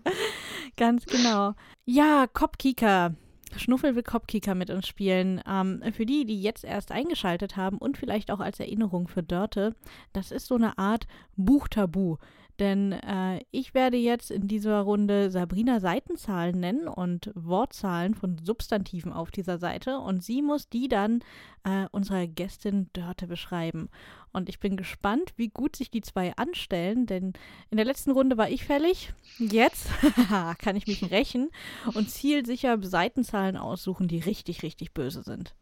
Ganz 0.76 1.06
genau. 1.06 1.54
Ja, 1.86 2.28
Kopkika. 2.28 3.16
Schnuffel 3.56 3.96
will 3.96 4.04
Kopkika 4.04 4.56
mit 4.56 4.70
uns 4.70 4.88
spielen. 4.88 5.42
Ähm, 5.48 5.82
für 5.94 6.06
die, 6.06 6.26
die 6.26 6.42
jetzt 6.42 6.64
erst 6.64 6.92
eingeschaltet 6.92 7.56
haben 7.56 7.78
und 7.78 7.98
vielleicht 7.98 8.30
auch 8.32 8.40
als 8.40 8.60
Erinnerung 8.60 9.08
für 9.08 9.24
Dörte, 9.24 9.76
das 10.14 10.32
ist 10.32 10.48
so 10.48 10.56
eine 10.56 10.78
Art 10.78 11.08
Buchtabu. 11.36 12.18
Denn 12.60 12.92
äh, 12.92 13.42
ich 13.52 13.74
werde 13.74 13.98
jetzt 13.98 14.32
in 14.32 14.48
dieser 14.48 14.82
Runde 14.82 15.30
Sabrina 15.30 15.80
Seitenzahlen 15.80 16.60
nennen 16.60 16.88
und 16.88 17.32
Wortzahlen 17.36 18.16
von 18.16 18.38
Substantiven 18.40 19.14
auf 19.14 19.30
dieser 19.30 19.60
Seite. 19.60 20.00
Und 20.00 20.24
sie 20.24 20.42
muss 20.42 20.68
die 20.68 20.88
dann 20.88 21.20
äh, 21.64 21.86
unserer 21.92 22.26
Gästin 22.26 22.90
Dörte 22.94 23.28
beschreiben. 23.28 23.90
Und 24.34 24.50
ich 24.50 24.60
bin 24.60 24.76
gespannt, 24.76 25.34
wie 25.36 25.50
gut 25.50 25.76
sich 25.76 25.92
die 25.92 26.02
zwei 26.02 26.36
anstellen, 26.36 27.06
denn 27.06 27.34
in 27.70 27.78
der 27.78 27.86
letzten 27.86 28.12
Runde 28.12 28.38
war 28.38 28.50
ich 28.50 28.66
fällig. 28.66 29.14
Jetzt 29.38 29.90
kann 30.60 30.76
ich 30.76 30.88
mich 30.88 31.12
rächen 31.12 31.50
und 31.94 32.10
zielsicher 32.10 32.78
Seitenzahlen 32.82 33.58
aussuchen, 33.58 34.08
die 34.08 34.20
richtig, 34.20 34.64
richtig 34.64 34.94
böse 34.94 35.24
sind. 35.24 35.54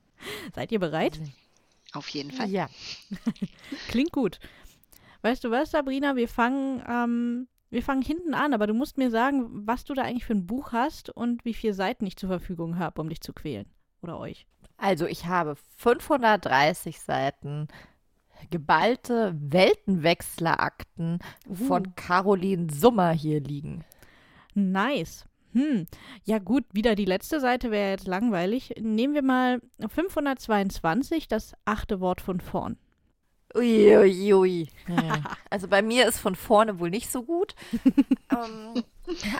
Seid 0.53 0.71
ihr 0.71 0.79
bereit? 0.79 1.19
Auf 1.93 2.09
jeden 2.09 2.31
Fall. 2.31 2.49
Ja. 2.49 2.69
Klingt 3.87 4.11
gut. 4.11 4.39
Weißt 5.25 5.43
du 5.43 5.49
was, 5.49 5.71
Sabrina? 5.71 6.15
Wir 6.15 6.27
fangen, 6.27 6.83
ähm, 6.87 7.47
wir 7.71 7.81
fangen 7.81 8.03
hinten 8.03 8.35
an, 8.35 8.53
aber 8.53 8.67
du 8.67 8.75
musst 8.75 8.99
mir 8.99 9.09
sagen, 9.09 9.65
was 9.65 9.83
du 9.83 9.95
da 9.95 10.03
eigentlich 10.03 10.23
für 10.23 10.35
ein 10.35 10.45
Buch 10.45 10.71
hast 10.71 11.09
und 11.09 11.43
wie 11.45 11.55
viele 11.55 11.73
Seiten 11.73 12.05
ich 12.05 12.15
zur 12.15 12.29
Verfügung 12.29 12.77
habe, 12.77 13.01
um 13.01 13.09
dich 13.09 13.21
zu 13.21 13.33
quälen. 13.33 13.65
Oder 14.03 14.19
euch. 14.19 14.45
Also 14.77 15.07
ich 15.07 15.25
habe 15.25 15.55
530 15.77 17.01
Seiten 17.01 17.69
geballte 18.51 19.35
Weltenwechslerakten 19.39 21.17
Uh. 21.49 21.55
von 21.55 21.95
Caroline 21.95 22.71
Summer 22.71 23.09
hier 23.09 23.41
liegen. 23.41 23.83
Nice. 24.53 25.25
Hm. 25.53 25.87
Ja 26.23 26.37
gut, 26.37 26.65
wieder 26.71 26.93
die 26.93 27.05
letzte 27.05 27.39
Seite 27.39 27.71
wäre 27.71 27.89
jetzt 27.89 28.05
langweilig. 28.05 28.75
Nehmen 28.79 29.15
wir 29.15 29.23
mal 29.23 29.59
522, 29.87 31.27
das 31.27 31.55
achte 31.65 31.99
Wort 31.99 32.21
von 32.21 32.39
vorn. 32.41 32.77
Uiuiui. 33.55 33.97
Ui, 33.97 34.33
ui. 34.33 34.69
Ja. 34.87 35.21
Also 35.49 35.69
bei 35.69 35.81
mir 35.81 36.05
ist 36.07 36.19
von 36.19 36.35
vorne 36.35 36.79
wohl 36.79 36.89
nicht 36.89 37.09
so 37.09 37.23
gut. 37.23 37.55
ähm, 38.31 38.83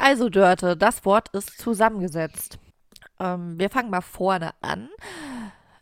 also 0.01 0.30
Dörte, 0.30 0.78
das 0.78 1.03
Wort 1.03 1.30
ist 1.30 1.57
zusammengesetzt. 1.57 2.57
Ähm, 3.20 3.59
wir 3.59 3.70
fangen 3.70 3.89
mal 3.89 4.01
vorne 4.01 4.53
an. 4.61 4.89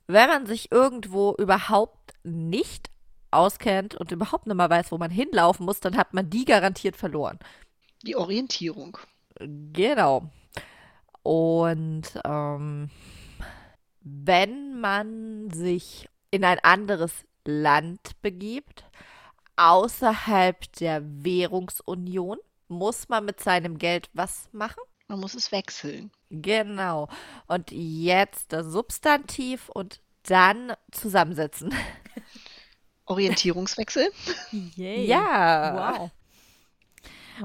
Wenn 0.07 0.27
man 0.29 0.45
sich 0.47 0.71
irgendwo 0.71 1.35
überhaupt 1.37 2.13
nicht 2.23 2.89
auskennt 3.29 3.95
und 3.95 4.11
überhaupt 4.11 4.47
nicht 4.47 4.55
mal 4.55 4.69
weiß, 4.69 4.91
wo 4.91 4.97
man 4.97 5.11
hinlaufen 5.11 5.65
muss, 5.65 5.79
dann 5.79 5.97
hat 5.97 6.13
man 6.13 6.29
die 6.29 6.45
garantiert 6.45 6.95
verloren. 6.95 7.37
Die 8.03 8.15
Orientierung. 8.15 8.97
Genau. 9.39 10.29
Und 11.21 12.03
ähm, 12.25 12.89
wenn 14.01 14.79
man 14.79 15.49
sich 15.51 16.09
in 16.31 16.43
ein 16.43 16.59
anderes 16.59 17.25
Land 17.45 18.21
begibt, 18.21 18.85
außerhalb 19.55 20.71
der 20.73 21.01
Währungsunion, 21.03 22.37
muss 22.67 23.09
man 23.09 23.25
mit 23.25 23.39
seinem 23.39 23.77
Geld 23.77 24.09
was 24.13 24.49
machen? 24.51 24.81
Man 25.07 25.19
muss 25.19 25.35
es 25.35 25.51
wechseln. 25.51 26.11
Genau. 26.29 27.07
Und 27.47 27.71
jetzt 27.71 28.51
das 28.51 28.67
Substantiv 28.67 29.69
und 29.69 29.99
dann 30.23 30.73
zusammensetzen. 30.91 31.73
Orientierungswechsel. 33.05 34.09
Yay. 34.75 35.05
Ja. 35.05 35.99
Wow. 35.99 36.11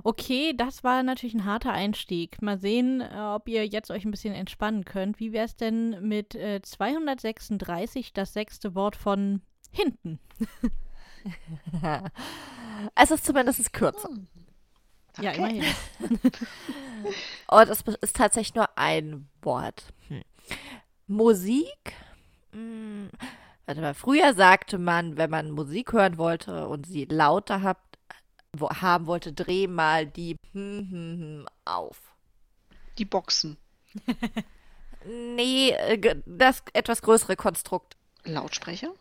Okay, 0.04 0.54
das 0.56 0.84
war 0.84 1.02
natürlich 1.02 1.34
ein 1.34 1.44
harter 1.44 1.72
Einstieg. 1.72 2.40
Mal 2.42 2.58
sehen, 2.58 3.00
äh, 3.00 3.18
ob 3.18 3.48
ihr 3.48 3.66
jetzt 3.66 3.90
euch 3.90 4.04
ein 4.04 4.10
bisschen 4.10 4.34
entspannen 4.34 4.84
könnt. 4.84 5.18
Wie 5.18 5.32
wäre 5.32 5.46
es 5.46 5.56
denn 5.56 6.06
mit 6.06 6.34
äh, 6.34 6.60
236, 6.62 8.12
das 8.12 8.32
sechste 8.32 8.74
Wort 8.74 8.96
von 8.96 9.42
hinten? 9.78 10.18
Es 12.94 13.10
ist 13.10 13.26
zumindest 13.26 13.72
kürzer. 13.72 14.08
Ja, 15.20 15.32
Okay. 15.32 15.36
immerhin. 15.38 15.64
Und 17.48 17.68
es 17.68 17.82
ist 18.00 18.16
tatsächlich 18.16 18.54
nur 18.54 18.78
ein 18.78 19.28
Wort. 19.42 19.92
Hm. 20.06 20.22
Musik. 21.08 21.92
Hm. 22.52 23.10
Warte 23.66 23.80
mal, 23.80 23.94
früher 23.94 24.32
sagte 24.34 24.78
man, 24.78 25.16
wenn 25.16 25.28
man 25.28 25.50
Musik 25.50 25.92
hören 25.92 26.18
wollte 26.18 26.68
und 26.68 26.86
sie 26.86 27.04
lauter 27.04 27.62
habt, 27.62 27.98
wo, 28.56 28.70
haben 28.70 29.06
wollte, 29.06 29.32
dreh 29.32 29.66
mal 29.66 30.06
die 30.06 30.36
hm, 30.52 30.88
hm, 30.90 31.18
hm 31.20 31.46
auf. 31.64 32.00
Die 32.96 33.04
Boxen. 33.04 33.58
Nee, 35.04 35.70
äh, 35.70 36.16
das 36.26 36.62
etwas 36.72 37.02
größere 37.02 37.36
Konstrukt. 37.36 37.97
Lautsprecher. 38.32 38.92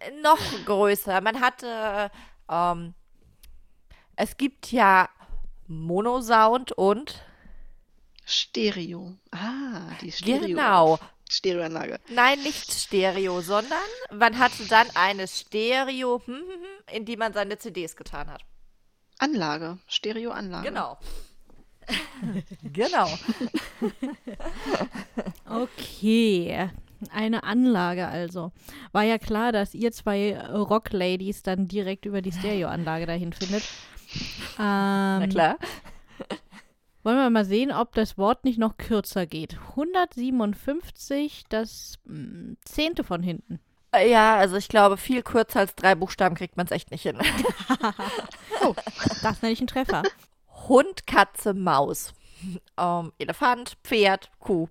Äh, 0.00 0.10
Noch 0.22 0.40
größer. 0.64 1.20
Man 1.20 1.40
hatte, 1.40 2.10
ähm, 2.48 2.94
es 4.16 4.36
gibt 4.36 4.72
ja 4.72 5.08
Monosound 5.66 6.72
und 6.72 7.22
Stereo. 8.24 9.14
Ah, 9.30 9.94
die 10.00 10.12
Stereo. 10.12 10.46
genau. 10.46 10.98
Stereoanlage. 11.30 12.00
Nein, 12.08 12.42
nicht 12.42 12.72
Stereo, 12.72 13.42
sondern 13.42 13.78
man 14.10 14.38
hatte 14.38 14.66
dann 14.66 14.88
eine 14.94 15.28
Stereo, 15.28 16.22
hm, 16.24 16.34
hm, 16.34 16.42
hm, 16.42 16.96
in 16.96 17.04
die 17.04 17.16
man 17.16 17.34
seine 17.34 17.58
CDs 17.58 17.96
getan 17.96 18.30
hat. 18.30 18.44
Anlage. 19.18 19.78
Stereoanlage. 19.88 20.68
Genau. 20.68 20.98
genau. 22.72 23.08
Okay. 25.50 26.70
Eine 27.12 27.44
Anlage 27.44 28.08
also. 28.08 28.52
War 28.92 29.02
ja 29.04 29.18
klar, 29.18 29.52
dass 29.52 29.74
ihr 29.74 29.92
zwei 29.92 30.30
äh, 30.30 30.46
Rock-Ladies 30.46 31.42
dann 31.42 31.68
direkt 31.68 32.06
über 32.06 32.22
die 32.22 32.32
Stereoanlage 32.32 33.06
dahin 33.06 33.32
findet. 33.32 33.62
Ähm, 34.58 35.18
Na 35.20 35.26
klar. 35.26 35.56
Wollen 37.02 37.18
wir 37.18 37.28
mal 37.28 37.44
sehen, 37.44 37.70
ob 37.70 37.92
das 37.92 38.16
Wort 38.16 38.42
nicht 38.44 38.58
noch 38.58 38.78
kürzer 38.78 39.26
geht. 39.26 39.58
157, 39.76 41.44
das 41.50 41.98
mh, 42.06 42.54
zehnte 42.64 43.04
von 43.04 43.22
hinten. 43.22 43.60
Äh, 43.92 44.10
Ja, 44.10 44.36
also 44.36 44.56
ich 44.56 44.68
glaube, 44.68 44.96
viel 44.96 45.22
kürzer 45.22 45.60
als 45.60 45.74
drei 45.74 45.94
Buchstaben 45.94 46.36
kriegt 46.36 46.56
man 46.56 46.64
es 46.64 46.72
echt 46.72 46.90
nicht 46.90 47.02
hin. 47.02 47.18
Das 49.22 49.42
nenne 49.42 49.52
ich 49.52 49.60
einen 49.60 49.66
Treffer. 49.68 50.02
Hund, 50.68 51.06
Katze, 51.06 51.52
Maus. 51.54 52.14
Ähm, 52.78 53.12
Elefant, 53.18 53.76
Pferd, 53.84 54.30
Kuh. 54.38 54.68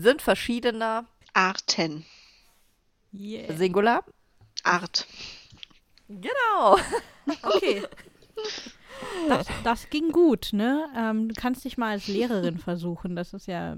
Sind 0.00 0.22
verschiedene 0.22 1.06
Arten. 1.34 2.04
Yeah. 3.12 3.52
Singular. 3.56 4.04
Art. 4.62 5.06
Genau. 6.08 6.78
Okay. 7.42 7.82
Das, 9.28 9.46
das 9.62 9.90
ging 9.90 10.12
gut, 10.12 10.50
ne? 10.52 10.88
Ähm, 10.96 11.28
du 11.28 11.34
kannst 11.38 11.62
dich 11.66 11.76
mal 11.76 11.90
als 11.90 12.06
Lehrerin 12.08 12.56
versuchen. 12.70 13.16
Das 13.16 13.34
ist 13.34 13.46
ja 13.46 13.76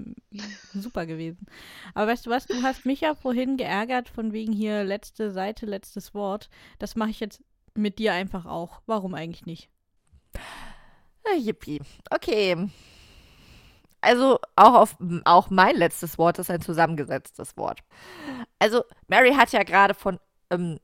super 0.73 1.05
gewesen. 1.05 1.47
Aber 1.93 2.09
weißt 2.09 2.27
du 2.27 2.29
was? 2.29 2.45
Du 2.47 2.61
hast 2.61 2.85
mich 2.85 3.01
ja 3.01 3.13
vorhin 3.13 3.57
geärgert 3.57 4.07
von 4.07 4.31
wegen 4.31 4.53
hier 4.53 4.85
letzte 4.85 5.31
Seite, 5.31 5.65
letztes 5.65 6.13
Wort. 6.13 6.49
Das 6.79 6.95
mache 6.95 7.09
ich 7.09 7.19
jetzt 7.19 7.43
mit 7.73 7.99
dir 7.99 8.13
einfach 8.13 8.45
auch. 8.45 8.81
Warum 8.85 9.15
eigentlich 9.15 9.45
nicht? 9.45 9.69
Ah, 11.25 11.35
Yippie. 11.35 11.81
Okay. 12.09 12.69
Also 14.01 14.39
auch, 14.55 14.73
auf, 14.73 14.97
auch 15.25 15.49
mein 15.49 15.75
letztes 15.75 16.17
Wort 16.17 16.39
ist 16.39 16.49
ein 16.49 16.61
zusammengesetztes 16.61 17.55
Wort. 17.55 17.81
Also 18.59 18.83
Mary 19.07 19.33
hat 19.33 19.51
ja 19.51 19.63
gerade 19.63 19.93
von 19.93 20.19
ähm, 20.49 20.79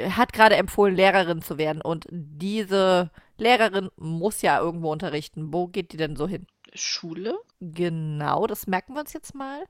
hat 0.00 0.32
gerade 0.32 0.56
empfohlen, 0.56 0.94
Lehrerin 0.94 1.42
zu 1.42 1.58
werden. 1.58 1.80
Und 1.80 2.06
diese 2.10 3.10
Lehrerin 3.38 3.90
muss 3.96 4.42
ja 4.42 4.60
irgendwo 4.60 4.92
unterrichten. 4.92 5.52
Wo 5.52 5.68
geht 5.68 5.92
die 5.92 5.96
denn 5.96 6.16
so 6.16 6.28
hin? 6.28 6.46
Schule? 6.74 7.38
Genau, 7.60 8.46
das 8.46 8.66
merken 8.66 8.94
wir 8.94 9.00
uns 9.00 9.12
jetzt 9.12 9.34
mal. 9.34 9.64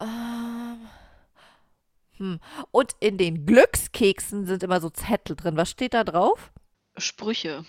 Ähm, 0.00 0.88
hm. 2.16 2.40
Und 2.70 2.94
in 3.00 3.16
den 3.16 3.46
Glückskeksen 3.46 4.46
sind 4.46 4.62
immer 4.62 4.80
so 4.80 4.90
Zettel 4.90 5.36
drin. 5.36 5.56
Was 5.56 5.70
steht 5.70 5.94
da 5.94 6.04
drauf? 6.04 6.52
Sprüche. 6.96 7.64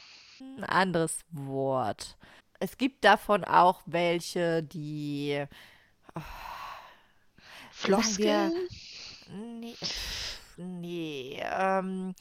Ein 0.58 0.64
anderes 0.64 1.22
Wort. 1.32 2.18
Es 2.60 2.78
gibt 2.78 3.06
davon 3.06 3.44
auch 3.44 3.82
welche, 3.86 4.64
die. 4.64 5.46
Oh, 6.16 6.22
Floskeln? 7.72 8.52
Nee, 9.32 9.76
nee 10.58 11.42
ähm, 11.42 12.14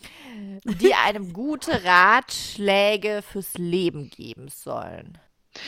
die 0.65 0.95
einem 0.95 1.33
gute 1.33 1.85
Ratschläge 1.85 3.23
fürs 3.23 3.55
Leben 3.55 4.11
geben 4.11 4.49
sollen. 4.49 5.19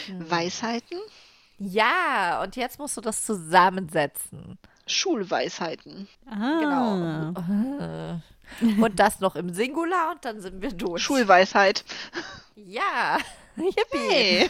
Hm. 0.06 0.30
Weisheiten? 0.30 0.98
Ja, 1.58 2.40
und 2.42 2.56
jetzt 2.56 2.78
musst 2.78 2.96
du 2.96 3.00
das 3.00 3.24
zusammensetzen. 3.24 4.58
Schulweisheiten. 4.86 6.08
Ah. 6.26 7.32
Genau. 7.34 8.20
Und 8.82 8.98
das 8.98 9.20
noch 9.20 9.36
im 9.36 9.54
Singular 9.54 10.10
und 10.10 10.24
dann 10.24 10.40
sind 10.40 10.60
wir 10.60 10.72
durch. 10.72 11.00
Schulweisheit. 11.00 11.84
Ja. 12.56 13.18
Yippie. 13.64 13.98
Hey. 14.08 14.48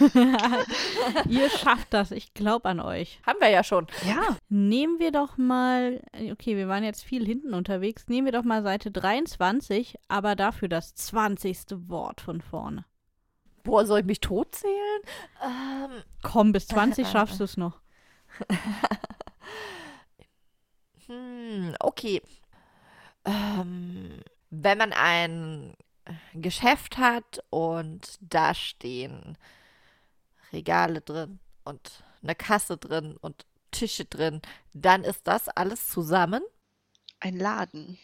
Ihr 1.29 1.51
schafft 1.51 1.93
das. 1.93 2.11
Ich 2.11 2.35
glaube 2.35 2.69
an 2.69 2.81
euch. 2.81 3.21
Haben 3.27 3.41
wir 3.41 3.49
ja 3.49 3.65
schon. 3.65 3.87
Ja. 4.07 4.37
Nehmen 4.49 4.99
wir 4.99 5.13
doch 5.13 5.37
mal, 5.37 6.03
okay, 6.31 6.57
wir 6.57 6.69
waren 6.69 6.85
jetzt 6.85 7.05
viel 7.05 7.25
hinten 7.25 7.55
unterwegs. 7.55 8.09
Nehmen 8.09 8.27
wir 8.27 8.33
doch 8.33 8.45
mal 8.45 8.63
Seite 8.63 8.91
23, 8.91 9.97
aber 10.09 10.37
dafür 10.37 10.69
das 10.69 10.95
20. 10.95 11.89
Wort 11.89 12.21
von 12.21 12.41
vorne. 12.41 12.85
Boah, 13.63 13.85
soll 13.85 14.01
ich 14.01 14.07
mich 14.07 14.21
totzählen? 14.21 15.01
Ähm, 15.43 16.03
Komm, 16.23 16.53
bis 16.53 16.67
20 16.69 17.07
schaffst 17.13 17.41
du 17.41 17.45
es 17.45 17.57
noch. 17.57 17.81
hm, 21.07 21.75
okay. 21.81 22.23
Ähm, 23.25 24.23
wenn 24.51 24.79
man 24.79 24.93
ein 24.93 25.75
Geschäft 26.35 26.99
hat 26.99 27.43
und 27.51 28.19
da 28.21 28.55
stehen 28.55 29.37
Regale 30.53 31.01
drin 31.01 31.39
und 31.65 32.03
eine 32.23 32.35
Kasse 32.35 32.77
drin 32.77 33.17
und 33.21 33.47
Tische 33.71 34.05
drin, 34.05 34.43
dann 34.75 35.05
ist 35.05 35.27
das 35.27 35.49
alles 35.49 35.89
zusammen? 35.89 36.43
Ein 37.21 37.37
Laden. 37.39 37.99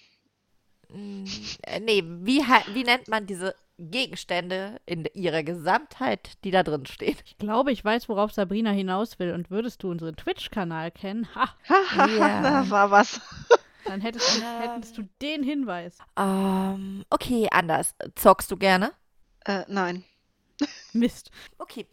Mm, 0.89 1.25
äh, 1.63 1.81
nee, 1.81 2.03
wie, 2.05 2.41
wie 2.73 2.85
nennt 2.85 3.09
man 3.09 3.27
diese 3.27 3.55
Gegenstände 3.79 4.81
in 4.87 5.05
ihrer 5.15 5.43
Gesamtheit, 5.43 6.39
die 6.45 6.51
da 6.51 6.63
drin 6.63 6.87
stehen? 6.87 7.17
Ich 7.25 7.37
glaube, 7.39 7.73
ich 7.73 7.85
weiß, 7.85 8.09
worauf 8.09 8.33
Sabrina 8.33 8.71
hinaus 8.71 9.19
will. 9.19 9.33
Und 9.33 9.51
würdest 9.51 9.83
du 9.83 9.91
unseren 9.91 10.17
Twitch-Kanal 10.17 10.93
kennen, 10.93 11.29
ha, 11.35 11.49
Ja. 12.19 12.43
da 12.43 12.71
war 12.71 12.91
was. 12.91 13.21
Dann 13.87 14.01
hättest 14.01 14.37
du, 14.39 14.43
hättest 14.43 14.99
du 14.99 15.03
den 15.23 15.43
Hinweis. 15.43 15.99
Ähm, 16.19 17.05
okay, 17.11 17.49
anders. 17.51 17.95
Zockst 18.15 18.51
du 18.51 18.57
gerne? 18.57 18.93
Äh, 19.45 19.65
nein. 19.69 20.05
Mist. 20.93 21.31
Okay, 21.59 21.87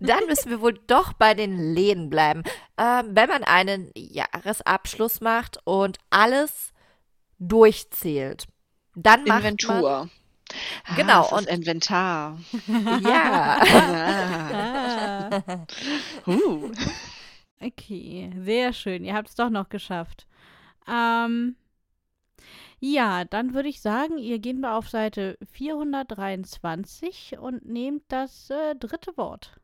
dann 0.00 0.26
müssen 0.26 0.50
wir 0.50 0.60
wohl 0.60 0.74
doch 0.88 1.12
bei 1.12 1.34
den 1.34 1.56
Läden 1.74 2.10
bleiben. 2.10 2.42
Ähm, 2.76 3.10
wenn 3.10 3.28
man 3.28 3.44
einen 3.44 3.90
Jahresabschluss 3.94 5.20
macht 5.20 5.58
und 5.64 5.98
alles 6.10 6.72
durchzählt, 7.38 8.46
dann 8.96 9.24
macht 9.24 9.38
Inventur. 9.44 10.10
Ah, 10.84 10.94
Genau, 10.96 11.24
ist 11.26 11.32
und- 11.32 11.46
Inventar. 11.48 12.38
man 12.66 13.02
ja. 13.04 13.60
Ah. 13.62 15.30
Ah, 15.30 15.66
Uh. 16.26 16.72
okay, 17.60 18.32
sehr 18.36 18.72
schön. 18.72 19.04
Ihr 19.04 19.14
habt 19.14 19.28
es 19.28 19.36
doch 19.36 19.50
noch 19.50 19.68
geschafft. 19.68 20.26
Ähm, 20.90 21.56
ja, 22.80 23.24
dann 23.24 23.54
würde 23.54 23.68
ich 23.68 23.80
sagen, 23.80 24.18
ihr 24.18 24.38
geht 24.38 24.58
mal 24.58 24.76
auf 24.76 24.88
Seite 24.88 25.38
423 25.52 27.38
und 27.38 27.66
nehmt 27.66 28.04
das 28.08 28.50
äh, 28.50 28.74
dritte 28.74 29.16
Wort. 29.16 29.60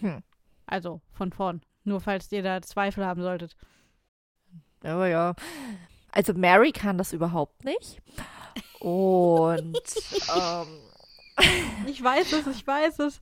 Hm. 0.00 0.22
Also 0.66 1.00
von 1.12 1.32
vorn. 1.32 1.62
Nur 1.82 2.00
falls 2.00 2.32
ihr 2.32 2.42
da 2.42 2.62
Zweifel 2.62 3.04
haben 3.04 3.22
solltet. 3.22 3.56
Ja, 4.82 5.06
ja. 5.06 5.34
Also 6.12 6.32
Mary 6.32 6.72
kann 6.72 6.96
das 6.96 7.12
überhaupt 7.12 7.64
nicht. 7.64 8.00
Und 8.80 9.76
ähm, 10.36 10.78
Ich 11.86 12.02
weiß 12.02 12.32
es, 12.32 12.46
ich 12.46 12.66
weiß 12.66 13.00
es. 13.00 13.20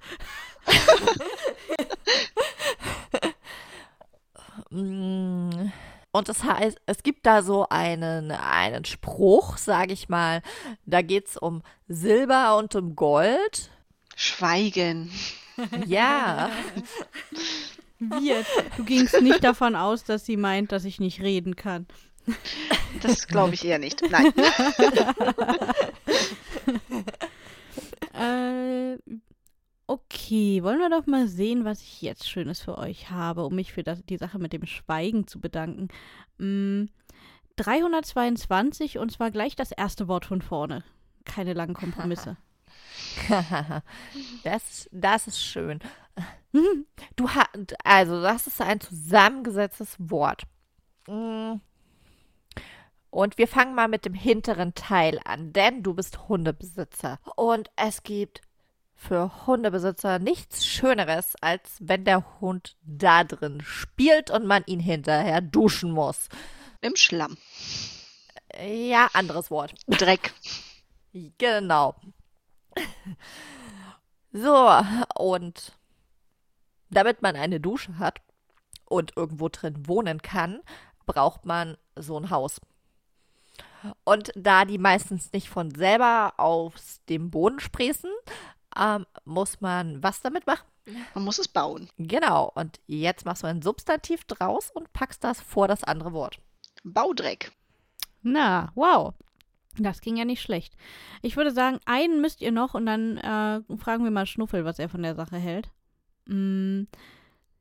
Und 6.12 6.28
das 6.28 6.44
heißt, 6.44 6.78
es 6.84 7.02
gibt 7.02 7.26
da 7.26 7.42
so 7.42 7.66
einen, 7.70 8.30
einen 8.30 8.84
Spruch, 8.84 9.56
sage 9.56 9.94
ich 9.94 10.10
mal. 10.10 10.42
Da 10.84 11.00
geht 11.00 11.28
es 11.28 11.36
um 11.38 11.62
Silber 11.88 12.58
und 12.58 12.74
um 12.76 12.94
Gold. 12.94 13.70
Schweigen. 14.14 15.10
Ja. 15.86 16.50
Wir, 17.98 18.44
du 18.76 18.84
gingst 18.84 19.20
nicht 19.20 19.44
davon 19.44 19.76
aus, 19.76 20.04
dass 20.04 20.26
sie 20.26 20.36
meint, 20.36 20.72
dass 20.72 20.84
ich 20.84 20.98
nicht 21.00 21.20
reden 21.20 21.56
kann. 21.56 21.86
Das 23.00 23.26
glaube 23.28 23.54
ich 23.54 23.64
eher 23.64 23.78
nicht. 23.78 24.02
Nein. 24.10 24.32
Äh, 28.14 28.98
okay, 29.93 30.62
wollen 30.62 30.78
wir 30.78 30.88
doch 30.88 31.07
mal 31.07 31.28
sehen, 31.28 31.64
was 31.64 31.82
ich 31.82 32.01
jetzt 32.01 32.28
Schönes 32.28 32.62
für 32.62 32.78
euch 32.78 33.11
habe, 33.11 33.45
um 33.45 33.55
mich 33.55 33.72
für 33.72 33.82
das, 33.82 34.03
die 34.05 34.16
Sache 34.16 34.38
mit 34.38 34.53
dem 34.53 34.64
Schweigen 34.64 35.26
zu 35.26 35.38
bedanken. 35.38 35.88
Mm, 36.38 36.86
322 37.57 38.99
und 38.99 39.12
zwar 39.12 39.30
gleich 39.30 39.55
das 39.55 39.70
erste 39.70 40.09
Wort 40.09 40.24
von 40.24 40.40
vorne. 40.40 40.82
Keine 41.24 41.53
langen 41.53 41.74
Kompromisse. 41.74 42.38
das, 44.45 44.88
das 44.93 45.26
ist 45.26 45.43
schön. 45.43 45.80
Du 47.16 47.28
hast, 47.28 47.49
also 47.84 48.22
das 48.22 48.47
ist 48.47 48.62
ein 48.62 48.80
zusammengesetztes 48.80 49.97
Wort. 49.99 50.45
Mm. 51.07 51.57
Und 53.11 53.36
wir 53.36 53.47
fangen 53.47 53.74
mal 53.74 53.88
mit 53.88 54.07
dem 54.07 54.14
hinteren 54.14 54.74
Teil 54.74 55.20
an, 55.26 55.53
denn 55.53 55.82
du 55.82 55.93
bist 55.93 56.28
Hundebesitzer. 56.28 57.18
Und 57.36 57.70
es 57.76 58.03
gibt 58.03 58.40
für 59.03 59.46
Hundebesitzer 59.46 60.18
nichts 60.20 60.64
Schöneres, 60.64 61.34
als 61.40 61.76
wenn 61.80 62.05
der 62.05 62.40
Hund 62.40 62.76
da 62.82 63.24
drin 63.24 63.61
spielt 63.61 64.30
und 64.30 64.46
man 64.46 64.62
ihn 64.66 64.80
hinterher 64.80 65.40
duschen 65.40 65.90
muss. 65.90 66.28
Im 66.80 66.94
Schlamm. 66.94 67.36
Ja, 68.64 69.09
anderes 69.12 69.50
Wort. 69.50 69.74
Dreck. 69.88 70.32
Genau. 71.38 71.96
So, 74.32 74.80
und 75.18 75.76
damit 76.90 77.22
man 77.22 77.36
eine 77.36 77.61
Dusche 77.61 77.98
hat 77.98 78.20
und 78.84 79.16
irgendwo 79.16 79.48
drin 79.48 79.88
wohnen 79.88 80.22
kann, 80.22 80.61
braucht 81.07 81.44
man 81.44 81.76
so 81.96 82.18
ein 82.18 82.30
Haus. 82.30 82.61
Und 84.05 84.32
da 84.36 84.64
die 84.64 84.78
meistens 84.78 85.32
nicht 85.32 85.48
von 85.48 85.74
selber 85.74 86.34
aus 86.36 87.00
dem 87.09 87.30
Boden 87.30 87.59
sprießen, 87.59 88.11
ähm, 88.78 89.06
muss 89.24 89.60
man 89.60 90.02
was 90.02 90.20
damit 90.20 90.46
machen? 90.46 90.66
Man 91.14 91.24
muss 91.24 91.38
es 91.38 91.48
bauen. 91.48 91.88
Genau. 91.98 92.50
Und 92.54 92.80
jetzt 92.86 93.24
machst 93.24 93.42
du 93.42 93.46
ein 93.46 93.62
Substantiv 93.62 94.24
draus 94.24 94.70
und 94.70 94.92
packst 94.92 95.22
das 95.22 95.40
vor 95.40 95.68
das 95.68 95.84
andere 95.84 96.12
Wort. 96.12 96.40
Baudreck. 96.84 97.52
Na, 98.22 98.72
wow. 98.74 99.14
Das 99.78 100.00
ging 100.00 100.16
ja 100.16 100.24
nicht 100.24 100.42
schlecht. 100.42 100.74
Ich 101.22 101.36
würde 101.36 101.50
sagen, 101.50 101.78
einen 101.86 102.20
müsst 102.20 102.40
ihr 102.42 102.52
noch 102.52 102.74
und 102.74 102.86
dann 102.86 103.16
äh, 103.16 103.62
fragen 103.78 104.04
wir 104.04 104.10
mal 104.10 104.26
Schnuffel, 104.26 104.64
was 104.64 104.78
er 104.78 104.88
von 104.88 105.02
der 105.02 105.14
Sache 105.14 105.36
hält. 105.36 105.70
Mm, 106.26 106.84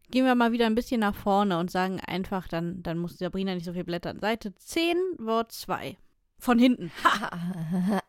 gehen 0.10 0.26
wir 0.26 0.36
mal 0.36 0.52
wieder 0.52 0.66
ein 0.66 0.76
bisschen 0.76 1.00
nach 1.00 1.16
vorne 1.16 1.58
und 1.58 1.72
sagen 1.72 2.02
einfach, 2.02 2.48
dann, 2.48 2.84
dann 2.84 2.98
muss 2.98 3.18
Sabrina 3.18 3.56
nicht 3.56 3.66
so 3.66 3.74
viel 3.74 3.86
blättern. 3.86 4.20
Seite 4.20 4.54
10, 4.54 4.98
Wort 5.20 5.54
2. 5.54 5.98
Von 6.38 6.60
hinten. 6.60 6.92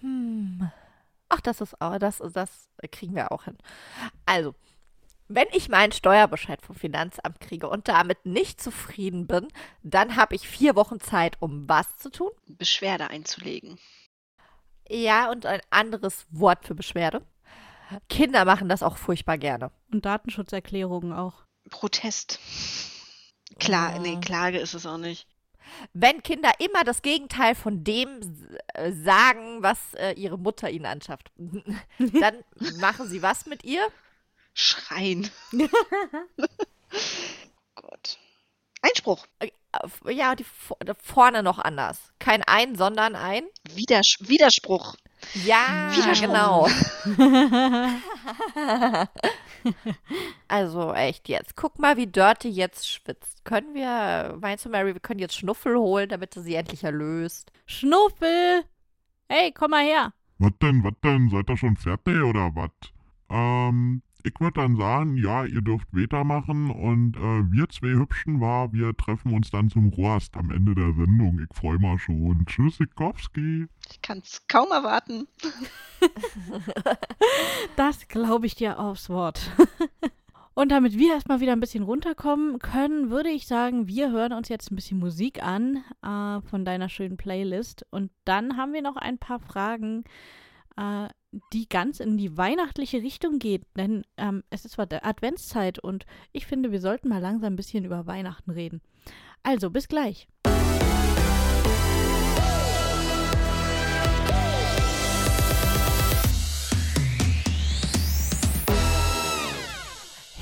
hm. 0.00 0.70
Ach, 1.30 1.40
das 1.40 1.60
ist 1.60 1.80
auch, 1.80 1.98
das, 1.98 2.18
das 2.18 2.68
kriegen 2.92 3.14
wir 3.14 3.32
auch 3.32 3.44
hin. 3.44 3.56
Also, 4.26 4.54
wenn 5.28 5.46
ich 5.52 5.68
meinen 5.68 5.92
Steuerbescheid 5.92 6.60
vom 6.60 6.74
Finanzamt 6.74 7.38
kriege 7.40 7.68
und 7.68 7.86
damit 7.86 8.26
nicht 8.26 8.60
zufrieden 8.60 9.28
bin, 9.28 9.46
dann 9.84 10.16
habe 10.16 10.34
ich 10.34 10.48
vier 10.48 10.74
Wochen 10.74 10.98
Zeit, 11.00 11.36
um 11.40 11.68
was 11.68 11.96
zu 11.96 12.10
tun? 12.10 12.30
Beschwerde 12.48 13.08
einzulegen. 13.10 13.78
Ja, 14.88 15.30
und 15.30 15.46
ein 15.46 15.60
anderes 15.70 16.26
Wort 16.30 16.66
für 16.66 16.74
Beschwerde. 16.74 17.22
Kinder 18.08 18.44
machen 18.44 18.68
das 18.68 18.82
auch 18.82 18.96
furchtbar 18.96 19.38
gerne. 19.38 19.70
Und 19.92 20.04
Datenschutzerklärungen 20.04 21.12
auch. 21.12 21.44
Protest. 21.70 22.40
Klar, 23.60 23.92
Ja. 23.94 23.98
nee, 24.00 24.18
Klage 24.20 24.58
ist 24.58 24.74
es 24.74 24.84
auch 24.84 24.98
nicht. 24.98 25.28
Wenn 25.92 26.22
Kinder 26.22 26.52
immer 26.58 26.84
das 26.84 27.02
Gegenteil 27.02 27.54
von 27.54 27.84
dem 27.84 28.20
äh, 28.74 28.92
sagen, 28.92 29.62
was 29.62 29.78
äh, 29.94 30.12
ihre 30.12 30.38
Mutter 30.38 30.70
ihnen 30.70 30.86
anschafft, 30.86 31.30
dann 31.98 32.36
machen 32.78 33.08
sie 33.08 33.22
was 33.22 33.46
mit 33.46 33.64
ihr? 33.64 33.86
Schreien. 34.54 35.30
Gott. 37.74 38.18
Einspruch. 38.82 39.26
Äh, 39.38 39.50
ja, 40.12 40.34
die 40.34 40.44
vorne 41.02 41.42
noch 41.42 41.58
anders. 41.58 42.12
Kein 42.18 42.42
ein, 42.42 42.76
sondern 42.76 43.14
ein 43.14 43.44
Widers 43.74 44.16
Widerspruch. 44.20 44.96
Ja, 45.44 45.92
genau. 46.18 46.66
also 50.48 50.92
echt 50.92 51.28
jetzt. 51.28 51.56
Guck 51.56 51.78
mal, 51.78 51.96
wie 51.96 52.06
Dirty 52.06 52.48
jetzt 52.48 52.88
schwitzt. 52.88 53.44
Können 53.44 53.74
wir, 53.74 54.36
meinst 54.40 54.64
du, 54.64 54.68
Mary, 54.68 54.94
wir 54.94 55.00
können 55.00 55.20
jetzt 55.20 55.36
Schnuffel 55.36 55.76
holen, 55.76 56.08
damit 56.08 56.34
sie 56.34 56.42
sie 56.42 56.54
endlich 56.54 56.84
erlöst? 56.84 57.52
Schnuffel! 57.66 58.64
Hey, 59.28 59.52
komm 59.52 59.70
mal 59.70 59.84
her. 59.84 60.12
Was 60.38 60.52
denn, 60.60 60.82
was 60.82 60.94
denn? 61.04 61.28
Seid 61.30 61.48
ihr 61.48 61.56
schon 61.56 61.76
fertig 61.76 62.22
oder 62.22 62.50
was? 62.54 62.70
Ähm, 63.30 64.02
ich 64.24 64.34
würde 64.40 64.60
dann 64.60 64.76
sagen, 64.76 65.16
ja, 65.16 65.44
ihr 65.44 65.62
dürft 65.62 65.88
weitermachen 65.92 66.70
und 66.70 67.16
äh, 67.16 67.52
wir 67.52 67.68
zwei 67.68 67.88
Hübschen 67.88 68.40
war, 68.40 68.72
wir 68.72 68.96
treffen 68.96 69.32
uns 69.32 69.50
dann 69.50 69.70
zum 69.70 69.88
Rost 69.88 70.36
am 70.36 70.50
Ende 70.50 70.74
der 70.74 70.92
Sendung. 70.94 71.40
Ich 71.40 71.56
freue 71.56 71.78
mich 71.78 72.02
schon. 72.02 72.44
Tschüss, 72.46 72.76
Sikowski. 72.76 73.66
Ich 73.90 74.02
kann 74.02 74.18
es 74.18 74.46
kaum 74.48 74.70
erwarten. 74.70 75.26
das 77.76 78.08
glaube 78.08 78.46
ich 78.46 78.54
dir 78.54 78.78
aufs 78.78 79.08
Wort. 79.08 79.50
Und 80.54 80.70
damit 80.72 80.98
wir 80.98 81.14
erstmal 81.14 81.40
wieder 81.40 81.52
ein 81.52 81.60
bisschen 81.60 81.84
runterkommen 81.84 82.58
können, 82.58 83.10
würde 83.10 83.30
ich 83.30 83.46
sagen, 83.46 83.86
wir 83.86 84.10
hören 84.10 84.32
uns 84.32 84.48
jetzt 84.48 84.70
ein 84.70 84.76
bisschen 84.76 84.98
Musik 84.98 85.42
an 85.42 85.84
äh, 86.02 86.46
von 86.48 86.64
deiner 86.64 86.88
schönen 86.88 87.16
Playlist. 87.16 87.86
Und 87.90 88.10
dann 88.24 88.56
haben 88.56 88.72
wir 88.72 88.82
noch 88.82 88.96
ein 88.96 89.16
paar 89.16 89.40
Fragen, 89.40 90.04
äh, 90.76 91.08
die 91.52 91.68
ganz 91.68 92.00
in 92.00 92.16
die 92.16 92.36
weihnachtliche 92.36 92.98
Richtung 92.98 93.38
geht. 93.38 93.62
Denn 93.76 94.04
ähm, 94.16 94.42
es 94.50 94.64
ist 94.64 94.72
zwar 94.72 94.86
der 94.86 95.06
Adventszeit 95.06 95.78
und 95.78 96.06
ich 96.32 96.46
finde, 96.46 96.72
wir 96.72 96.80
sollten 96.80 97.08
mal 97.08 97.20
langsam 97.20 97.52
ein 97.52 97.56
bisschen 97.56 97.84
über 97.84 98.06
Weihnachten 98.06 98.50
reden. 98.50 98.80
Also, 99.42 99.70
bis 99.70 99.88
gleich. 99.88 100.28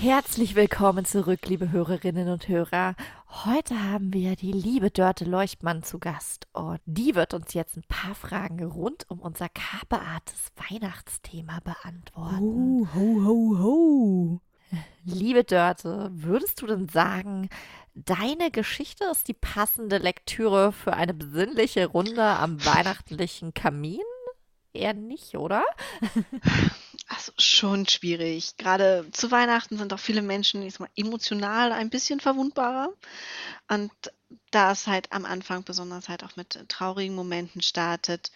Herzlich 0.00 0.54
willkommen 0.54 1.04
zurück, 1.04 1.40
liebe 1.48 1.72
Hörerinnen 1.72 2.28
und 2.28 2.46
Hörer. 2.46 2.94
Heute 3.44 3.82
haben 3.82 4.12
wir 4.12 4.36
die 4.36 4.52
liebe 4.52 4.92
Dörte 4.92 5.24
Leuchtmann 5.24 5.82
zu 5.82 5.98
Gast 5.98 6.46
und 6.52 6.78
die 6.86 7.16
wird 7.16 7.34
uns 7.34 7.52
jetzt 7.52 7.76
ein 7.76 7.82
paar 7.88 8.14
Fragen 8.14 8.62
rund 8.62 9.10
um 9.10 9.18
unser 9.18 9.48
Kabeartes 9.48 10.52
Weihnachtsthema 10.70 11.58
beantworten. 11.64 12.38
Oh, 12.40 12.86
ho, 12.94 13.24
ho, 13.24 13.58
ho. 13.58 14.40
Liebe 15.02 15.42
Dörte, 15.42 16.10
würdest 16.12 16.62
du 16.62 16.68
denn 16.68 16.88
sagen, 16.88 17.48
deine 17.96 18.52
Geschichte 18.52 19.04
ist 19.10 19.26
die 19.26 19.34
passende 19.34 19.98
Lektüre 19.98 20.70
für 20.70 20.92
eine 20.92 21.12
besinnliche 21.12 21.86
Runde 21.86 22.22
am 22.22 22.64
weihnachtlichen 22.64 23.52
Kamin? 23.52 23.98
Eher 24.72 24.94
nicht, 24.94 25.34
oder? 25.34 25.64
Also 27.08 27.32
schon 27.38 27.88
schwierig. 27.88 28.56
Gerade 28.58 29.06
zu 29.12 29.30
Weihnachten 29.30 29.78
sind 29.78 29.92
auch 29.94 29.98
viele 29.98 30.22
Menschen 30.22 30.62
ich 30.62 30.74
sag 30.74 30.80
mal, 30.80 30.90
emotional 30.94 31.72
ein 31.72 31.90
bisschen 31.90 32.20
verwundbarer. 32.20 32.92
Und 33.68 33.92
da 34.50 34.72
es 34.72 34.86
halt 34.86 35.10
am 35.12 35.24
Anfang 35.24 35.64
besonders 35.64 36.08
halt 36.08 36.22
auch 36.22 36.36
mit 36.36 36.68
traurigen 36.68 37.14
Momenten 37.16 37.62
startet, 37.62 38.30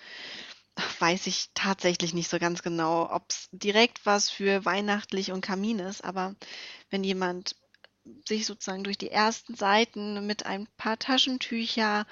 weiß 1.00 1.26
ich 1.26 1.50
tatsächlich 1.54 2.14
nicht 2.14 2.30
so 2.30 2.38
ganz 2.38 2.62
genau, 2.62 3.10
ob 3.12 3.24
es 3.28 3.48
direkt 3.52 4.06
was 4.06 4.30
für 4.30 4.64
weihnachtlich 4.64 5.32
und 5.32 5.42
Kamin 5.42 5.78
ist. 5.78 6.02
Aber 6.02 6.34
wenn 6.90 7.04
jemand 7.04 7.56
sich 8.26 8.46
sozusagen 8.46 8.84
durch 8.84 8.98
die 8.98 9.10
ersten 9.10 9.54
Seiten 9.54 10.26
mit 10.26 10.46
ein 10.46 10.66
paar 10.76 10.98
Taschentücher 10.98 12.06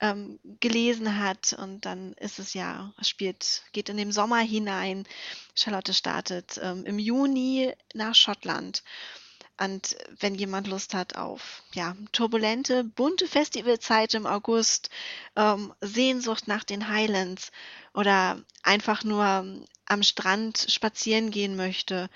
ähm, 0.00 0.38
gelesen 0.60 1.18
hat 1.18 1.52
und 1.52 1.84
dann 1.84 2.14
ist 2.14 2.38
es 2.38 2.54
ja, 2.54 2.92
spielt, 3.02 3.62
geht 3.72 3.88
in 3.88 3.96
den 3.96 4.12
Sommer 4.12 4.38
hinein. 4.38 5.06
Charlotte 5.54 5.94
startet 5.94 6.58
ähm, 6.62 6.84
im 6.84 6.98
Juni 6.98 7.72
nach 7.94 8.14
Schottland. 8.14 8.82
Und 9.58 9.96
wenn 10.20 10.34
jemand 10.34 10.66
Lust 10.66 10.92
hat 10.92 11.16
auf 11.16 11.62
ja, 11.72 11.96
turbulente, 12.12 12.84
bunte 12.84 13.26
Festivalzeit 13.26 14.12
im 14.12 14.26
August, 14.26 14.90
ähm, 15.34 15.72
Sehnsucht 15.80 16.46
nach 16.46 16.62
den 16.62 16.88
Highlands 16.88 17.52
oder 17.94 18.42
einfach 18.62 19.02
nur 19.02 19.64
am 19.86 20.02
Strand 20.02 20.66
spazieren 20.68 21.30
gehen 21.30 21.56
möchte, 21.56 22.10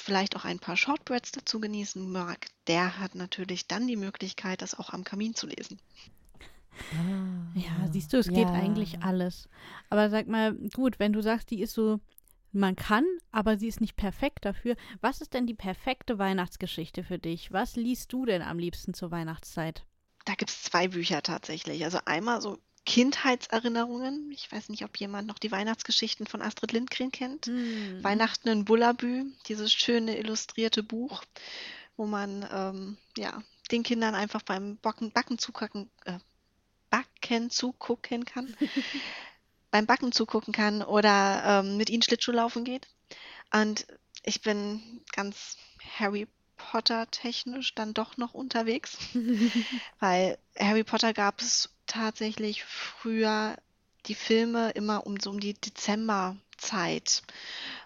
vielleicht 0.00 0.36
auch 0.36 0.44
ein 0.44 0.58
paar 0.58 0.76
Shortbreads 0.76 1.32
dazu 1.32 1.60
genießen 1.60 2.10
mag, 2.10 2.46
der 2.66 2.98
hat 2.98 3.14
natürlich 3.14 3.66
dann 3.66 3.86
die 3.86 3.96
Möglichkeit, 3.96 4.62
das 4.62 4.74
auch 4.74 4.90
am 4.90 5.04
Kamin 5.04 5.34
zu 5.34 5.46
lesen. 5.46 5.80
Ah, 6.94 7.58
ja, 7.58 7.88
siehst 7.92 8.12
du, 8.12 8.18
es 8.18 8.26
ja. 8.26 8.32
geht 8.32 8.48
eigentlich 8.48 9.02
alles. 9.02 9.48
Aber 9.90 10.08
sag 10.10 10.28
mal, 10.28 10.54
gut, 10.74 10.98
wenn 10.98 11.12
du 11.12 11.20
sagst, 11.20 11.50
die 11.50 11.60
ist 11.60 11.74
so, 11.74 12.00
man 12.52 12.74
kann, 12.76 13.04
aber 13.30 13.58
sie 13.58 13.68
ist 13.68 13.80
nicht 13.80 13.96
perfekt 13.96 14.44
dafür. 14.44 14.76
Was 15.00 15.20
ist 15.20 15.34
denn 15.34 15.46
die 15.46 15.54
perfekte 15.54 16.18
Weihnachtsgeschichte 16.18 17.04
für 17.04 17.18
dich? 17.18 17.52
Was 17.52 17.76
liest 17.76 18.12
du 18.12 18.24
denn 18.24 18.42
am 18.42 18.58
liebsten 18.58 18.94
zur 18.94 19.10
Weihnachtszeit? 19.10 19.84
Da 20.24 20.34
gibt 20.34 20.50
es 20.50 20.62
zwei 20.62 20.88
Bücher 20.88 21.22
tatsächlich. 21.22 21.84
Also 21.84 21.98
einmal 22.04 22.40
so 22.40 22.58
Kindheitserinnerungen. 22.90 24.32
Ich 24.32 24.50
weiß 24.50 24.68
nicht, 24.68 24.84
ob 24.84 24.96
jemand 24.96 25.28
noch 25.28 25.38
die 25.38 25.52
Weihnachtsgeschichten 25.52 26.26
von 26.26 26.42
Astrid 26.42 26.72
Lindgren 26.72 27.12
kennt. 27.12 27.46
Mhm. 27.46 28.02
Weihnachten 28.02 28.48
in 28.48 28.64
Bullabü, 28.64 29.26
dieses 29.46 29.72
schöne 29.72 30.18
illustrierte 30.18 30.82
Buch, 30.82 31.22
wo 31.96 32.06
man 32.06 32.44
ähm, 32.52 32.96
ja, 33.16 33.44
den 33.70 33.84
Kindern 33.84 34.16
einfach 34.16 34.42
beim 34.42 34.76
Backen, 34.78 35.12
Backen 35.12 35.38
zugucken, 35.38 35.88
äh, 36.04 36.18
Backen 36.90 37.50
zugucken 37.50 38.24
kann. 38.24 38.56
beim 39.70 39.86
Backen 39.86 40.10
zugucken 40.10 40.52
kann 40.52 40.82
oder 40.82 41.44
ähm, 41.44 41.76
mit 41.76 41.90
ihnen 41.90 42.02
Schlittschuh 42.02 42.32
laufen 42.32 42.64
geht. 42.64 42.88
Und 43.52 43.86
ich 44.24 44.42
bin 44.42 45.00
ganz 45.12 45.58
Harry 45.96 46.26
Potter 46.70 47.10
technisch 47.10 47.74
dann 47.74 47.94
doch 47.94 48.16
noch 48.16 48.34
unterwegs, 48.34 48.98
weil 50.00 50.38
Harry 50.58 50.84
Potter 50.84 51.12
gab 51.12 51.40
es 51.40 51.70
tatsächlich 51.86 52.64
früher 52.64 53.56
die 54.06 54.14
Filme 54.14 54.70
immer 54.70 55.06
um 55.06 55.18
so 55.20 55.30
um 55.30 55.40
die 55.40 55.54
Dezemberzeit. 55.54 57.22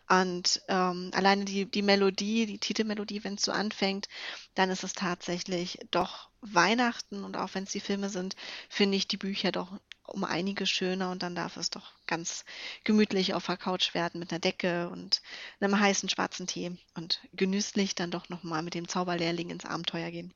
Und 0.09 0.61
ähm, 0.69 1.11
alleine 1.15 1.47
die, 1.47 1.65
die 1.65 1.83
Melodie, 1.83 2.47
die 2.47 2.59
Titelmelodie, 2.59 3.25
wenn 3.25 3.35
es 3.35 3.43
so 3.43 3.53
anfängt, 3.53 4.09
dann 4.55 4.71
ist 4.71 4.85
es 4.85 4.93
tatsächlich 4.93 5.79
doch 5.91 6.29
Weihnachten 6.43 7.25
und 7.25 7.37
auch 7.37 7.55
wenn 7.55 7.65
es 7.65 7.73
die 7.73 7.81
Filme 7.81 8.11
sind, 8.11 8.37
finde 8.69 8.99
ich 8.99 9.09
die 9.09 9.17
Bücher 9.17 9.51
doch 9.51 9.73
um 10.15 10.25
einige 10.25 10.67
schöner 10.67 11.11
und 11.11 11.23
dann 11.23 11.35
darf 11.35 11.57
es 11.57 11.71
doch 11.71 11.93
ganz 12.07 12.45
gemütlich 12.85 13.35
auf 13.35 13.47
der 13.47 13.57
Couch 13.57 13.95
werden 13.95 14.21
mit 14.21 14.31
einer 14.33 14.39
Decke 14.41 14.89
und 14.89 15.21
einem 15.61 15.79
heißen 15.79 16.09
schwarzen 16.09 16.47
Tee 16.47 16.77
und 16.95 17.21
genüsslich 17.33 17.95
dann 17.95 18.11
doch 18.11 18.29
nochmal 18.29 18.63
mit 18.63 18.75
dem 18.75 18.89
Zauberlehrling 18.89 19.51
ins 19.51 19.65
Abenteuer 19.67 20.11
gehen. 20.11 20.33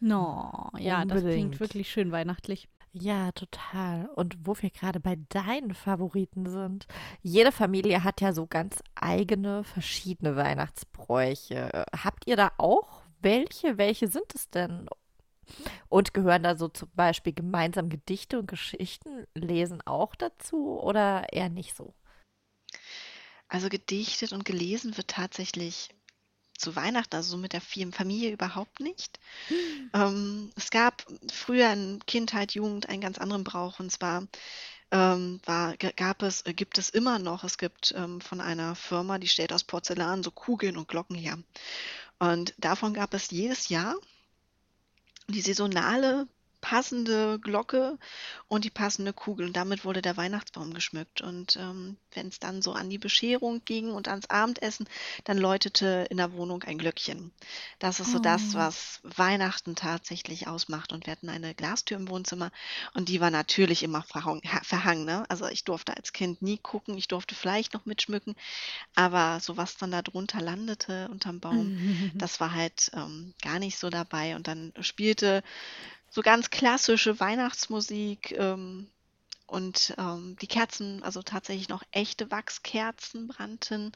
No, 0.00 0.70
ja, 0.78 1.02
Unbedingt. 1.02 1.10
das 1.10 1.22
klingt 1.32 1.60
wirklich 1.60 1.90
schön 1.90 2.12
weihnachtlich. 2.12 2.68
Ja, 2.92 3.30
total. 3.32 4.06
Und 4.14 4.36
wo 4.44 4.56
wir 4.58 4.70
gerade 4.70 5.00
bei 5.00 5.16
deinen 5.28 5.74
Favoriten 5.74 6.46
sind. 6.48 6.86
Jede 7.22 7.52
Familie 7.52 8.04
hat 8.04 8.20
ja 8.22 8.32
so 8.32 8.46
ganz 8.46 8.82
eigene, 8.94 9.64
verschiedene 9.64 10.34
Weihnachtsbräuche. 10.36 11.84
Habt 12.02 12.26
ihr 12.26 12.36
da 12.36 12.52
auch 12.56 13.02
welche? 13.20 13.76
Welche 13.76 14.08
sind 14.08 14.34
es 14.34 14.48
denn? 14.50 14.88
Und 15.88 16.14
gehören 16.14 16.42
da 16.42 16.56
so 16.56 16.68
zum 16.68 16.90
Beispiel 16.94 17.32
gemeinsam 17.32 17.88
Gedichte 17.88 18.38
und 18.38 18.48
Geschichten 18.48 19.26
lesen 19.34 19.82
auch 19.86 20.14
dazu 20.14 20.80
oder 20.80 21.32
eher 21.32 21.48
nicht 21.48 21.76
so? 21.76 21.94
Also 23.48 23.68
gedichtet 23.68 24.32
und 24.32 24.44
gelesen 24.44 24.96
wird 24.96 25.08
tatsächlich 25.08 25.90
zu 26.58 26.74
Weihnachten, 26.74 27.14
also 27.14 27.30
so 27.30 27.36
mit 27.36 27.52
der 27.52 27.60
Familie 27.60 28.32
überhaupt 28.32 28.80
nicht. 28.80 29.20
Mhm. 29.50 29.90
Ähm, 29.92 30.50
es 30.56 30.70
gab 30.70 31.06
früher 31.30 31.72
in 31.72 32.00
Kindheit, 32.06 32.52
Jugend 32.52 32.88
einen 32.88 33.00
ganz 33.00 33.18
anderen 33.18 33.44
Brauch 33.44 33.78
und 33.78 33.92
zwar 33.92 34.26
ähm, 34.90 35.40
war, 35.44 35.76
gab 35.76 36.22
es, 36.22 36.42
äh, 36.46 36.54
gibt 36.54 36.78
es 36.78 36.90
immer 36.90 37.18
noch, 37.18 37.44
es 37.44 37.58
gibt 37.58 37.92
ähm, 37.96 38.20
von 38.20 38.40
einer 38.40 38.74
Firma, 38.74 39.18
die 39.18 39.28
stellt 39.28 39.52
aus 39.52 39.64
Porzellan 39.64 40.22
so 40.22 40.30
Kugeln 40.30 40.76
und 40.76 40.88
Glocken 40.88 41.16
her. 41.16 41.38
Und 42.18 42.54
davon 42.58 42.94
gab 42.94 43.12
es 43.12 43.30
jedes 43.30 43.68
Jahr 43.68 43.96
die 45.28 45.40
saisonale 45.40 46.28
passende 46.68 47.38
Glocke 47.38 47.96
und 48.48 48.64
die 48.64 48.70
passende 48.70 49.12
Kugel. 49.12 49.46
Und 49.46 49.56
damit 49.56 49.84
wurde 49.84 50.02
der 50.02 50.16
Weihnachtsbaum 50.16 50.74
geschmückt. 50.74 51.20
Und 51.20 51.54
ähm, 51.56 51.96
wenn 52.12 52.26
es 52.26 52.40
dann 52.40 52.60
so 52.60 52.72
an 52.72 52.90
die 52.90 52.98
Bescherung 52.98 53.64
ging 53.64 53.90
und 53.92 54.08
ans 54.08 54.28
Abendessen, 54.30 54.88
dann 55.22 55.38
läutete 55.38 56.06
in 56.10 56.16
der 56.16 56.32
Wohnung 56.32 56.64
ein 56.64 56.76
Glöckchen. 56.78 57.30
Das 57.78 58.00
ist 58.00 58.10
so 58.10 58.18
das, 58.18 58.42
Oh. 58.54 58.58
was 58.58 59.00
Weihnachten 59.04 59.76
tatsächlich 59.76 60.48
ausmacht. 60.48 60.92
Und 60.92 61.06
wir 61.06 61.12
hatten 61.12 61.28
eine 61.28 61.54
Glastür 61.54 61.98
im 61.98 62.08
Wohnzimmer 62.08 62.50
und 62.94 63.08
die 63.08 63.20
war 63.20 63.30
natürlich 63.30 63.84
immer 63.84 64.02
verhang, 64.02 64.40
ha- 64.44 64.64
verhangen. 64.64 65.04
Ne? 65.04 65.24
Also 65.28 65.46
ich 65.46 65.62
durfte 65.62 65.96
als 65.96 66.12
Kind 66.12 66.42
nie 66.42 66.58
gucken, 66.58 66.98
ich 66.98 67.06
durfte 67.06 67.36
vielleicht 67.36 67.74
noch 67.74 67.86
mitschmücken, 67.86 68.34
aber 68.96 69.38
so 69.40 69.56
was 69.56 69.76
dann 69.76 69.92
da 69.92 70.02
drunter 70.02 70.40
landete 70.40 71.08
unterm 71.12 71.38
Baum, 71.38 71.76
das 72.14 72.40
war 72.40 72.52
halt 72.54 72.90
ähm, 72.94 73.34
gar 73.40 73.60
nicht 73.60 73.78
so 73.78 73.88
dabei. 73.88 74.34
Und 74.34 74.48
dann 74.48 74.72
spielte 74.80 75.44
so 76.10 76.22
ganz 76.22 76.50
klassische 76.50 77.20
Weihnachtsmusik 77.20 78.32
ähm, 78.32 78.88
und 79.46 79.94
ähm, 79.98 80.36
die 80.40 80.46
Kerzen, 80.46 81.02
also 81.02 81.22
tatsächlich 81.22 81.68
noch 81.68 81.82
echte 81.92 82.30
Wachskerzen 82.30 83.28
brannten 83.28 83.92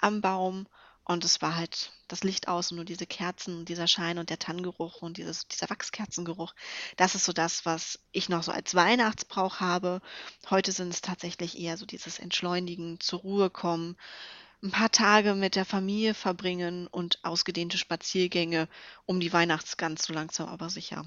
am 0.00 0.20
Baum. 0.20 0.66
Und 1.04 1.24
es 1.24 1.42
war 1.42 1.56
halt 1.56 1.92
das 2.06 2.22
Licht 2.22 2.46
aus 2.46 2.70
und 2.70 2.76
nur 2.76 2.84
diese 2.84 3.06
Kerzen, 3.06 3.64
dieser 3.64 3.88
Schein 3.88 4.18
und 4.18 4.30
der 4.30 4.38
Tannengeruch 4.38 5.02
und 5.02 5.16
dieses, 5.16 5.48
dieser 5.48 5.68
Wachskerzengeruch. 5.68 6.54
Das 6.96 7.16
ist 7.16 7.24
so 7.24 7.32
das, 7.32 7.66
was 7.66 7.98
ich 8.12 8.28
noch 8.28 8.44
so 8.44 8.52
als 8.52 8.76
Weihnachtsbrauch 8.76 9.58
habe. 9.58 10.00
Heute 10.48 10.70
sind 10.70 10.90
es 10.90 11.00
tatsächlich 11.00 11.58
eher 11.58 11.76
so 11.76 11.86
dieses 11.86 12.20
Entschleunigen, 12.20 13.00
zur 13.00 13.20
Ruhe 13.20 13.50
kommen, 13.50 13.96
ein 14.62 14.70
paar 14.70 14.90
Tage 14.90 15.34
mit 15.34 15.56
der 15.56 15.64
Familie 15.64 16.14
verbringen 16.14 16.86
und 16.86 17.18
ausgedehnte 17.24 17.78
Spaziergänge, 17.78 18.68
um 19.06 19.18
die 19.18 19.32
Weihnachtsgans 19.32 20.04
so 20.04 20.12
langsam 20.12 20.48
aber 20.48 20.70
sicher 20.70 21.04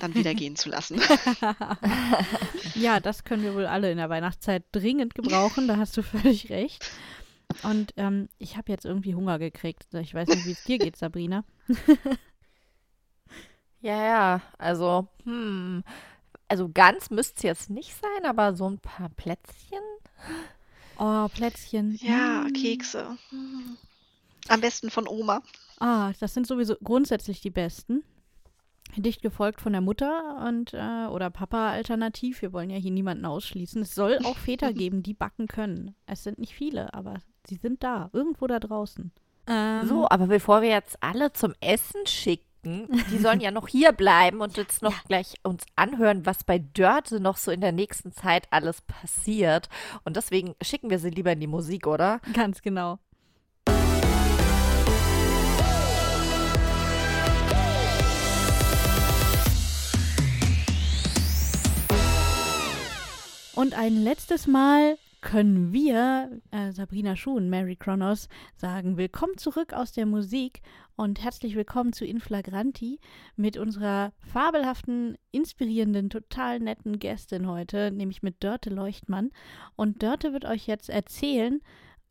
dann 0.00 0.14
wieder 0.14 0.34
gehen 0.34 0.56
zu 0.56 0.68
lassen. 0.68 1.00
Ja, 2.74 3.00
das 3.00 3.24
können 3.24 3.42
wir 3.42 3.54
wohl 3.54 3.66
alle 3.66 3.90
in 3.90 3.96
der 3.96 4.08
Weihnachtszeit 4.08 4.64
dringend 4.72 5.14
gebrauchen, 5.14 5.66
da 5.66 5.76
hast 5.76 5.96
du 5.96 6.02
völlig 6.02 6.48
recht. 6.50 6.90
Und 7.62 7.92
ähm, 7.96 8.28
ich 8.38 8.56
habe 8.56 8.70
jetzt 8.70 8.84
irgendwie 8.84 9.14
Hunger 9.14 9.38
gekriegt. 9.38 9.92
Ich 9.94 10.14
weiß 10.14 10.28
nicht, 10.28 10.46
wie 10.46 10.52
es 10.52 10.64
dir 10.64 10.78
geht, 10.78 10.96
Sabrina. 10.96 11.44
Ja, 13.80 14.04
ja, 14.04 14.42
also, 14.58 15.06
hm, 15.22 15.84
also 16.48 16.68
ganz 16.68 17.10
müsste 17.10 17.36
es 17.36 17.42
jetzt 17.42 17.70
nicht 17.70 17.94
sein, 17.94 18.26
aber 18.26 18.54
so 18.54 18.68
ein 18.68 18.78
paar 18.78 19.08
Plätzchen. 19.10 19.78
Oh, 20.98 21.28
Plätzchen. 21.28 21.98
Ja, 22.02 22.44
Mm. 22.48 22.52
Kekse. 22.52 23.16
Am 24.48 24.60
besten 24.60 24.90
von 24.90 25.06
Oma. 25.06 25.42
Ah, 25.78 26.12
das 26.20 26.34
sind 26.34 26.46
sowieso 26.46 26.74
grundsätzlich 26.82 27.40
die 27.40 27.50
besten. 27.50 28.02
Dicht 28.96 29.20
gefolgt 29.22 29.60
von 29.60 29.72
der 29.72 29.82
Mutter 29.82 30.42
und 30.48 30.72
äh, 30.72 31.06
oder 31.10 31.28
Papa 31.30 31.70
alternativ. 31.70 32.40
Wir 32.42 32.52
wollen 32.54 32.70
ja 32.70 32.78
hier 32.78 32.90
niemanden 32.90 33.26
ausschließen. 33.26 33.82
Es 33.82 33.94
soll 33.94 34.18
auch 34.24 34.36
Väter 34.38 34.72
geben, 34.72 35.02
die 35.02 35.14
backen 35.14 35.46
können. 35.46 35.94
Es 36.06 36.24
sind 36.24 36.38
nicht 36.38 36.54
viele, 36.54 36.92
aber 36.94 37.18
sie 37.46 37.56
sind 37.56 37.82
da, 37.84 38.08
irgendwo 38.12 38.46
da 38.46 38.58
draußen. 38.58 39.12
Ähm, 39.46 39.86
So, 39.86 40.08
aber 40.08 40.26
bevor 40.26 40.62
wir 40.62 40.70
jetzt 40.70 40.96
alle 41.02 41.32
zum 41.32 41.52
Essen 41.60 42.06
schicken, 42.06 42.47
die 42.64 43.18
sollen 43.18 43.40
ja 43.40 43.50
noch 43.50 43.68
hier 43.68 43.92
bleiben 43.92 44.40
und 44.40 44.56
jetzt 44.56 44.82
noch 44.82 45.04
gleich 45.04 45.34
uns 45.42 45.64
anhören, 45.76 46.26
was 46.26 46.44
bei 46.44 46.58
Dörte 46.58 47.20
noch 47.20 47.36
so 47.36 47.50
in 47.50 47.60
der 47.60 47.72
nächsten 47.72 48.12
Zeit 48.12 48.48
alles 48.50 48.80
passiert. 48.82 49.68
Und 50.04 50.16
deswegen 50.16 50.54
schicken 50.60 50.90
wir 50.90 50.98
sie 50.98 51.10
lieber 51.10 51.32
in 51.32 51.40
die 51.40 51.46
Musik, 51.46 51.86
oder? 51.86 52.20
Ganz 52.34 52.62
genau. 52.62 52.98
Und 63.54 63.74
ein 63.74 63.96
letztes 63.96 64.46
Mal 64.46 64.98
können 65.20 65.72
wir, 65.72 66.40
äh, 66.50 66.72
Sabrina 66.72 67.16
Schuh 67.16 67.36
und 67.36 67.50
Mary 67.50 67.76
Kronos, 67.76 68.28
sagen 68.56 68.96
Willkommen 68.96 69.36
zurück 69.36 69.72
aus 69.72 69.92
der 69.92 70.06
Musik 70.06 70.62
und 70.96 71.22
herzlich 71.22 71.56
willkommen 71.56 71.92
zu 71.92 72.04
Inflagranti 72.04 73.00
mit 73.36 73.56
unserer 73.56 74.12
fabelhaften, 74.20 75.16
inspirierenden, 75.32 76.10
total 76.10 76.60
netten 76.60 76.98
Gästin 76.98 77.48
heute, 77.48 77.90
nämlich 77.90 78.22
mit 78.22 78.42
Dörte 78.42 78.70
Leuchtmann. 78.70 79.30
Und 79.76 80.02
Dörte 80.02 80.32
wird 80.32 80.44
euch 80.44 80.66
jetzt 80.66 80.88
erzählen, 80.88 81.60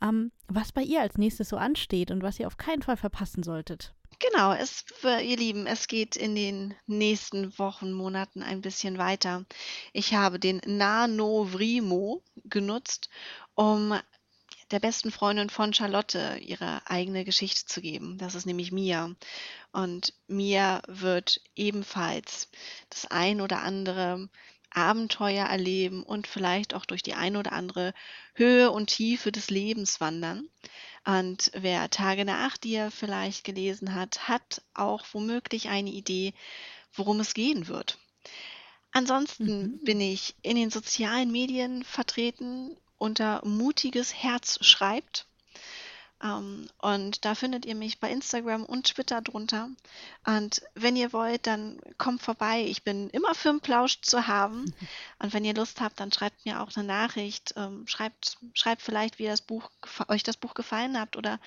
ähm, 0.02 0.32
was 0.48 0.72
bei 0.72 0.82
ihr 0.82 1.02
als 1.02 1.18
nächstes 1.18 1.50
so 1.50 1.58
ansteht 1.58 2.12
und 2.12 2.24
was 2.24 2.40
ihr 2.40 2.48
auf 2.48 2.58
keinen 2.58 2.82
Fall 2.82 2.98
verpassen 2.98 3.44
solltet. 3.44 3.94
Genau, 4.20 4.52
es, 4.54 4.86
ihr 5.04 5.38
Lieben, 5.38 5.68
es 5.68 5.88
geht 5.88 6.16
in 6.16 6.34
den 6.34 6.74
nächsten 6.88 7.58
Wochen, 7.60 7.92
Monaten 7.92 8.42
ein 8.42 8.62
bisschen 8.62 8.98
weiter. 8.98 9.46
Ich 9.94 10.16
habe 10.16 10.40
den 10.40 10.60
Nanovrimo 10.66 12.24
genutzt, 12.46 13.10
um 13.54 13.94
der 14.72 14.80
besten 14.80 15.12
Freundin 15.12 15.50
von 15.50 15.74
Charlotte 15.74 16.40
ihre 16.42 16.82
eigene 16.90 17.26
Geschichte 17.26 17.66
zu 17.66 17.80
geben. 17.80 18.18
Das 18.18 18.34
ist 18.34 18.46
nämlich 18.46 18.72
Mia. 18.72 19.12
Und 19.72 20.14
Mia 20.28 20.82
wird 20.88 21.40
ebenfalls 21.56 22.50
das 22.90 23.06
ein 23.06 23.40
oder 23.40 23.62
andere 23.62 24.30
Abenteuer 24.72 25.46
erleben 25.46 26.04
und 26.04 26.28
vielleicht 26.28 26.74
auch 26.74 26.86
durch 26.86 27.04
die 27.04 27.14
ein 27.16 27.36
oder 27.38 27.54
andere 27.54 27.94
Höhe 28.36 28.72
und 28.72 28.88
Tiefe 28.88 29.32
des 29.32 29.50
Lebens 29.50 30.00
wandern. 30.02 30.50
Und 31.06 31.52
wer 31.56 31.90
Tage 31.90 32.26
nach 32.26 32.58
dir 32.58 32.92
vielleicht 32.92 33.44
gelesen 33.44 33.96
hat, 33.96 34.28
hat 34.28 34.62
auch 34.74 35.06
womöglich 35.14 35.70
eine 35.70 35.92
Idee, 35.92 36.34
worum 36.94 37.20
es 37.22 37.34
gehen 37.34 37.68
wird. 37.68 38.00
Ansonsten 38.92 39.72
Mhm. 39.72 39.80
bin 39.86 40.02
ich 40.02 40.36
in 40.42 40.58
den 40.58 40.72
sozialen 40.72 41.32
Medien 41.32 41.84
vertreten 41.84 42.78
unter 42.98 43.42
Mutiges 43.46 44.14
Herz 44.14 44.58
schreibt. 44.66 45.27
Ähm, 46.24 46.68
und 46.80 47.26
da 47.26 47.36
findet 47.36 47.66
ihr 47.66 47.76
mich 47.76 48.00
bei 48.00 48.12
Instagram 48.12 48.66
und 48.66 48.88
Twitter 48.88 49.22
drunter. 49.22 49.70
Und 50.26 50.62
wenn 50.74 50.96
ihr 50.96 51.14
wollt, 51.14 51.48
dann 51.48 51.80
kommt 51.98 52.22
vorbei. 52.22 52.64
Ich 52.64 52.84
bin 52.84 53.10
immer 53.12 53.36
für 53.36 53.50
einen 53.50 53.62
Plausch 53.62 54.02
zu 54.02 54.28
haben. 54.28 54.74
Und 55.20 55.34
wenn 55.34 55.46
ihr 55.46 55.54
Lust 55.54 55.82
habt, 55.82 56.00
dann 56.00 56.12
schreibt 56.12 56.46
mir 56.46 56.62
auch 56.62 56.76
eine 56.76 56.88
Nachricht. 56.88 57.54
Ähm, 57.56 57.88
schreibt, 57.88 58.38
schreibt 58.54 58.82
vielleicht, 58.82 59.20
wie 59.20 59.26
das 59.26 59.42
Buch, 59.42 59.70
euch 60.08 60.24
das 60.24 60.38
Buch 60.38 60.54
gefallen 60.54 61.00
habt. 61.00 61.18
Oder 61.18 61.40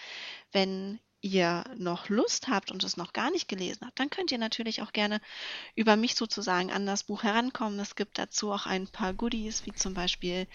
wenn 0.53 1.01
ihr 1.23 1.65
noch 1.77 2.09
Lust 2.09 2.49
habt 2.49 2.71
und 2.71 2.83
es 2.85 2.97
noch 2.97 3.13
gar 3.13 3.31
nicht 3.31 3.49
gelesen 3.49 3.87
habt, 3.87 3.99
dann 4.01 4.11
könnt 4.11 4.33
ihr 4.33 4.39
natürlich 4.39 4.83
auch 4.83 4.93
gerne 4.93 5.21
über 5.75 5.97
mich 5.97 6.15
sozusagen 6.15 6.71
an 6.73 6.87
das 6.87 7.05
Buch 7.05 7.23
herankommen. 7.23 7.79
Es 7.81 7.95
gibt 7.95 8.19
dazu 8.19 8.53
auch 8.53 8.67
ein 8.67 8.87
paar 8.89 9.13
Goodies, 9.13 9.67
wie 9.67 9.73
zum 9.73 9.95
Beispiel 9.95 10.47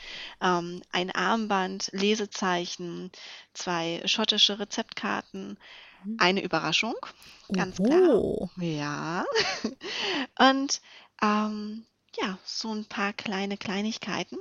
ähm, 0.42 0.82
ein 0.92 1.12
Armband, 1.12 1.90
Lesezeichen, 1.94 3.12
zwei 3.54 4.02
schottische 4.06 4.60
Rezeptkarten, 4.60 5.58
Mhm. 6.06 6.18
eine 6.20 6.44
Überraschung, 6.44 6.96
ganz 7.52 7.82
klar. 7.82 8.10
Oho. 8.10 8.50
Ja. 8.58 9.26
Und 10.40 10.82
ähm, 11.22 11.86
ja, 12.18 12.38
so 12.46 12.72
ein 12.74 12.86
paar 12.86 13.14
kleine 13.14 13.58
Kleinigkeiten. 13.58 14.38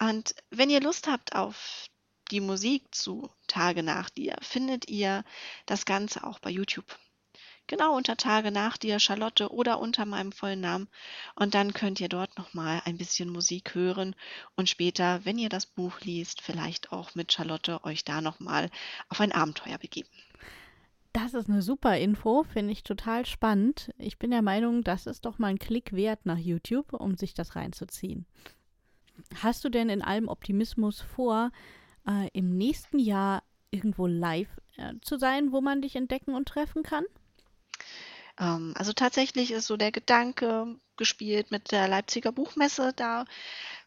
Und 0.00 0.34
wenn 0.50 0.70
ihr 0.70 0.80
Lust 0.80 1.06
habt 1.06 1.34
auf 1.34 1.86
die 2.30 2.40
Musik 2.40 2.94
zu 2.94 3.30
Tage 3.46 3.82
nach 3.82 4.10
dir, 4.10 4.36
findet 4.40 4.88
ihr 4.88 5.24
das 5.66 5.84
Ganze 5.84 6.24
auch 6.24 6.38
bei 6.38 6.50
YouTube. 6.50 6.98
Genau 7.66 7.96
unter 7.96 8.18
Tage 8.18 8.50
nach 8.50 8.76
dir, 8.76 9.00
Charlotte 9.00 9.50
oder 9.50 9.80
unter 9.80 10.04
meinem 10.04 10.32
vollen 10.32 10.60
Namen. 10.60 10.88
Und 11.34 11.54
dann 11.54 11.72
könnt 11.72 11.98
ihr 11.98 12.10
dort 12.10 12.36
nochmal 12.36 12.82
ein 12.84 12.98
bisschen 12.98 13.30
Musik 13.30 13.74
hören 13.74 14.14
und 14.54 14.68
später, 14.68 15.24
wenn 15.24 15.38
ihr 15.38 15.48
das 15.48 15.64
Buch 15.64 16.00
liest, 16.00 16.42
vielleicht 16.42 16.92
auch 16.92 17.14
mit 17.14 17.32
Charlotte 17.32 17.82
euch 17.84 18.04
da 18.04 18.20
nochmal 18.20 18.70
auf 19.08 19.20
ein 19.20 19.32
Abenteuer 19.32 19.78
begeben. 19.78 20.10
Das 21.14 21.32
ist 21.32 21.48
eine 21.48 21.62
super 21.62 21.96
Info, 21.96 22.42
finde 22.42 22.72
ich 22.72 22.82
total 22.82 23.24
spannend. 23.24 23.94
Ich 23.98 24.18
bin 24.18 24.30
der 24.30 24.42
Meinung, 24.42 24.82
das 24.82 25.06
ist 25.06 25.24
doch 25.24 25.38
mal 25.38 25.46
ein 25.46 25.58
Klick 25.58 25.92
wert 25.92 26.26
nach 26.26 26.38
YouTube, 26.38 26.92
um 26.92 27.16
sich 27.16 27.34
das 27.34 27.56
reinzuziehen. 27.56 28.26
Hast 29.36 29.64
du 29.64 29.68
denn 29.68 29.88
in 29.88 30.02
allem 30.02 30.28
Optimismus 30.28 31.00
vor, 31.00 31.50
äh, 32.06 32.28
im 32.32 32.56
nächsten 32.56 32.98
Jahr 32.98 33.42
irgendwo 33.70 34.06
live 34.06 34.48
äh, 34.76 34.94
zu 35.02 35.18
sein, 35.18 35.52
wo 35.52 35.60
man 35.60 35.82
dich 35.82 35.96
entdecken 35.96 36.34
und 36.34 36.48
treffen 36.48 36.82
kann? 36.82 37.04
Ähm, 38.38 38.74
also 38.76 38.92
tatsächlich 38.92 39.50
ist 39.50 39.66
so 39.66 39.76
der 39.76 39.92
Gedanke 39.92 40.76
gespielt 40.96 41.50
mit 41.50 41.72
der 41.72 41.88
Leipziger 41.88 42.32
Buchmesse, 42.32 42.92
da 42.94 43.24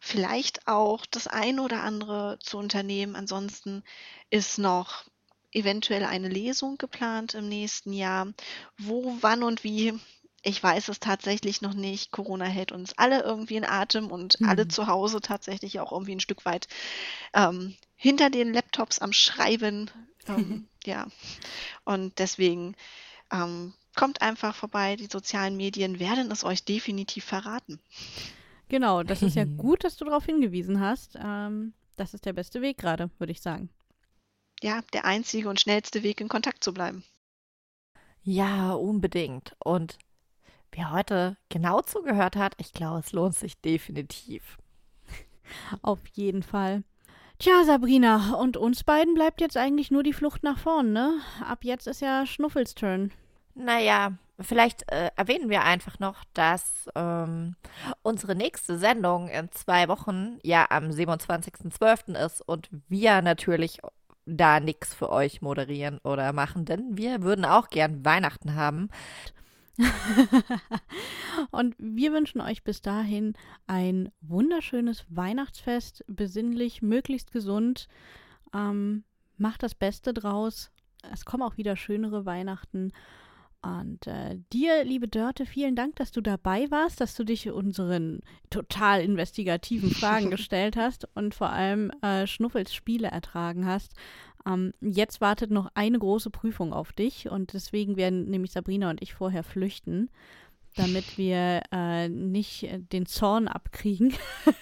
vielleicht 0.00 0.68
auch 0.68 1.06
das 1.06 1.26
ein 1.26 1.58
oder 1.58 1.82
andere 1.82 2.38
zu 2.40 2.58
unternehmen. 2.58 3.16
Ansonsten 3.16 3.82
ist 4.30 4.58
noch 4.58 5.04
eventuell 5.52 6.04
eine 6.04 6.28
Lesung 6.28 6.76
geplant 6.76 7.34
im 7.34 7.48
nächsten 7.48 7.92
Jahr. 7.92 8.32
Wo, 8.76 9.16
wann 9.20 9.42
und 9.42 9.64
wie, 9.64 9.98
ich 10.42 10.62
weiß 10.62 10.88
es 10.88 11.00
tatsächlich 11.00 11.62
noch 11.62 11.74
nicht. 11.74 12.12
Corona 12.12 12.44
hält 12.46 12.72
uns 12.72 12.96
alle 12.98 13.22
irgendwie 13.22 13.56
in 13.56 13.64
Atem 13.64 14.10
und 14.10 14.38
alle 14.44 14.66
Mhm. 14.66 14.68
zu 14.68 14.86
Hause 14.86 15.20
tatsächlich 15.20 15.80
auch 15.80 15.92
irgendwie 15.92 16.12
ein 16.16 16.20
Stück 16.20 16.44
weit 16.44 16.68
ähm, 17.34 17.76
hinter 17.96 18.30
den 18.30 18.52
Laptops 18.52 18.98
am 19.00 19.12
Schreiben. 19.12 19.90
Ähm, 20.28 20.64
ja, 20.84 21.08
und 21.84 22.18
deswegen 22.18 22.76
ähm, 23.32 23.74
kommt 23.96 24.22
einfach 24.22 24.54
vorbei. 24.56 24.96
Die 24.96 25.08
sozialen 25.10 25.56
Medien 25.56 26.00
werden 26.00 26.30
es 26.32 26.44
euch 26.44 26.64
definitiv 26.64 27.24
verraten. 27.24 27.80
Genau, 28.68 29.02
das 29.02 29.22
ist 29.22 29.34
ja 29.36 29.44
gut, 29.58 29.84
dass 29.84 29.96
du 29.96 30.04
darauf 30.06 30.24
hingewiesen 30.24 30.80
hast. 30.80 31.16
Ähm, 31.22 31.72
das 31.96 32.14
ist 32.14 32.24
der 32.26 32.32
beste 32.32 32.60
Weg 32.62 32.78
gerade, 32.78 33.10
würde 33.18 33.32
ich 33.32 33.40
sagen. 33.42 33.70
Ja, 34.62 34.82
der 34.92 35.04
einzige 35.04 35.48
und 35.48 35.58
schnellste 35.58 36.04
Weg, 36.04 36.20
in 36.20 36.28
Kontakt 36.28 36.62
zu 36.62 36.72
bleiben. 36.72 37.02
Ja, 38.22 38.72
unbedingt. 38.74 39.56
Und 39.64 39.98
wer 40.72 40.92
heute 40.92 41.36
genau 41.48 41.80
zugehört 41.80 42.36
hat, 42.36 42.54
ich 42.58 42.72
glaube, 42.72 43.00
es 43.00 43.12
lohnt 43.12 43.34
sich 43.34 43.60
definitiv. 43.60 44.58
Auf 45.82 46.00
jeden 46.14 46.42
Fall. 46.42 46.82
Tja, 47.38 47.62
Sabrina, 47.64 48.34
und 48.34 48.56
uns 48.56 48.82
beiden 48.82 49.14
bleibt 49.14 49.40
jetzt 49.40 49.56
eigentlich 49.56 49.90
nur 49.92 50.02
die 50.02 50.12
Flucht 50.12 50.42
nach 50.42 50.58
vorn, 50.58 50.92
ne? 50.92 51.20
Ab 51.48 51.60
jetzt 51.62 51.86
ist 51.86 52.00
ja 52.00 52.26
Schnuffels 52.26 52.74
Turn. 52.74 53.12
Naja, 53.54 54.12
vielleicht 54.40 54.90
äh, 54.90 55.10
erwähnen 55.16 55.48
wir 55.48 55.62
einfach 55.62 55.98
noch, 56.00 56.24
dass 56.34 56.88
ähm, 56.96 57.54
unsere 58.02 58.34
nächste 58.34 58.78
Sendung 58.78 59.28
in 59.28 59.50
zwei 59.52 59.88
Wochen 59.88 60.38
ja 60.42 60.66
am 60.70 60.90
27.12. 60.90 62.16
ist 62.16 62.40
und 62.40 62.70
wir 62.88 63.22
natürlich 63.22 63.80
da 64.26 64.60
nichts 64.60 64.94
für 64.94 65.10
euch 65.10 65.40
moderieren 65.40 65.98
oder 66.04 66.32
machen, 66.32 66.64
denn 66.64 66.96
wir 66.98 67.22
würden 67.22 67.44
auch 67.44 67.68
gern 67.70 68.04
Weihnachten 68.04 68.54
haben. 68.54 68.90
und 71.50 71.74
wir 71.78 72.12
wünschen 72.12 72.40
euch 72.40 72.64
bis 72.64 72.82
dahin 72.82 73.34
ein 73.66 74.10
wunderschönes 74.20 75.04
Weihnachtsfest, 75.08 76.04
besinnlich, 76.08 76.82
möglichst 76.82 77.32
gesund. 77.32 77.88
Ähm, 78.52 79.04
macht 79.36 79.62
das 79.62 79.74
Beste 79.74 80.12
draus. 80.12 80.70
Es 81.12 81.24
kommen 81.24 81.42
auch 81.42 81.56
wieder 81.56 81.76
schönere 81.76 82.26
Weihnachten. 82.26 82.92
Und 83.60 84.06
äh, 84.06 84.38
dir, 84.52 84.84
liebe 84.84 85.08
Dörte, 85.08 85.44
vielen 85.44 85.74
Dank, 85.74 85.96
dass 85.96 86.12
du 86.12 86.20
dabei 86.20 86.70
warst, 86.70 87.00
dass 87.00 87.14
du 87.16 87.24
dich 87.24 87.50
unseren 87.50 88.20
total 88.50 89.00
investigativen 89.00 89.90
Fragen 89.90 90.30
gestellt 90.30 90.76
hast 90.76 91.08
und 91.14 91.34
vor 91.34 91.50
allem 91.50 91.90
äh, 92.02 92.26
Schnuffels 92.26 92.72
Spiele 92.72 93.08
ertragen 93.08 93.66
hast. 93.66 93.94
Ähm, 94.46 94.72
jetzt 94.80 95.20
wartet 95.20 95.50
noch 95.50 95.70
eine 95.74 95.98
große 95.98 96.30
Prüfung 96.30 96.72
auf 96.72 96.92
dich 96.92 97.28
und 97.28 97.52
deswegen 97.52 97.96
werden 97.96 98.28
nämlich 98.28 98.52
Sabrina 98.52 98.90
und 98.90 99.02
ich 99.02 99.14
vorher 99.14 99.42
flüchten, 99.42 100.10
damit 100.76 101.04
wir 101.18 101.62
äh, 101.72 102.08
nicht 102.08 102.68
den 102.92 103.06
Zorn 103.06 103.48
abkriegen, 103.48 104.14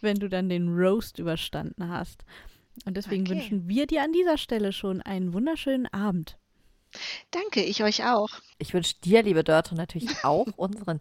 wenn 0.00 0.16
du 0.16 0.28
dann 0.28 0.48
den 0.48 0.68
Roast 0.68 1.18
überstanden 1.18 1.88
hast. 1.88 2.24
Und 2.86 2.96
deswegen 2.96 3.24
okay. 3.24 3.34
wünschen 3.34 3.68
wir 3.68 3.86
dir 3.86 4.02
an 4.02 4.12
dieser 4.12 4.38
Stelle 4.38 4.72
schon 4.72 5.02
einen 5.02 5.32
wunderschönen 5.32 5.86
Abend. 5.86 6.38
Danke, 7.30 7.62
ich 7.62 7.82
euch 7.82 8.04
auch. 8.04 8.30
Ich 8.58 8.74
wünsche 8.74 8.94
dir, 9.04 9.22
liebe 9.22 9.44
Dörte, 9.44 9.74
natürlich 9.74 10.24
auch 10.24 10.46
unseren 10.56 10.98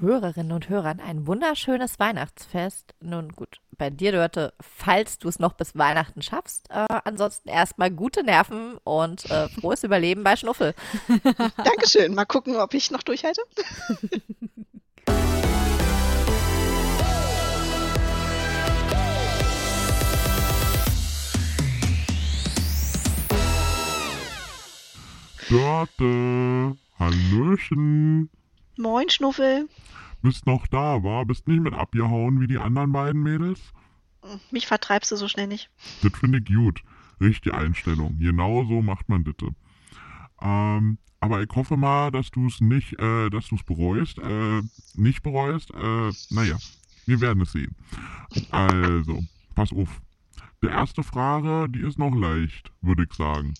Hörerinnen 0.00 0.52
und 0.52 0.68
Hörern 0.68 1.00
ein 1.00 1.26
wunderschönes 1.26 1.98
Weihnachtsfest. 1.98 2.94
Nun 3.00 3.32
gut, 3.32 3.60
bei 3.76 3.90
dir, 3.90 4.12
Dörte, 4.12 4.52
falls 4.60 5.18
du 5.18 5.28
es 5.28 5.38
noch 5.38 5.54
bis 5.54 5.76
Weihnachten 5.76 6.22
schaffst. 6.22 6.70
Äh, 6.70 6.86
ansonsten 7.04 7.48
erstmal 7.48 7.90
gute 7.90 8.22
Nerven 8.22 8.78
und 8.84 9.30
äh, 9.30 9.48
frohes 9.48 9.84
Überleben 9.84 10.24
bei 10.24 10.36
Schnuffel. 10.36 10.74
Dankeschön. 11.64 12.14
Mal 12.14 12.26
gucken, 12.26 12.56
ob 12.56 12.74
ich 12.74 12.90
noch 12.90 13.02
durchhalte. 13.02 13.42
Dörte, 25.48 26.76
Hallöchen. 26.98 28.30
Moin, 28.78 29.10
Schnuffel. 29.10 29.68
Bist 30.22 30.46
noch 30.46 30.68
da, 30.68 31.02
war? 31.02 31.26
Bist 31.26 31.48
nicht 31.48 31.60
mit 31.60 31.74
abgehauen 31.74 32.40
wie 32.40 32.46
die 32.46 32.58
anderen 32.58 32.92
beiden 32.92 33.20
Mädels? 33.24 33.60
Mich 34.52 34.68
vertreibst 34.68 35.10
du 35.10 35.16
so 35.16 35.26
schnell 35.26 35.48
nicht. 35.48 35.68
Das 36.02 36.12
finde 36.16 36.38
ich 36.38 36.44
gut. 36.44 36.82
Richtige 37.20 37.56
Einstellung. 37.56 38.16
Genau 38.20 38.64
so 38.66 38.80
macht 38.80 39.08
man 39.08 39.24
das. 39.24 39.34
Ähm, 40.40 40.98
aber 41.18 41.42
ich 41.42 41.48
hoffe 41.56 41.76
mal, 41.76 42.12
dass 42.12 42.30
du 42.30 42.46
es 42.46 42.60
nicht, 42.60 42.92
äh, 43.00 43.30
dass 43.30 43.48
du 43.48 43.56
es 43.56 43.64
bereust. 43.64 44.20
Äh, 44.20 44.62
nicht 44.94 45.24
bereust. 45.24 45.72
Äh, 45.74 46.12
naja, 46.30 46.56
wir 47.06 47.20
werden 47.20 47.42
es 47.42 47.50
sehen. 47.50 47.74
Also, 48.52 49.24
pass 49.56 49.72
auf. 49.72 50.00
Die 50.62 50.68
erste 50.68 51.02
Frage, 51.02 51.68
die 51.68 51.80
ist 51.80 51.98
noch 51.98 52.14
leicht, 52.14 52.72
würde 52.80 53.06
ich 53.08 53.14
sagen. 53.14 53.54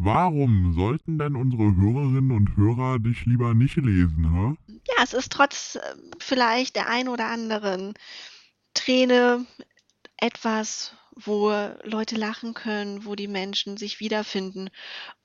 Warum 0.00 0.74
sollten 0.74 1.18
denn 1.18 1.34
unsere 1.34 1.74
Hörerinnen 1.74 2.30
und 2.30 2.56
Hörer 2.56 3.00
dich 3.00 3.26
lieber 3.26 3.52
nicht 3.54 3.74
lesen, 3.76 4.32
hä? 4.32 4.72
Ja, 4.96 5.02
es 5.02 5.12
ist 5.12 5.32
trotz 5.32 5.74
äh, 5.74 5.80
vielleicht 6.20 6.76
der 6.76 6.88
ein 6.88 7.08
oder 7.08 7.26
anderen 7.26 7.94
Träne 8.74 9.44
etwas, 10.16 10.94
wo 11.16 11.50
Leute 11.82 12.14
lachen 12.14 12.54
können, 12.54 13.04
wo 13.04 13.16
die 13.16 13.26
Menschen 13.26 13.76
sich 13.76 13.98
wiederfinden. 13.98 14.70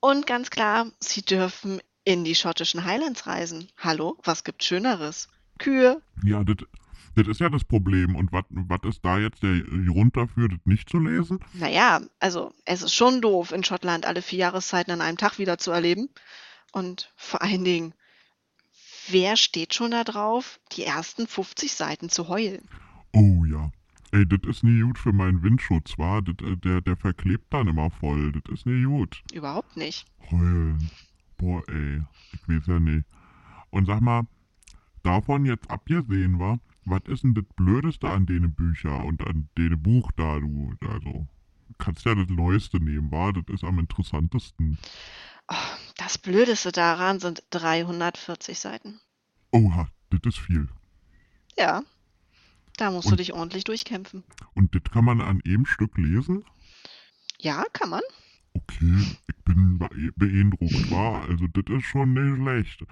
Und 0.00 0.26
ganz 0.26 0.50
klar, 0.50 0.90
sie 0.98 1.22
dürfen 1.22 1.80
in 2.04 2.24
die 2.24 2.34
schottischen 2.34 2.84
Highlands 2.84 3.28
reisen. 3.28 3.68
Hallo, 3.78 4.18
was 4.24 4.42
gibt 4.42 4.64
Schöneres? 4.64 5.28
Kühe. 5.58 6.02
Ja, 6.24 6.42
das 6.42 6.56
das 7.14 7.28
ist 7.28 7.40
ja 7.40 7.48
das 7.48 7.64
Problem. 7.64 8.16
Und 8.16 8.30
was 8.32 8.80
ist 8.88 9.04
da 9.04 9.18
jetzt 9.18 9.42
der 9.42 9.60
Grund 9.86 10.16
dafür, 10.16 10.48
das 10.48 10.58
nicht 10.64 10.88
zu 10.88 10.98
lesen? 10.98 11.40
Naja, 11.52 12.00
also 12.20 12.52
es 12.64 12.82
ist 12.82 12.94
schon 12.94 13.20
doof, 13.20 13.52
in 13.52 13.64
Schottland 13.64 14.06
alle 14.06 14.22
vier 14.22 14.40
Jahreszeiten 14.40 14.92
an 14.92 15.00
einem 15.00 15.16
Tag 15.16 15.38
wieder 15.38 15.58
zu 15.58 15.70
erleben. 15.70 16.08
Und 16.72 17.12
vor 17.16 17.42
allen 17.42 17.64
Dingen, 17.64 17.94
wer 19.08 19.36
steht 19.36 19.74
schon 19.74 19.92
da 19.92 20.04
drauf, 20.04 20.58
die 20.72 20.84
ersten 20.84 21.26
50 21.26 21.72
Seiten 21.72 22.08
zu 22.08 22.28
heulen? 22.28 22.68
Oh 23.12 23.44
ja. 23.44 23.70
Ey, 24.12 24.26
das 24.26 24.40
ist 24.48 24.62
nie 24.62 24.80
gut 24.80 24.98
für 24.98 25.12
meinen 25.12 25.42
Windschutz, 25.42 25.98
war? 25.98 26.18
Äh, 26.18 26.56
der, 26.56 26.80
der 26.80 26.96
verklebt 26.96 27.46
dann 27.50 27.68
immer 27.68 27.90
voll. 27.90 28.32
Das 28.32 28.52
ist 28.52 28.66
nie 28.66 28.84
gut. 28.84 29.22
Überhaupt 29.32 29.76
nicht. 29.76 30.06
Heulen. 30.30 30.90
Boah, 31.36 31.62
ey. 31.68 32.02
Ich 32.32 32.48
weiß 32.48 32.66
ja 32.66 32.78
nicht. 32.78 33.04
Und 33.70 33.86
sag 33.86 34.00
mal, 34.00 34.26
davon 35.02 35.44
jetzt 35.46 35.68
abgesehen 35.70 36.38
war, 36.38 36.58
was 36.84 37.02
ist 37.06 37.24
denn 37.24 37.34
das 37.34 37.44
Blödeste 37.56 38.08
an 38.08 38.26
denen 38.26 38.54
Bücher 38.54 39.04
und 39.04 39.26
an 39.26 39.48
denen 39.56 39.82
Buch 39.82 40.10
da, 40.16 40.38
du? 40.38 40.74
Also, 40.88 41.26
kannst 41.78 42.04
ja 42.04 42.14
das 42.14 42.28
Neueste 42.28 42.78
nehmen, 42.78 43.10
war? 43.10 43.32
Das 43.32 43.44
ist 43.48 43.64
am 43.64 43.78
interessantesten. 43.78 44.78
Oh, 45.48 45.54
das 45.96 46.18
Blödeste 46.18 46.72
daran 46.72 47.20
sind 47.20 47.42
340 47.50 48.58
Seiten. 48.58 49.00
Oha, 49.50 49.88
das 50.10 50.20
ist 50.24 50.38
viel. 50.38 50.68
Ja, 51.56 51.82
da 52.76 52.90
musst 52.90 53.06
und, 53.06 53.12
du 53.12 53.16
dich 53.16 53.32
ordentlich 53.32 53.64
durchkämpfen. 53.64 54.24
Und 54.54 54.74
das 54.74 54.82
kann 54.92 55.04
man 55.04 55.20
an 55.20 55.40
einem 55.44 55.66
Stück 55.66 55.96
lesen? 55.96 56.44
Ja, 57.38 57.64
kann 57.72 57.90
man. 57.90 58.02
Okay, 58.54 59.18
ich 59.26 59.44
bin 59.44 59.78
beeindruckt, 60.16 60.90
war. 60.90 61.28
Also, 61.28 61.46
das 61.48 61.64
ist 61.76 61.84
schon 61.84 62.14
nicht 62.14 62.36
schlecht. 62.36 62.84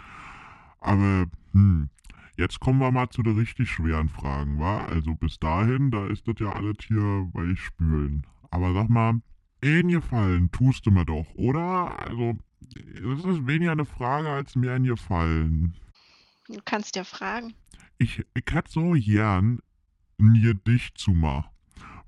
Aber, 0.81 1.27
hm, 1.53 1.89
Jetzt 2.37 2.61
kommen 2.61 2.81
wir 2.81 2.91
mal 2.91 3.11
zu 3.11 3.23
den 3.23 3.39
richtig 3.39 3.71
schweren 3.71 4.09
Fragen, 4.09 4.59
wa? 4.59 4.85
Also 4.85 5.15
bis 5.15 5.39
dahin, 5.39 5.91
da 5.91 6.07
ist 6.07 6.27
das 6.27 6.37
ja 6.39 6.53
alles 6.53 6.77
hier 6.87 7.31
spülen. 7.55 8.27
Aber 8.51 8.73
sag 8.73 8.89
mal, 8.89 9.21
einen 9.63 9.89
Gefallen 9.89 10.51
tust 10.51 10.87
du 10.87 10.91
mir 10.91 11.05
doch, 11.05 11.27
oder? 11.35 11.99
Also, 12.01 12.39
das 12.61 13.25
ist 13.25 13.47
weniger 13.47 13.73
eine 13.73 13.85
Frage 13.85 14.29
als 14.29 14.57
mir 14.57 14.73
ein 14.73 14.85
Gefallen. 14.85 15.77
Du 16.49 16.59
kannst 16.65 16.97
ja 16.97 17.05
fragen. 17.05 17.55
Ich, 17.99 18.25
ich 18.35 18.45
hätte 18.51 18.71
so 18.71 18.93
gern 18.93 19.61
ein 20.19 20.43
Gedicht 20.43 20.99
zu 20.99 21.13
machen. 21.13 21.49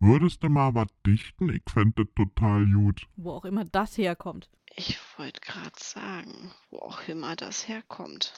Würdest 0.00 0.42
du 0.42 0.48
mal 0.48 0.74
was 0.74 0.88
dichten? 1.06 1.50
Ich 1.50 1.62
fände 1.68 2.04
das 2.04 2.14
total 2.14 2.66
gut. 2.66 3.06
Wo 3.16 3.32
auch 3.32 3.44
immer 3.44 3.64
das 3.64 3.96
herkommt. 3.96 4.50
Ich 4.76 4.98
wollte 5.16 5.40
gerade 5.40 5.76
sagen, 5.78 6.50
wo 6.70 6.78
auch 6.78 7.06
immer 7.08 7.36
das 7.36 7.68
herkommt. 7.68 8.32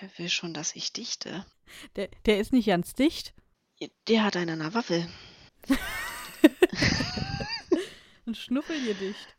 Wer 0.00 0.10
will 0.18 0.28
schon, 0.28 0.54
dass 0.54 0.74
ich 0.76 0.92
dichte? 0.92 1.46
Der, 1.96 2.08
der 2.26 2.40
ist 2.40 2.52
nicht 2.52 2.66
ganz 2.66 2.94
dicht. 2.94 3.34
Der 4.08 4.24
hat 4.24 4.36
einen 4.36 4.74
Waffel. 4.74 5.08
Ein 8.26 8.34
Schnuffelgedicht. 8.34 9.36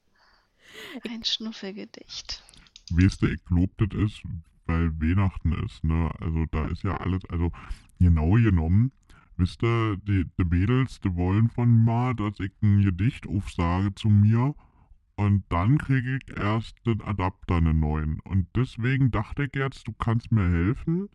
Ein 1.09 1.23
Schnuffelgedicht. 1.23 2.43
Du, 2.89 3.05
ich 3.05 3.17
glaub, 3.45 3.69
das 3.77 3.89
ist, 3.97 4.21
weil 4.65 4.91
Weihnachten 4.99 5.53
ist, 5.65 5.83
ne? 5.83 6.11
Also 6.19 6.45
da 6.51 6.67
ist 6.67 6.83
ja 6.83 6.97
alles, 6.97 7.23
also 7.29 7.51
genau 7.99 8.31
genommen, 8.33 8.91
wisst 9.37 9.63
ihr, 9.63 9.97
die, 9.97 10.25
die 10.37 10.43
Mädels, 10.43 10.99
die 10.99 11.15
wollen 11.15 11.49
von 11.49 11.85
mir, 11.85 12.13
dass 12.13 12.39
ich 12.39 12.51
ein 12.61 12.83
Gedicht 12.83 13.27
aufsage 13.27 13.95
zu 13.95 14.09
mir 14.09 14.53
und 15.15 15.43
dann 15.49 15.77
kriege 15.77 16.17
ich 16.17 16.37
erst 16.37 16.75
den 16.85 17.01
Adapter, 17.01 17.55
einen 17.55 17.79
neuen. 17.79 18.19
Und 18.21 18.47
deswegen 18.55 19.11
dachte 19.11 19.43
ich 19.43 19.55
jetzt, 19.55 19.87
du 19.87 19.93
kannst 19.93 20.31
mir 20.31 20.49
helfen, 20.49 21.09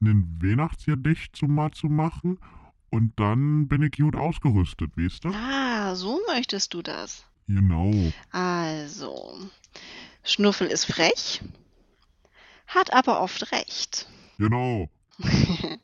einen 0.00 0.38
Weihnachtsgedicht 0.42 1.34
zu 1.34 1.46
mal 1.46 1.70
zu 1.70 1.86
machen. 1.86 2.38
Und 2.90 3.18
dann 3.18 3.68
bin 3.68 3.82
ich 3.82 3.92
gut 3.92 4.16
ausgerüstet, 4.16 4.96
weißt 4.96 5.24
du? 5.24 5.28
Ah, 5.30 5.94
so 5.94 6.20
möchtest 6.26 6.74
du 6.74 6.82
das. 6.82 7.24
Genau. 7.46 7.92
Also, 8.30 9.38
Schnuffel 10.22 10.68
ist 10.68 10.84
frech, 10.84 11.42
hat 12.66 12.92
aber 12.92 13.20
oft 13.20 13.52
recht. 13.52 14.08
Genau. 14.38 14.90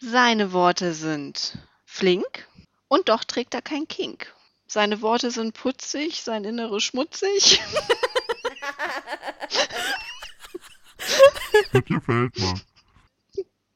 Seine 0.00 0.52
Worte 0.52 0.94
sind 0.94 1.58
flink 1.84 2.48
und 2.86 3.08
doch 3.08 3.24
trägt 3.24 3.54
er 3.54 3.62
kein 3.62 3.88
Kink. 3.88 4.32
Seine 4.68 5.00
Worte 5.00 5.30
sind 5.30 5.54
putzig, 5.54 6.22
sein 6.22 6.44
Inneres 6.44 6.84
schmutzig. 6.84 7.60
Das 11.72 11.84
gefällt 11.84 12.38
mir. 12.38 12.54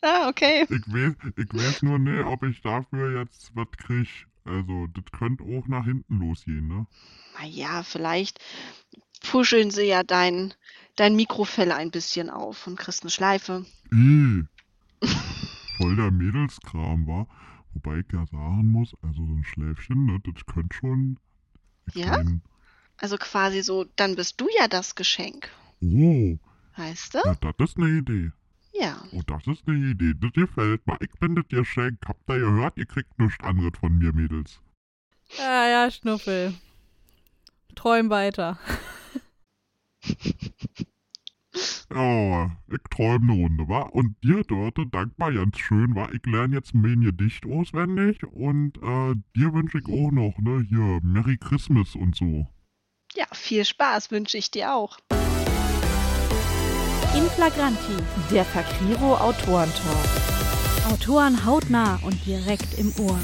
ah, 0.02 0.28
okay. 0.28 0.64
Ich 0.64 0.92
weiß, 0.92 1.14
ich 1.36 1.54
weiß 1.54 1.82
nur 1.82 1.98
nicht, 1.98 2.24
ob 2.24 2.42
ich 2.42 2.60
dafür 2.60 3.18
jetzt 3.20 3.50
was 3.54 3.68
krieg. 3.78 4.08
Also, 4.44 4.86
das 4.88 5.04
könnte 5.16 5.44
auch 5.44 5.66
nach 5.66 5.84
hinten 5.84 6.18
losgehen, 6.18 6.68
ne? 6.68 6.86
Naja, 7.38 7.82
vielleicht 7.82 8.40
puscheln 9.22 9.70
sie 9.70 9.84
ja 9.84 10.02
dein, 10.02 10.52
dein 10.96 11.16
Mikrofell 11.16 11.72
ein 11.72 11.90
bisschen 11.90 12.28
auf 12.28 12.66
und 12.66 12.76
kriegst 12.76 13.02
eine 13.02 13.10
Schleife. 13.10 13.64
Ih. 13.92 14.44
Voll 15.78 15.96
der 15.96 16.10
Mädelskram, 16.10 17.06
war. 17.06 17.26
Wobei 17.74 17.98
ich 18.00 18.06
ja 18.12 18.24
sagen 18.26 18.66
muss, 18.68 18.94
also 19.02 19.24
so 19.26 19.32
ein 19.32 19.44
Schläfchen, 19.44 20.06
ne, 20.06 20.18
das 20.24 20.44
könnte 20.46 20.76
schon. 20.76 21.18
Ja? 21.94 22.18
mein, 22.18 22.42
Also 22.98 23.16
quasi 23.16 23.62
so, 23.62 23.84
dann 23.96 24.14
bist 24.16 24.40
du 24.40 24.48
ja 24.58 24.68
das 24.68 24.94
Geschenk. 24.94 25.48
oh, 25.82 26.36
Weißt 26.76 27.14
du? 27.14 27.18
ja, 27.24 27.34
das 27.34 27.70
ist 27.70 27.76
eine 27.78 27.88
Idee. 27.98 28.30
Ja. 28.74 29.02
Oh, 29.12 29.20
das 29.26 29.46
ist 29.46 29.68
eine 29.68 29.90
Idee. 29.90 30.14
Das 30.18 30.32
gefällt 30.32 30.86
mir. 30.86 30.96
Ich 31.00 31.10
bin 31.20 31.34
das 31.34 31.46
Geschenk. 31.48 31.98
Habt 32.06 32.28
ihr 32.30 32.38
gehört? 32.38 32.78
Ihr 32.78 32.86
kriegt 32.86 33.18
nichts 33.18 33.38
anderes 33.44 33.72
von 33.78 33.98
mir, 33.98 34.12
Mädels. 34.14 34.60
Ja, 35.38 35.68
ja, 35.68 35.90
Schnuffel. 35.90 36.54
Träum 37.74 38.08
weiter. 38.10 38.58
Ja, 41.94 42.50
ich 42.70 42.78
träume 42.90 43.32
eine 43.32 43.42
Runde, 43.42 43.68
wa? 43.68 43.82
Und 43.82 44.16
dir, 44.24 44.42
Dörte, 44.44 44.86
dankbar, 44.86 45.32
ganz 45.32 45.58
schön, 45.58 45.94
wa? 45.94 46.08
Ich 46.12 46.24
lerne 46.24 46.56
jetzt 46.56 46.74
mein 46.74 47.02
Gedicht 47.02 47.44
auswendig 47.46 48.22
und 48.24 48.78
äh, 48.78 49.14
dir 49.36 49.52
wünsche 49.52 49.78
ich 49.78 49.86
auch 49.86 50.10
noch, 50.10 50.38
ne, 50.38 50.64
hier, 50.68 51.00
Merry 51.02 51.36
Christmas 51.36 51.94
und 51.94 52.16
so. 52.16 52.46
Ja, 53.14 53.26
viel 53.32 53.64
Spaß 53.64 54.10
wünsche 54.10 54.38
ich 54.38 54.50
dir 54.50 54.74
auch. 54.74 54.98
In 57.14 57.24
Flagranti, 57.36 57.96
der 58.30 58.44
Fakriro 58.46 59.16
Autorentalk. 59.16 60.22
Autoren 60.90 61.44
hautnah 61.44 62.00
und 62.02 62.24
direkt 62.24 62.78
im 62.78 62.90
Ohr. 62.98 63.18